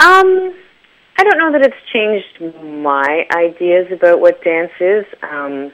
Um, 0.00 0.54
I 1.18 1.24
don't 1.24 1.36
know 1.36 1.52
that 1.52 1.60
it's 1.60 1.76
changed 1.92 2.56
my 2.82 3.26
ideas 3.36 3.88
about 3.92 4.20
what 4.20 4.42
dance 4.42 4.72
is. 4.80 5.04
Um, 5.20 5.72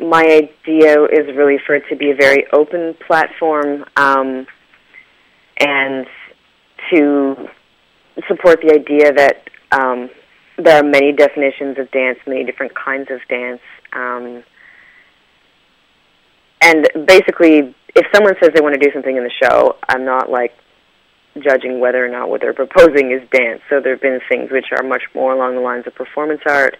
my 0.00 0.22
idea 0.22 1.04
is 1.04 1.34
really 1.36 1.58
for 1.64 1.74
it 1.74 1.84
to 1.88 1.96
be 1.96 2.10
a 2.10 2.14
very 2.14 2.46
open 2.52 2.94
platform 3.06 3.84
um, 3.96 4.46
and 5.58 6.06
to 6.90 7.48
support 8.28 8.60
the 8.62 8.72
idea 8.72 9.12
that 9.12 9.50
um, 9.72 10.10
there 10.56 10.78
are 10.78 10.88
many 10.88 11.12
definitions 11.12 11.78
of 11.78 11.90
dance, 11.90 12.18
many 12.26 12.44
different 12.44 12.74
kinds 12.74 13.10
of 13.10 13.20
dance. 13.28 13.60
Um, 13.92 14.42
and 16.60 16.88
basically, 17.06 17.74
if 17.94 18.06
someone 18.14 18.34
says 18.42 18.50
they 18.54 18.60
want 18.60 18.74
to 18.74 18.80
do 18.80 18.92
something 18.92 19.16
in 19.16 19.24
the 19.24 19.32
show, 19.42 19.76
I'm 19.88 20.04
not 20.04 20.30
like 20.30 20.52
judging 21.40 21.80
whether 21.80 22.04
or 22.04 22.08
not 22.08 22.28
what 22.28 22.40
they're 22.40 22.52
proposing 22.52 23.12
is 23.12 23.28
dance. 23.30 23.60
So 23.70 23.80
there 23.80 23.92
have 23.92 24.02
been 24.02 24.20
things 24.28 24.50
which 24.50 24.66
are 24.76 24.82
much 24.82 25.02
more 25.14 25.32
along 25.32 25.54
the 25.54 25.60
lines 25.60 25.86
of 25.86 25.94
performance 25.94 26.40
art. 26.46 26.76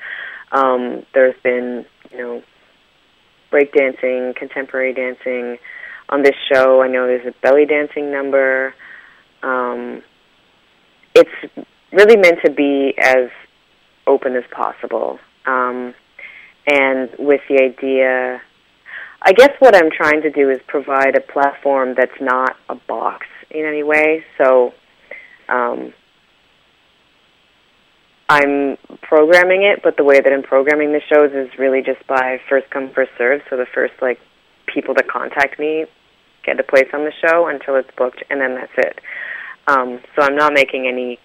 Um, 0.51 1.05
there's 1.15 1.37
been, 1.43 1.85
you 2.11 2.19
know, 2.19 2.43
breakdancing, 3.53 4.37
contemporary 4.37 4.95
dancing. 4.95 5.59
On 6.09 6.23
this 6.23 6.35
show, 6.53 6.83
I 6.83 6.89
know 6.89 7.07
there's 7.07 7.27
a 7.27 7.35
belly 7.43 7.67
dancing 7.67 8.11
number. 8.11 8.75
Um, 9.43 10.03
it's 11.15 11.65
really 11.93 12.17
meant 12.17 12.39
to 12.45 12.51
be 12.51 12.95
as 12.99 13.31
open 14.07 14.37
as 14.37 14.45
possible. 14.51 15.19
Um, 15.47 15.95
and 16.67 17.11
with 17.19 17.41
the 17.49 17.63
idea, 17.63 18.41
I 19.23 19.33
guess 19.33 19.51
what 19.59 19.75
I'm 19.75 19.91
trying 19.91 20.23
to 20.23 20.31
do 20.31 20.51
is 20.51 20.59
provide 20.67 21.17
a 21.17 21.21
platform 21.21 21.95
that's 21.97 22.21
not 22.21 22.57
a 22.69 22.75
box 22.75 23.27
in 23.51 23.65
any 23.65 23.83
way. 23.83 24.25
So 24.37 24.73
um, 25.49 25.93
I'm 28.29 28.77
programming 29.03 29.63
it, 29.63 29.81
but 29.83 29.97
the 29.97 30.05
way 30.05 30.21
that 30.21 30.33
I'm 30.33 30.43
programming 30.43 30.93
the 30.93 31.01
shows 31.01 31.33
is 31.33 31.59
really 31.59 31.83
just 31.83 32.07
by 32.07 32.39
first 32.49 32.69
come 32.71 32.91
first 32.91 33.11
serve. 33.17 33.41
So 33.49 33.57
the 33.57 33.67
first 33.75 33.95
like 34.03 34.19
people 34.67 34.95
that 34.95 35.09
contact 35.09 35.59
me 35.59 35.87
get 36.45 36.61
a 36.61 36.63
place 36.63 36.89
on 36.93 37.05
the 37.05 37.13
show 37.23 37.47
until 37.47 37.77
it's 37.77 37.91
booked, 37.97 38.23
and 38.31 38.41
then 38.41 38.55
that's 38.55 38.73
it. 38.77 39.01
Um, 39.67 40.01
so 40.15 40.23
I'm 40.23 40.37
not 40.37 40.53
making 40.53 40.87
any 40.87 41.19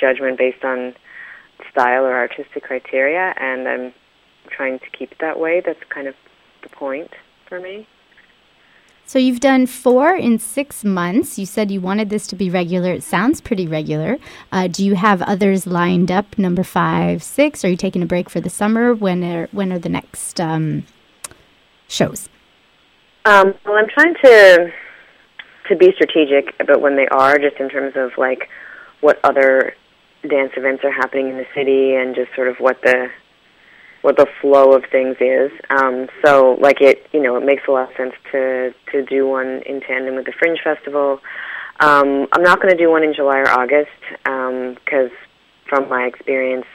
judgment 0.00 0.38
based 0.38 0.64
on 0.64 0.94
style 1.70 2.04
or 2.04 2.14
artistic 2.14 2.62
criteria, 2.62 3.34
and 3.36 3.68
I'm 3.68 3.92
trying 4.50 4.78
to 4.78 4.86
keep 4.96 5.12
it 5.12 5.18
that 5.20 5.38
way. 5.38 5.60
That's 5.64 5.78
kind 5.88 6.06
of 6.06 6.14
the 6.62 6.68
point 6.68 7.10
for 7.48 7.60
me. 7.60 7.86
So 9.06 9.18
you've 9.18 9.40
done 9.40 9.66
four 9.66 10.16
in 10.16 10.38
six 10.38 10.82
months. 10.82 11.38
You 11.38 11.46
said 11.46 11.70
you 11.70 11.80
wanted 11.80 12.08
this 12.08 12.26
to 12.28 12.36
be 12.36 12.48
regular. 12.48 12.92
It 12.92 13.02
sounds 13.02 13.40
pretty 13.40 13.66
regular. 13.66 14.18
Uh, 14.50 14.66
do 14.66 14.84
you 14.84 14.94
have 14.94 15.20
others 15.22 15.66
lined 15.66 16.10
up? 16.10 16.38
Number 16.38 16.64
five, 16.64 17.22
six. 17.22 17.64
Are 17.64 17.68
you 17.68 17.76
taking 17.76 18.02
a 18.02 18.06
break 18.06 18.30
for 18.30 18.40
the 18.40 18.50
summer? 18.50 18.94
When 18.94 19.22
are 19.22 19.48
when 19.52 19.72
are 19.72 19.78
the 19.78 19.90
next 19.90 20.40
um, 20.40 20.84
shows? 21.86 22.28
Um, 23.26 23.54
well, 23.64 23.76
I'm 23.76 23.88
trying 23.88 24.14
to 24.24 24.72
to 25.68 25.76
be 25.76 25.92
strategic 25.94 26.54
about 26.60 26.80
when 26.80 26.96
they 26.96 27.06
are, 27.08 27.38
just 27.38 27.56
in 27.60 27.68
terms 27.68 27.92
of 27.96 28.12
like 28.16 28.48
what 29.00 29.18
other 29.22 29.74
dance 30.28 30.52
events 30.56 30.82
are 30.82 30.92
happening 30.92 31.28
in 31.28 31.36
the 31.36 31.46
city, 31.54 31.94
and 31.94 32.14
just 32.14 32.34
sort 32.34 32.48
of 32.48 32.56
what 32.56 32.80
the 32.82 33.10
what 34.04 34.18
the 34.18 34.26
flow 34.42 34.72
of 34.74 34.84
things 34.92 35.16
is. 35.18 35.50
Um, 35.70 36.08
so, 36.22 36.58
like 36.60 36.82
it, 36.82 37.06
you 37.14 37.22
know, 37.22 37.36
it 37.36 37.42
makes 37.42 37.62
a 37.66 37.70
lot 37.70 37.90
of 37.90 37.96
sense 37.96 38.12
to 38.32 38.74
to 38.92 39.02
do 39.02 39.26
one 39.26 39.62
in 39.64 39.80
tandem 39.80 40.14
with 40.14 40.26
the 40.26 40.32
Fringe 40.38 40.58
Festival. 40.62 41.20
Um, 41.80 42.26
I'm 42.32 42.42
not 42.42 42.60
going 42.60 42.70
to 42.70 42.76
do 42.76 42.90
one 42.90 43.02
in 43.02 43.14
July 43.14 43.38
or 43.38 43.48
August 43.48 43.88
because, 44.22 45.10
from 45.66 45.88
my 45.88 46.02
experience, 46.02 46.66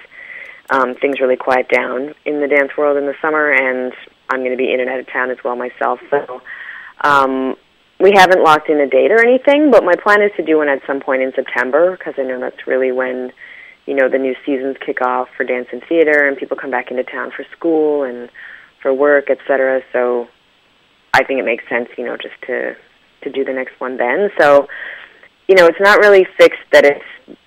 um, 0.72 0.96
things 0.96 1.20
really 1.20 1.38
quiet 1.38 1.70
down 1.70 2.16
in 2.26 2.42
the 2.42 2.48
dance 2.48 2.72
world 2.76 2.98
in 2.98 3.06
the 3.06 3.14
summer, 3.22 3.52
and 3.52 3.94
I'm 4.32 4.40
going 4.40 4.50
to 4.50 4.58
be 4.58 4.74
in 4.74 4.80
and 4.80 4.90
out 4.90 5.00
of 5.00 5.08
town 5.14 5.30
as 5.30 5.38
well 5.46 5.56
myself. 5.56 6.00
So, 6.10 6.42
um, 7.02 7.56
we 8.00 8.12
haven't 8.16 8.44
locked 8.44 8.70
in 8.70 8.80
a 8.80 8.90
date 8.90 9.12
or 9.12 9.20
anything, 9.24 9.70
but 9.70 9.84
my 9.84 9.94
plan 10.02 10.24
is 10.24 10.32
to 10.38 10.44
do 10.44 10.58
one 10.58 10.68
at 10.68 10.82
some 10.88 11.00
point 11.00 11.22
in 11.22 11.32
September 11.36 11.96
because 11.96 12.16
I 12.18 12.24
know 12.24 12.40
that's 12.40 12.66
really 12.66 12.92
when 12.92 13.32
you 13.90 13.96
know 13.96 14.08
the 14.08 14.20
new 14.20 14.36
seasons 14.46 14.78
kick 14.86 15.02
off 15.02 15.28
for 15.36 15.44
dance 15.44 15.68
and 15.72 15.82
theater 15.90 16.28
and 16.28 16.38
people 16.38 16.56
come 16.56 16.72
back 16.72 16.92
into 16.92 17.04
town 17.04 17.32
for 17.36 17.44
school 17.58 18.04
and 18.04 18.30
for 18.82 18.94
work 18.94 19.30
etc 19.30 19.82
so 19.92 20.28
i 21.14 21.24
think 21.24 21.40
it 21.40 21.46
makes 21.46 21.64
sense 21.68 21.90
you 21.98 22.06
know 22.06 22.16
just 22.16 22.40
to 22.46 22.76
to 23.24 23.30
do 23.30 23.44
the 23.44 23.54
next 23.54 23.80
one 23.80 23.98
then. 23.98 24.30
So 24.40 24.68
you 25.48 25.56
know 25.56 25.66
it's 25.66 25.80
not 25.80 26.00
really 26.00 26.26
fixed 26.38 26.66
that 26.72 26.86
it's 26.86 27.38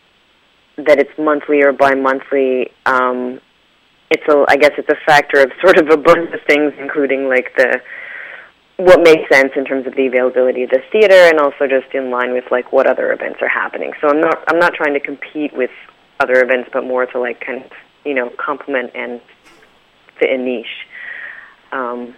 that 0.78 0.98
it's 0.98 1.16
monthly 1.18 1.62
or 1.62 1.70
bi-monthly, 1.70 2.72
um, 2.86 3.38
it's 4.10 4.22
a, 4.26 4.44
I 4.48 4.56
guess 4.56 4.72
it's 4.78 4.88
a 4.88 4.96
factor 5.04 5.42
of 5.42 5.52
sort 5.60 5.78
of 5.78 5.90
a 5.90 5.98
bunch 5.98 6.32
of 6.32 6.40
things, 6.46 6.72
including 6.78 7.28
like 7.28 7.54
the 7.56 7.80
what 8.78 9.00
makes 9.02 9.28
sense 9.30 9.52
in 9.54 9.64
terms 9.64 9.86
of 9.86 9.94
the 9.94 10.06
availability 10.06 10.62
of 10.64 10.70
the 10.70 10.80
theater, 10.90 11.14
and 11.14 11.38
also 11.38 11.66
just 11.68 11.94
in 11.94 12.10
line 12.10 12.32
with 12.32 12.44
like 12.50 12.72
what 12.72 12.86
other 12.86 13.12
events 13.12 13.38
are 13.42 13.48
happening. 13.48 13.92
So 14.00 14.08
I'm 14.08 14.20
not 14.20 14.42
I'm 14.48 14.58
not 14.58 14.74
trying 14.74 14.94
to 14.94 15.00
compete 15.00 15.54
with 15.54 15.70
other 16.20 16.42
events, 16.42 16.70
but 16.72 16.84
more 16.84 17.06
to 17.06 17.18
like 17.18 17.44
kind 17.44 17.64
of 17.64 17.70
you 18.04 18.14
know 18.14 18.30
complement 18.38 18.90
and 18.94 19.20
fit 20.18 20.30
a 20.30 20.38
niche. 20.38 20.86
Um, 21.72 22.14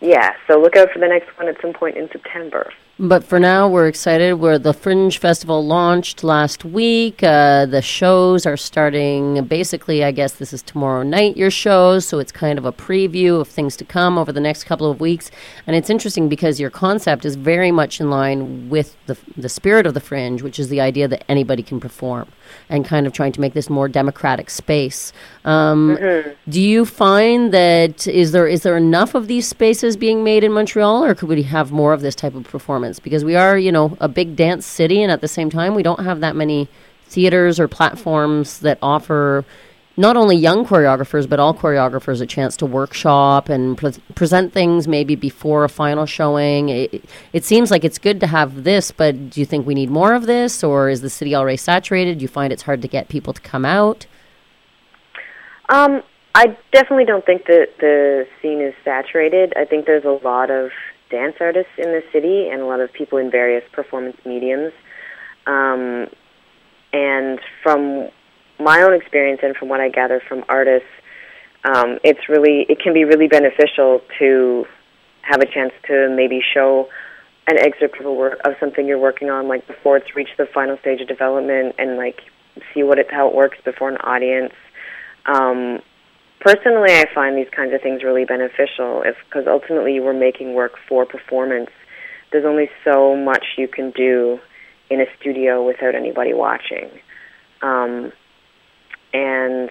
yeah, 0.00 0.34
so 0.46 0.60
look 0.60 0.76
out 0.76 0.90
for 0.92 0.98
the 0.98 1.08
next 1.08 1.36
one 1.38 1.48
at 1.48 1.60
some 1.60 1.72
point 1.72 1.96
in 1.96 2.08
September. 2.10 2.72
But 2.98 3.24
for 3.24 3.38
now, 3.38 3.68
we're 3.68 3.88
excited. 3.88 4.36
Where 4.36 4.58
the 4.58 4.72
Fringe 4.72 5.18
Festival 5.18 5.62
launched 5.66 6.24
last 6.24 6.64
week. 6.64 7.22
Uh, 7.22 7.66
the 7.66 7.82
shows 7.82 8.46
are 8.46 8.56
starting. 8.56 9.44
Basically, 9.44 10.02
I 10.02 10.12
guess 10.12 10.32
this 10.32 10.54
is 10.54 10.62
tomorrow 10.62 11.02
night. 11.02 11.36
Your 11.36 11.50
shows, 11.50 12.06
so 12.06 12.18
it's 12.18 12.32
kind 12.32 12.58
of 12.58 12.64
a 12.64 12.72
preview 12.72 13.38
of 13.38 13.48
things 13.48 13.76
to 13.76 13.84
come 13.84 14.16
over 14.16 14.32
the 14.32 14.40
next 14.40 14.64
couple 14.64 14.90
of 14.90 14.98
weeks. 14.98 15.30
And 15.66 15.76
it's 15.76 15.90
interesting 15.90 16.30
because 16.30 16.58
your 16.58 16.70
concept 16.70 17.26
is 17.26 17.36
very 17.36 17.70
much 17.70 18.00
in 18.00 18.08
line 18.08 18.70
with 18.70 18.96
the 19.04 19.18
the 19.36 19.50
spirit 19.50 19.84
of 19.84 19.92
the 19.92 20.00
Fringe, 20.00 20.40
which 20.40 20.58
is 20.58 20.70
the 20.70 20.80
idea 20.80 21.06
that 21.06 21.22
anybody 21.28 21.62
can 21.62 21.78
perform, 21.78 22.28
and 22.68 22.84
kind 22.84 23.06
of 23.06 23.12
trying 23.12 23.32
to 23.32 23.40
make 23.40 23.54
this 23.54 23.70
more 23.70 23.88
democratic 23.88 24.50
space. 24.50 25.12
Um, 25.44 25.96
Do 26.48 26.60
you 26.60 26.84
find 26.84 27.52
that 27.52 28.06
is 28.06 28.32
there 28.32 28.46
is 28.46 28.62
there 28.62 28.76
enough 28.76 29.14
of 29.14 29.28
these 29.28 29.46
spaces 29.46 29.96
being 29.96 30.24
made 30.24 30.44
in 30.44 30.52
Montreal, 30.52 31.04
or 31.04 31.14
could 31.14 31.28
we 31.28 31.42
have 31.42 31.72
more 31.72 31.92
of 31.92 32.00
this 32.00 32.14
type 32.14 32.34
of 32.34 32.44
performance? 32.44 32.98
Because 33.00 33.24
we 33.24 33.36
are, 33.36 33.58
you 33.58 33.72
know, 33.72 33.96
a 34.00 34.08
big 34.08 34.36
dance 34.36 34.66
city, 34.66 35.02
and 35.02 35.12
at 35.12 35.20
the 35.20 35.28
same 35.28 35.50
time, 35.50 35.74
we 35.74 35.82
don't 35.82 36.00
have 36.00 36.20
that 36.20 36.36
many 36.36 36.68
theaters 37.08 37.60
or 37.60 37.68
platforms 37.68 38.60
that 38.60 38.78
offer 38.82 39.44
not 39.96 40.16
only 40.16 40.36
young 40.36 40.64
choreographers 40.64 41.28
but 41.28 41.40
all 41.40 41.54
choreographers 41.54 42.20
a 42.20 42.26
chance 42.26 42.56
to 42.56 42.66
workshop 42.66 43.48
and 43.48 43.78
pre- 43.78 43.92
present 44.14 44.52
things 44.52 44.86
maybe 44.86 45.14
before 45.14 45.64
a 45.64 45.68
final 45.68 46.06
showing. 46.06 46.68
It, 46.68 47.04
it 47.32 47.44
seems 47.44 47.70
like 47.70 47.84
it's 47.84 47.98
good 47.98 48.20
to 48.20 48.26
have 48.26 48.64
this, 48.64 48.90
but 48.90 49.30
do 49.30 49.40
you 49.40 49.46
think 49.46 49.66
we 49.66 49.74
need 49.74 49.90
more 49.90 50.14
of 50.14 50.26
this, 50.26 50.62
or 50.62 50.88
is 50.88 51.00
the 51.00 51.10
city 51.10 51.34
already 51.34 51.56
saturated? 51.56 52.18
Do 52.18 52.22
you 52.22 52.28
find 52.28 52.52
it's 52.52 52.62
hard 52.62 52.82
to 52.82 52.88
get 52.88 53.08
people 53.08 53.32
to 53.32 53.40
come 53.40 53.64
out? 53.64 54.06
Um, 55.68 56.02
I 56.34 56.56
definitely 56.72 57.06
don't 57.06 57.24
think 57.24 57.46
that 57.46 57.68
the 57.80 58.26
scene 58.40 58.60
is 58.60 58.74
saturated. 58.84 59.54
I 59.56 59.64
think 59.64 59.86
there's 59.86 60.04
a 60.04 60.20
lot 60.24 60.50
of 60.50 60.70
dance 61.10 61.36
artists 61.40 61.72
in 61.78 61.86
the 61.86 62.02
city 62.12 62.48
and 62.48 62.60
a 62.60 62.66
lot 62.66 62.80
of 62.80 62.92
people 62.92 63.18
in 63.18 63.30
various 63.30 63.64
performance 63.72 64.16
mediums. 64.24 64.72
Um, 65.46 66.08
and 66.92 67.40
from 67.62 68.08
my 68.58 68.82
own 68.82 68.94
experience 68.94 69.40
and 69.42 69.56
from 69.56 69.68
what 69.68 69.80
I 69.80 69.88
gather 69.88 70.20
from 70.28 70.44
artists, 70.48 70.88
um, 71.64 71.98
it's 72.04 72.28
really 72.28 72.66
it 72.68 72.78
can 72.80 72.94
be 72.94 73.04
really 73.04 73.28
beneficial 73.28 74.00
to 74.18 74.66
have 75.22 75.40
a 75.40 75.46
chance 75.46 75.72
to 75.88 76.14
maybe 76.14 76.40
show 76.54 76.88
an 77.48 77.58
excerpt 77.58 77.98
of 78.00 78.06
a 78.06 78.12
work 78.12 78.38
of 78.44 78.54
something 78.58 78.86
you're 78.86 78.98
working 78.98 79.30
on, 79.30 79.48
like 79.48 79.66
before 79.66 79.96
it's 79.96 80.14
reached 80.14 80.36
the 80.36 80.46
final 80.46 80.76
stage 80.78 81.00
of 81.00 81.08
development, 81.08 81.74
and 81.78 81.96
like 81.96 82.20
see 82.72 82.82
what 82.82 82.98
it 82.98 83.06
how 83.10 83.28
it 83.28 83.34
works 83.34 83.58
before 83.64 83.88
an 83.88 83.96
audience. 83.98 84.52
Um, 85.26 85.80
personally, 86.40 86.92
I 86.92 87.06
find 87.14 87.36
these 87.36 87.50
kinds 87.54 87.74
of 87.74 87.82
things 87.82 88.02
really 88.02 88.24
beneficial, 88.24 89.02
if 89.02 89.16
because 89.28 89.46
ultimately 89.46 90.00
we're 90.00 90.12
making 90.12 90.54
work 90.54 90.72
for 90.88 91.04
performance. 91.04 91.70
There's 92.32 92.44
only 92.44 92.68
so 92.84 93.16
much 93.16 93.44
you 93.56 93.68
can 93.68 93.92
do 93.92 94.38
in 94.90 95.00
a 95.00 95.06
studio 95.18 95.64
without 95.64 95.94
anybody 95.94 96.32
watching, 96.32 96.90
um, 97.62 98.12
and 99.16 99.70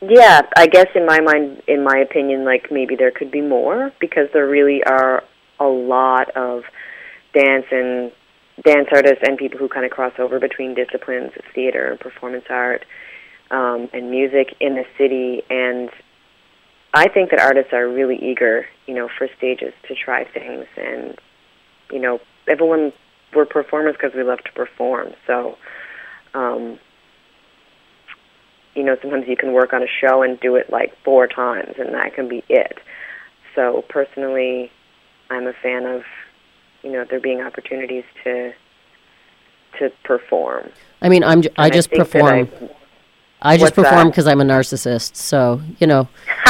yeah, 0.00 0.42
I 0.56 0.66
guess 0.68 0.86
in 0.94 1.04
my 1.04 1.20
mind, 1.20 1.62
in 1.66 1.82
my 1.84 1.98
opinion, 1.98 2.44
like 2.44 2.70
maybe 2.70 2.96
there 2.96 3.10
could 3.10 3.30
be 3.30 3.40
more 3.40 3.92
because 4.00 4.28
there 4.32 4.48
really 4.48 4.82
are 4.84 5.24
a 5.60 5.66
lot 5.66 6.30
of 6.36 6.62
dance 7.34 7.66
and 7.70 8.12
dance 8.64 8.88
artists 8.92 9.22
and 9.26 9.36
people 9.36 9.58
who 9.58 9.68
kind 9.68 9.84
of 9.84 9.90
cross 9.90 10.12
over 10.18 10.38
between 10.40 10.74
disciplines 10.74 11.32
of 11.36 11.44
theater 11.54 11.90
and 11.90 12.00
performance 12.00 12.44
art 12.48 12.84
um, 13.50 13.88
and 13.92 14.10
music 14.10 14.54
in 14.60 14.76
the 14.76 14.84
city. 14.96 15.42
And 15.50 15.90
I 16.94 17.08
think 17.08 17.30
that 17.30 17.40
artists 17.40 17.72
are 17.72 17.88
really 17.88 18.16
eager, 18.16 18.66
you 18.86 18.94
know, 18.94 19.08
for 19.18 19.28
stages 19.36 19.74
to 19.88 19.94
try 19.94 20.24
things. 20.24 20.66
And 20.76 21.18
you 21.90 21.98
know, 21.98 22.20
everyone 22.46 22.92
we're 23.34 23.46
performers 23.46 23.94
because 24.00 24.16
we 24.16 24.22
love 24.22 24.38
to 24.44 24.52
perform. 24.52 25.12
So. 25.26 25.58
Um, 26.34 26.78
you 28.74 28.84
know, 28.84 28.96
sometimes 29.02 29.26
you 29.26 29.36
can 29.36 29.52
work 29.52 29.72
on 29.72 29.82
a 29.82 29.86
show 30.00 30.22
and 30.22 30.38
do 30.40 30.56
it 30.56 30.70
like 30.70 30.94
four 31.04 31.26
times, 31.26 31.74
and 31.78 31.94
that 31.94 32.14
can 32.14 32.28
be 32.28 32.44
it. 32.48 32.78
So 33.54 33.84
personally, 33.88 34.70
I'm 35.30 35.46
a 35.46 35.52
fan 35.52 35.84
of, 35.84 36.02
you 36.82 36.92
know, 36.92 37.04
there 37.08 37.20
being 37.20 37.40
opportunities 37.40 38.04
to 38.24 38.52
to 39.78 39.90
perform. 40.04 40.70
I 41.02 41.08
mean, 41.08 41.22
I'm 41.22 41.42
j- 41.42 41.50
I 41.56 41.66
And 41.66 41.72
I 41.72 41.76
just 41.76 41.90
perform. 41.90 42.48
I- 42.60 42.68
I 43.40 43.56
just 43.56 43.74
perform 43.74 44.08
because 44.08 44.26
I'm 44.26 44.40
a 44.40 44.44
narcissist. 44.44 45.16
So 45.16 45.60
you 45.78 45.86
know. 45.86 46.08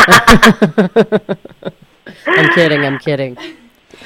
I'm 2.27 2.49
kidding. 2.55 2.85
I'm 2.85 2.99
kidding. 2.99 3.37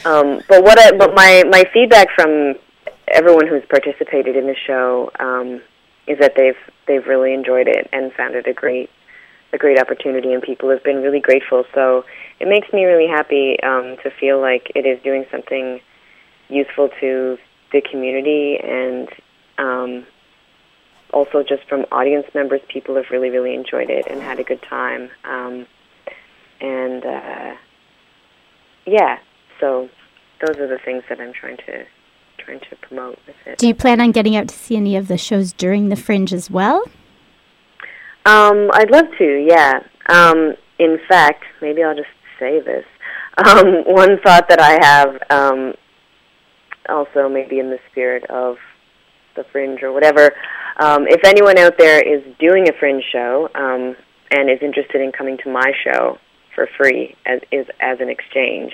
Um, 0.05 0.43
but 0.49 0.65
what 0.65 0.79
I, 0.79 0.97
but 0.97 1.15
my 1.15 1.45
my 1.49 1.65
feedback 1.73 2.09
from 2.15 2.55
everyone 3.13 3.47
who's 3.47 3.65
participated 3.69 4.37
in 4.37 4.47
the 4.47 4.57
show 4.67 5.11
um, 5.21 5.63
is 6.07 6.19
that 6.19 6.35
they've 6.37 6.57
they've 6.87 7.07
really 7.07 7.33
enjoyed 7.33 7.69
it 7.69 7.89
and 7.93 8.13
found 8.13 8.35
it 8.35 8.47
a 8.47 8.53
great 8.53 8.91
a 9.53 9.59
great 9.59 9.79
opportunity, 9.79 10.33
and 10.33 10.43
people 10.43 10.71
have 10.71 10.83
been 10.83 11.03
really 11.03 11.21
grateful. 11.21 11.65
So 11.75 12.05
it 12.41 12.49
makes 12.49 12.73
me 12.73 12.85
really 12.85 13.07
happy 13.07 13.61
um, 13.63 13.97
to 14.03 14.11
feel 14.19 14.41
like 14.41 14.73
it 14.75 14.87
is 14.87 15.01
doing 15.03 15.27
something 15.31 15.81
useful 16.49 16.89
to 17.01 17.39
the 17.71 17.83
community, 17.83 18.59
and 18.59 19.09
um, 19.59 20.07
also 21.13 21.43
just 21.43 21.69
from 21.69 21.85
audience 21.93 22.27
members, 22.35 22.61
people 22.69 22.97
have 22.97 23.07
really 23.11 23.31
really 23.31 23.55
enjoyed 23.55 23.91
it 23.91 24.07
and 24.09 24.21
had 24.21 24.41
a 24.41 24.45
good 24.45 24.63
time. 24.63 25.11
Um, 25.25 25.67
and 26.61 27.05
uh, 27.05 27.55
yeah, 28.87 29.19
so 29.61 29.89
those 30.41 30.57
are 30.57 30.69
the 30.69 30.79
things 30.79 31.03
that 31.09 31.21
I'm 31.21 31.33
trying 31.33 31.59
to 31.59 31.85
trying 32.45 32.61
to 32.61 32.77
promote 32.77 33.19
with 33.27 33.37
it. 33.47 33.59
Do 33.59 33.67
you 33.67 33.75
plan 33.75 34.01
on 34.01 34.13
getting 34.13 34.37
out 34.37 34.49
to 34.49 34.55
see 34.55 34.77
any 34.77 34.97
of 34.97 35.09
the 35.09 35.17
shows 35.19 35.53
during 35.53 35.89
the 35.89 35.97
Fringe 35.97 36.33
as 36.33 36.51
well? 36.51 36.85
Um, 38.25 38.71
I'd 38.73 38.91
love 38.91 39.07
to, 39.19 39.47
yeah. 39.49 39.81
Um, 40.09 40.55
in 40.79 40.99
fact, 41.09 41.45
maybe 41.61 41.83
I'll 41.83 41.95
just 41.97 42.09
say 42.39 42.61
this. 42.61 42.85
Um, 43.47 43.67
one 43.87 44.19
thought 44.25 44.49
that 44.49 44.61
I 44.61 44.79
have, 44.85 45.19
um, 45.31 45.75
also 46.89 47.29
maybe 47.29 47.59
in 47.59 47.71
the 47.71 47.79
spirit 47.91 48.25
of 48.31 48.57
the 49.37 49.45
Fringe 49.51 49.83
or 49.83 49.93
whatever, 49.93 50.33
um, 50.79 51.07
if 51.09 51.21
anyone 51.25 51.59
out 51.59 51.79
there 51.79 52.01
is 52.01 52.23
doing 52.39 52.69
a 52.69 52.73
Fringe 52.79 53.05
show 53.13 53.49
um, 53.55 53.97
and 54.31 54.51
is 54.51 54.59
interested 54.63 55.01
in 55.01 55.13
coming 55.13 55.39
to 55.39 55.51
my 55.51 55.73
show 55.85 56.19
for 56.55 56.69
free 56.77 57.15
as 57.27 57.41
is 57.51 57.67
as 57.81 57.99
an 58.01 58.09
exchange, 58.09 58.73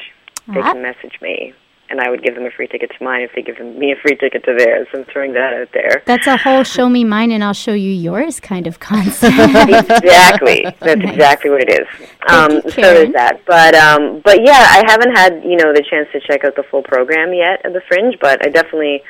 they 0.49 0.61
Ah. 0.61 0.73
can 0.73 0.83
message 0.83 1.21
me, 1.21 1.55
and 1.91 2.01
I 2.01 2.11
would 2.11 2.23
give 2.23 2.35
them 2.35 2.45
a 2.45 2.51
free 2.51 2.67
ticket 2.67 2.91
to 2.99 3.05
mine 3.05 3.23
if 3.23 3.31
they 3.35 3.43
give 3.43 3.59
me 3.61 3.93
a 3.93 3.97
free 3.97 4.15
ticket 4.17 4.45
to 4.45 4.55
theirs. 4.57 4.87
I'm 4.93 5.05
throwing 5.05 5.33
that 5.35 5.55
out 5.55 5.69
there. 5.73 6.03
That's 6.07 6.27
a 6.27 6.37
whole 6.37 6.63
show 6.65 6.89
me 6.89 7.05
mine 7.05 7.33
and 7.33 7.43
I'll 7.43 7.53
show 7.55 7.73
you 7.73 7.91
yours 7.93 8.41
kind 8.41 8.67
of 8.67 8.79
concept. 8.81 9.35
exactly. 9.91 10.63
That's 10.81 11.01
Nice. 11.01 11.13
exactly 11.15 11.51
what 11.51 11.63
it 11.63 11.71
is. 11.81 12.09
Um, 12.29 12.53
you, 12.53 12.71
so 12.71 12.81
there's 12.83 13.13
that. 13.15 13.41
But 13.47 13.75
um, 13.75 14.21
but 14.25 14.43
yeah, 14.45 14.67
I 14.71 14.85
haven't 14.87 15.15
had 15.17 15.43
you 15.45 15.57
know 15.57 15.73
the 15.73 15.85
chance 15.89 16.09
to 16.13 16.21
check 16.21 16.45
out 16.45 16.57
the 16.57 16.65
full 16.71 16.83
program 16.83 17.33
yet 17.33 17.65
at 17.65 17.73
the 17.73 17.81
Fringe, 17.89 18.17
but 18.21 18.45
I 18.45 18.51
definitely 18.51 19.03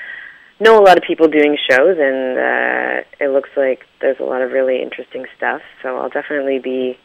know 0.61 0.79
a 0.81 0.85
lot 0.85 0.97
of 0.99 1.05
people 1.05 1.29
doing 1.29 1.57
shows, 1.69 1.97
and 1.99 2.39
uh, 2.39 3.05
it 3.21 3.31
looks 3.33 3.51
like 3.57 3.85
there's 4.01 4.19
a 4.21 4.25
lot 4.25 4.43
of 4.43 4.53
really 4.53 4.83
interesting 4.83 5.25
stuff. 5.37 5.63
So 5.83 5.97
I'll 5.99 6.09
definitely 6.09 6.59
be 6.59 6.99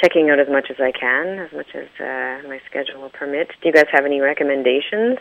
checking 0.00 0.30
out 0.30 0.38
as 0.38 0.48
much 0.48 0.70
as 0.70 0.76
I 0.80 0.92
can, 0.92 1.38
as 1.38 1.52
much 1.52 1.74
as 1.74 1.88
uh, 2.00 2.48
my 2.48 2.60
schedule 2.68 3.00
will 3.02 3.10
permit. 3.10 3.48
Do 3.60 3.68
you 3.68 3.72
guys 3.72 3.86
have 3.92 4.04
any 4.04 4.20
recommendations? 4.20 5.18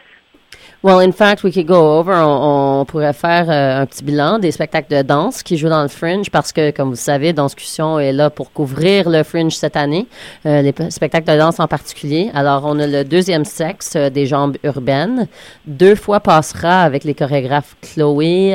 Well, 0.84 1.00
in 1.00 1.12
fact, 1.12 1.44
we 1.44 1.52
could 1.52 1.66
go 1.66 1.98
over. 1.98 2.14
On, 2.14 2.82
on 2.82 2.86
pourrait 2.86 3.14
faire 3.14 3.50
euh, 3.50 3.82
un 3.82 3.86
petit 3.86 4.04
bilan 4.04 4.40
des 4.40 4.52
spectacles 4.52 4.94
de 4.96 5.02
danse 5.02 5.42
qui 5.42 5.58
jouent 5.58 5.70
dans 5.70 5.82
le 5.82 5.88
Fringe 5.88 6.30
parce 6.30 6.52
que, 6.52 6.72
comme 6.72 6.90
vous 6.90 6.96
savez, 6.96 7.34
Danscussion 7.34 8.00
est 8.00 8.12
là 8.12 8.30
pour 8.30 8.52
couvrir 8.54 9.10
le 9.10 9.24
Fringe 9.24 9.54
cette 9.54 9.76
année, 9.76 10.06
euh, 10.46 10.62
les 10.62 10.74
spectacles 10.92 11.32
de 11.32 11.38
danse 11.38 11.60
en 11.60 11.68
particulier. 11.68 12.30
Alors, 12.36 12.64
on 12.66 12.78
a 12.80 12.86
le 12.86 13.04
deuxième 13.04 13.46
sexe 13.46 13.96
euh, 13.96 14.10
des 14.10 14.28
jambes 14.28 14.58
urbaines. 14.64 15.28
Deux 15.66 15.96
fois 15.96 16.20
passera 16.20 16.84
avec 16.84 17.04
les 17.04 17.16
chorégraphes 17.16 17.76
Chloé 17.82 18.54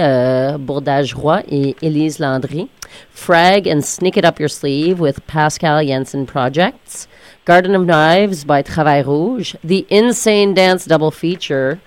Bourdage-Roy 0.58 1.42
et 1.50 1.74
Élise 1.82 2.20
Landry. 2.20 2.68
Frag 3.11 3.66
and 3.66 3.84
Sneak 3.84 4.16
It 4.16 4.24
Up 4.24 4.38
Your 4.38 4.49
Sleeve 4.49 4.99
with 5.01 5.26
Pascal 5.26 5.84
Jensen 5.84 6.26
Projects. 6.26 7.07
Garden 7.45 7.74
of 7.74 7.84
Knives 7.86 8.45
by 8.45 8.62
Travail 8.62 9.05
Rouge. 9.05 9.55
The 9.64 9.86
Insane 9.91 10.55
Dance 10.55 10.84
Double 10.84 11.11
Feature 11.11 11.80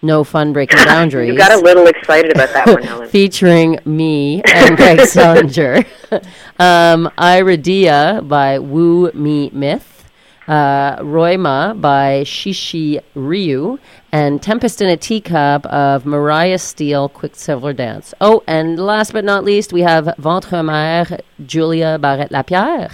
No 0.00 0.24
Fun 0.24 0.52
Breaking 0.52 0.84
Boundaries. 0.84 1.28
You 1.32 1.36
got 1.36 1.52
a 1.52 1.58
little 1.62 1.86
excited 1.86 2.30
about 2.32 2.52
that 2.52 2.66
one, 2.66 2.82
Helen. 2.82 3.08
featuring 3.08 3.78
me 3.84 4.42
and 4.44 4.76
Greg 4.76 5.00
Salinger. 5.06 5.84
um, 6.58 7.10
Iridia 7.18 8.26
by 8.26 8.58
Woo 8.58 9.10
Me 9.12 9.50
Myth. 9.52 10.01
Uh, 10.48 10.96
Roima 10.96 11.80
by 11.80 12.22
Shishi 12.24 13.00
Ryu. 13.14 13.78
And 14.10 14.42
Tempest 14.42 14.82
in 14.82 14.88
a 14.88 14.96
Teacup 14.96 15.64
of 15.66 16.04
Mariah 16.04 16.58
Steele 16.58 17.08
Quicksilver 17.08 17.72
Dance. 17.72 18.12
Oh, 18.20 18.42
and 18.46 18.78
last 18.78 19.12
but 19.12 19.24
not 19.24 19.44
least, 19.44 19.72
we 19.72 19.82
have 19.82 20.14
Ventre 20.18 20.58
Mère 20.58 21.20
Julia 21.46 21.98
Barrette 21.98 22.32
Lapierre 22.32 22.90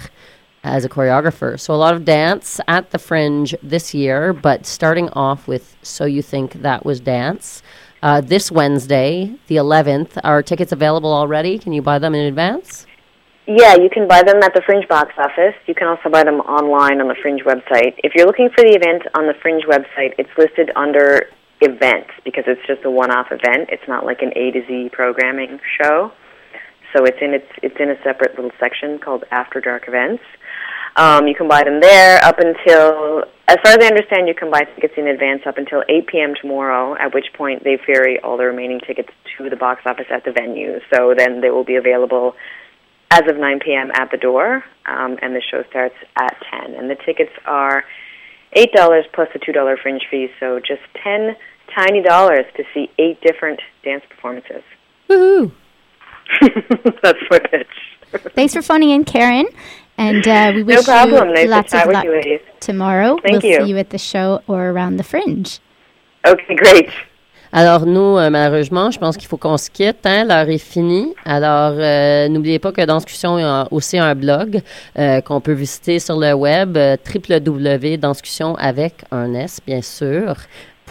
as 0.63 0.85
a 0.85 0.89
choreographer. 0.89 1.59
So 1.59 1.73
a 1.73 1.75
lot 1.75 1.95
of 1.95 2.05
dance 2.05 2.59
at 2.67 2.91
the 2.91 2.99
Fringe 2.99 3.55
this 3.63 3.93
year, 3.93 4.33
but 4.33 4.65
starting 4.65 5.09
off 5.09 5.47
with 5.47 5.75
So 5.81 6.05
You 6.05 6.21
Think 6.21 6.53
That 6.61 6.85
Was 6.85 6.99
Dance. 6.99 7.63
Uh, 8.01 8.21
this 8.21 8.49
Wednesday, 8.49 9.35
the 9.47 9.57
11th, 9.57 10.17
are 10.23 10.41
tickets 10.41 10.71
available 10.71 11.11
already? 11.11 11.59
Can 11.59 11.73
you 11.73 11.81
buy 11.81 11.99
them 11.99 12.15
in 12.15 12.25
advance? 12.25 12.85
Yeah, 13.49 13.73
you 13.73 13.89
can 13.89 14.07
buy 14.07 14.21
them 14.21 14.43
at 14.43 14.53
the 14.53 14.61
Fringe 14.61 14.87
box 14.87 15.09
office. 15.17 15.57
You 15.65 15.73
can 15.73 15.87
also 15.87 16.07
buy 16.07 16.23
them 16.23 16.37
online 16.45 17.01
on 17.01 17.07
the 17.07 17.15
Fringe 17.19 17.41
website. 17.41 17.97
If 18.03 18.13
you're 18.13 18.27
looking 18.27 18.49
for 18.53 18.61
the 18.61 18.77
event 18.77 19.01
on 19.17 19.25
the 19.25 19.33
Fringe 19.41 19.63
website, 19.65 20.13
it's 20.19 20.29
listed 20.37 20.69
under 20.75 21.25
events 21.59 22.13
because 22.23 22.43
it's 22.45 22.61
just 22.67 22.85
a 22.85 22.91
one-off 22.91 23.31
event. 23.31 23.73
It's 23.73 23.87
not 23.87 24.05
like 24.05 24.21
an 24.21 24.29
A 24.37 24.51
to 24.51 24.61
Z 24.67 24.89
programming 24.93 25.59
show. 25.81 26.11
So 26.93 27.05
it's 27.05 27.17
in 27.21 27.33
its 27.33 27.49
it's 27.63 27.73
in 27.79 27.89
a 27.89 27.97
separate 28.03 28.35
little 28.35 28.53
section 28.59 28.99
called 28.99 29.23
After 29.31 29.59
Dark 29.59 29.87
Events. 29.87 30.21
Um, 30.95 31.25
you 31.25 31.33
can 31.33 31.47
buy 31.47 31.63
them 31.63 31.81
there 31.81 32.23
up 32.23 32.37
until, 32.37 33.23
as 33.47 33.57
far 33.63 33.73
as 33.73 33.77
I 33.81 33.87
understand, 33.87 34.27
you 34.27 34.35
can 34.35 34.51
buy 34.51 34.61
tickets 34.75 34.93
in 34.97 35.07
advance 35.07 35.41
up 35.47 35.57
until 35.57 35.81
8 35.89 36.05
p.m. 36.05 36.33
tomorrow, 36.39 36.95
at 36.99 37.15
which 37.15 37.33
point 37.35 37.63
they 37.63 37.79
ferry 37.83 38.19
all 38.19 38.37
the 38.37 38.45
remaining 38.45 38.79
tickets 38.85 39.09
to 39.37 39.49
the 39.49 39.55
box 39.55 39.81
office 39.85 40.07
at 40.11 40.25
the 40.25 40.31
venue. 40.31 40.79
So 40.93 41.15
then 41.17 41.41
they 41.41 41.49
will 41.49 41.63
be 41.63 41.77
available 41.77 42.35
as 43.11 43.21
of 43.27 43.37
9 43.37 43.59
p.m. 43.59 43.91
at 43.93 44.11
the 44.11 44.17
door, 44.17 44.63
um, 44.85 45.17
and 45.21 45.35
the 45.35 45.41
show 45.49 45.63
starts 45.69 45.95
at 46.15 46.35
10. 46.51 46.75
And 46.75 46.89
the 46.89 46.95
tickets 47.05 47.31
are 47.45 47.83
$8 48.55 48.67
plus 49.13 49.29
a 49.35 49.39
$2 49.39 49.81
fringe 49.81 50.03
fee, 50.09 50.27
so 50.39 50.59
just 50.59 50.81
10 51.03 51.35
tiny 51.75 52.01
dollars 52.01 52.45
to 52.57 52.63
see 52.73 52.89
eight 52.97 53.21
different 53.21 53.59
dance 53.83 54.03
performances. 54.09 54.63
Woohoo! 55.07 55.51
That's 57.03 57.19
my 57.29 57.39
pitch. 57.39 57.67
Thanks 58.33 58.53
for 58.53 58.61
phoning 58.61 58.89
in, 58.89 59.03
Karen. 59.05 59.45
And 59.97 60.27
uh, 60.27 60.51
we 60.55 60.63
No 60.63 60.77
wish 60.77 60.85
problem. 60.85 61.29
you 61.29 61.33
Nice 61.35 61.47
lots 61.49 61.73
of 61.73 61.85
luck 61.87 62.05
you, 62.05 62.39
tomorrow. 62.59 63.17
Thank 63.21 63.43
we'll 63.43 63.51
you. 63.51 63.61
see 63.61 63.69
you 63.69 63.77
at 63.77 63.89
the 63.89 63.97
show 63.97 64.41
or 64.47 64.69
around 64.69 64.97
the 64.97 65.03
fringe. 65.03 65.59
Okay, 66.25 66.55
great. 66.55 66.89
Alors 67.51 67.87
nous, 67.87 68.17
euh, 68.17 68.29
malheureusement, 68.29 68.91
je 68.91 68.99
pense 68.99 69.17
qu'il 69.17 69.27
faut 69.27 69.37
qu'on 69.37 69.57
se 69.57 69.71
quitte. 69.71 70.05
Hein? 70.05 70.25
L'heure 70.25 70.49
est 70.49 70.59
finie. 70.59 71.15
Alors 71.25 71.73
euh, 71.77 72.27
n'oubliez 72.29 72.59
pas 72.59 72.71
que 72.71 72.85
Danscussion 72.85 73.37
a 73.37 73.67
aussi 73.71 73.97
un 73.97 74.13
blog 74.13 74.61
euh, 74.99 75.21
qu'on 75.21 75.41
peut 75.41 75.53
visiter 75.53 75.97
sur 75.99 76.19
le 76.19 76.33
web 76.33 76.77
euh, 76.77 76.95
www.danscussion 77.11 78.55
avec 78.55 79.03
un 79.11 79.33
S, 79.33 79.59
bien 79.65 79.81
sûr. 79.81 80.35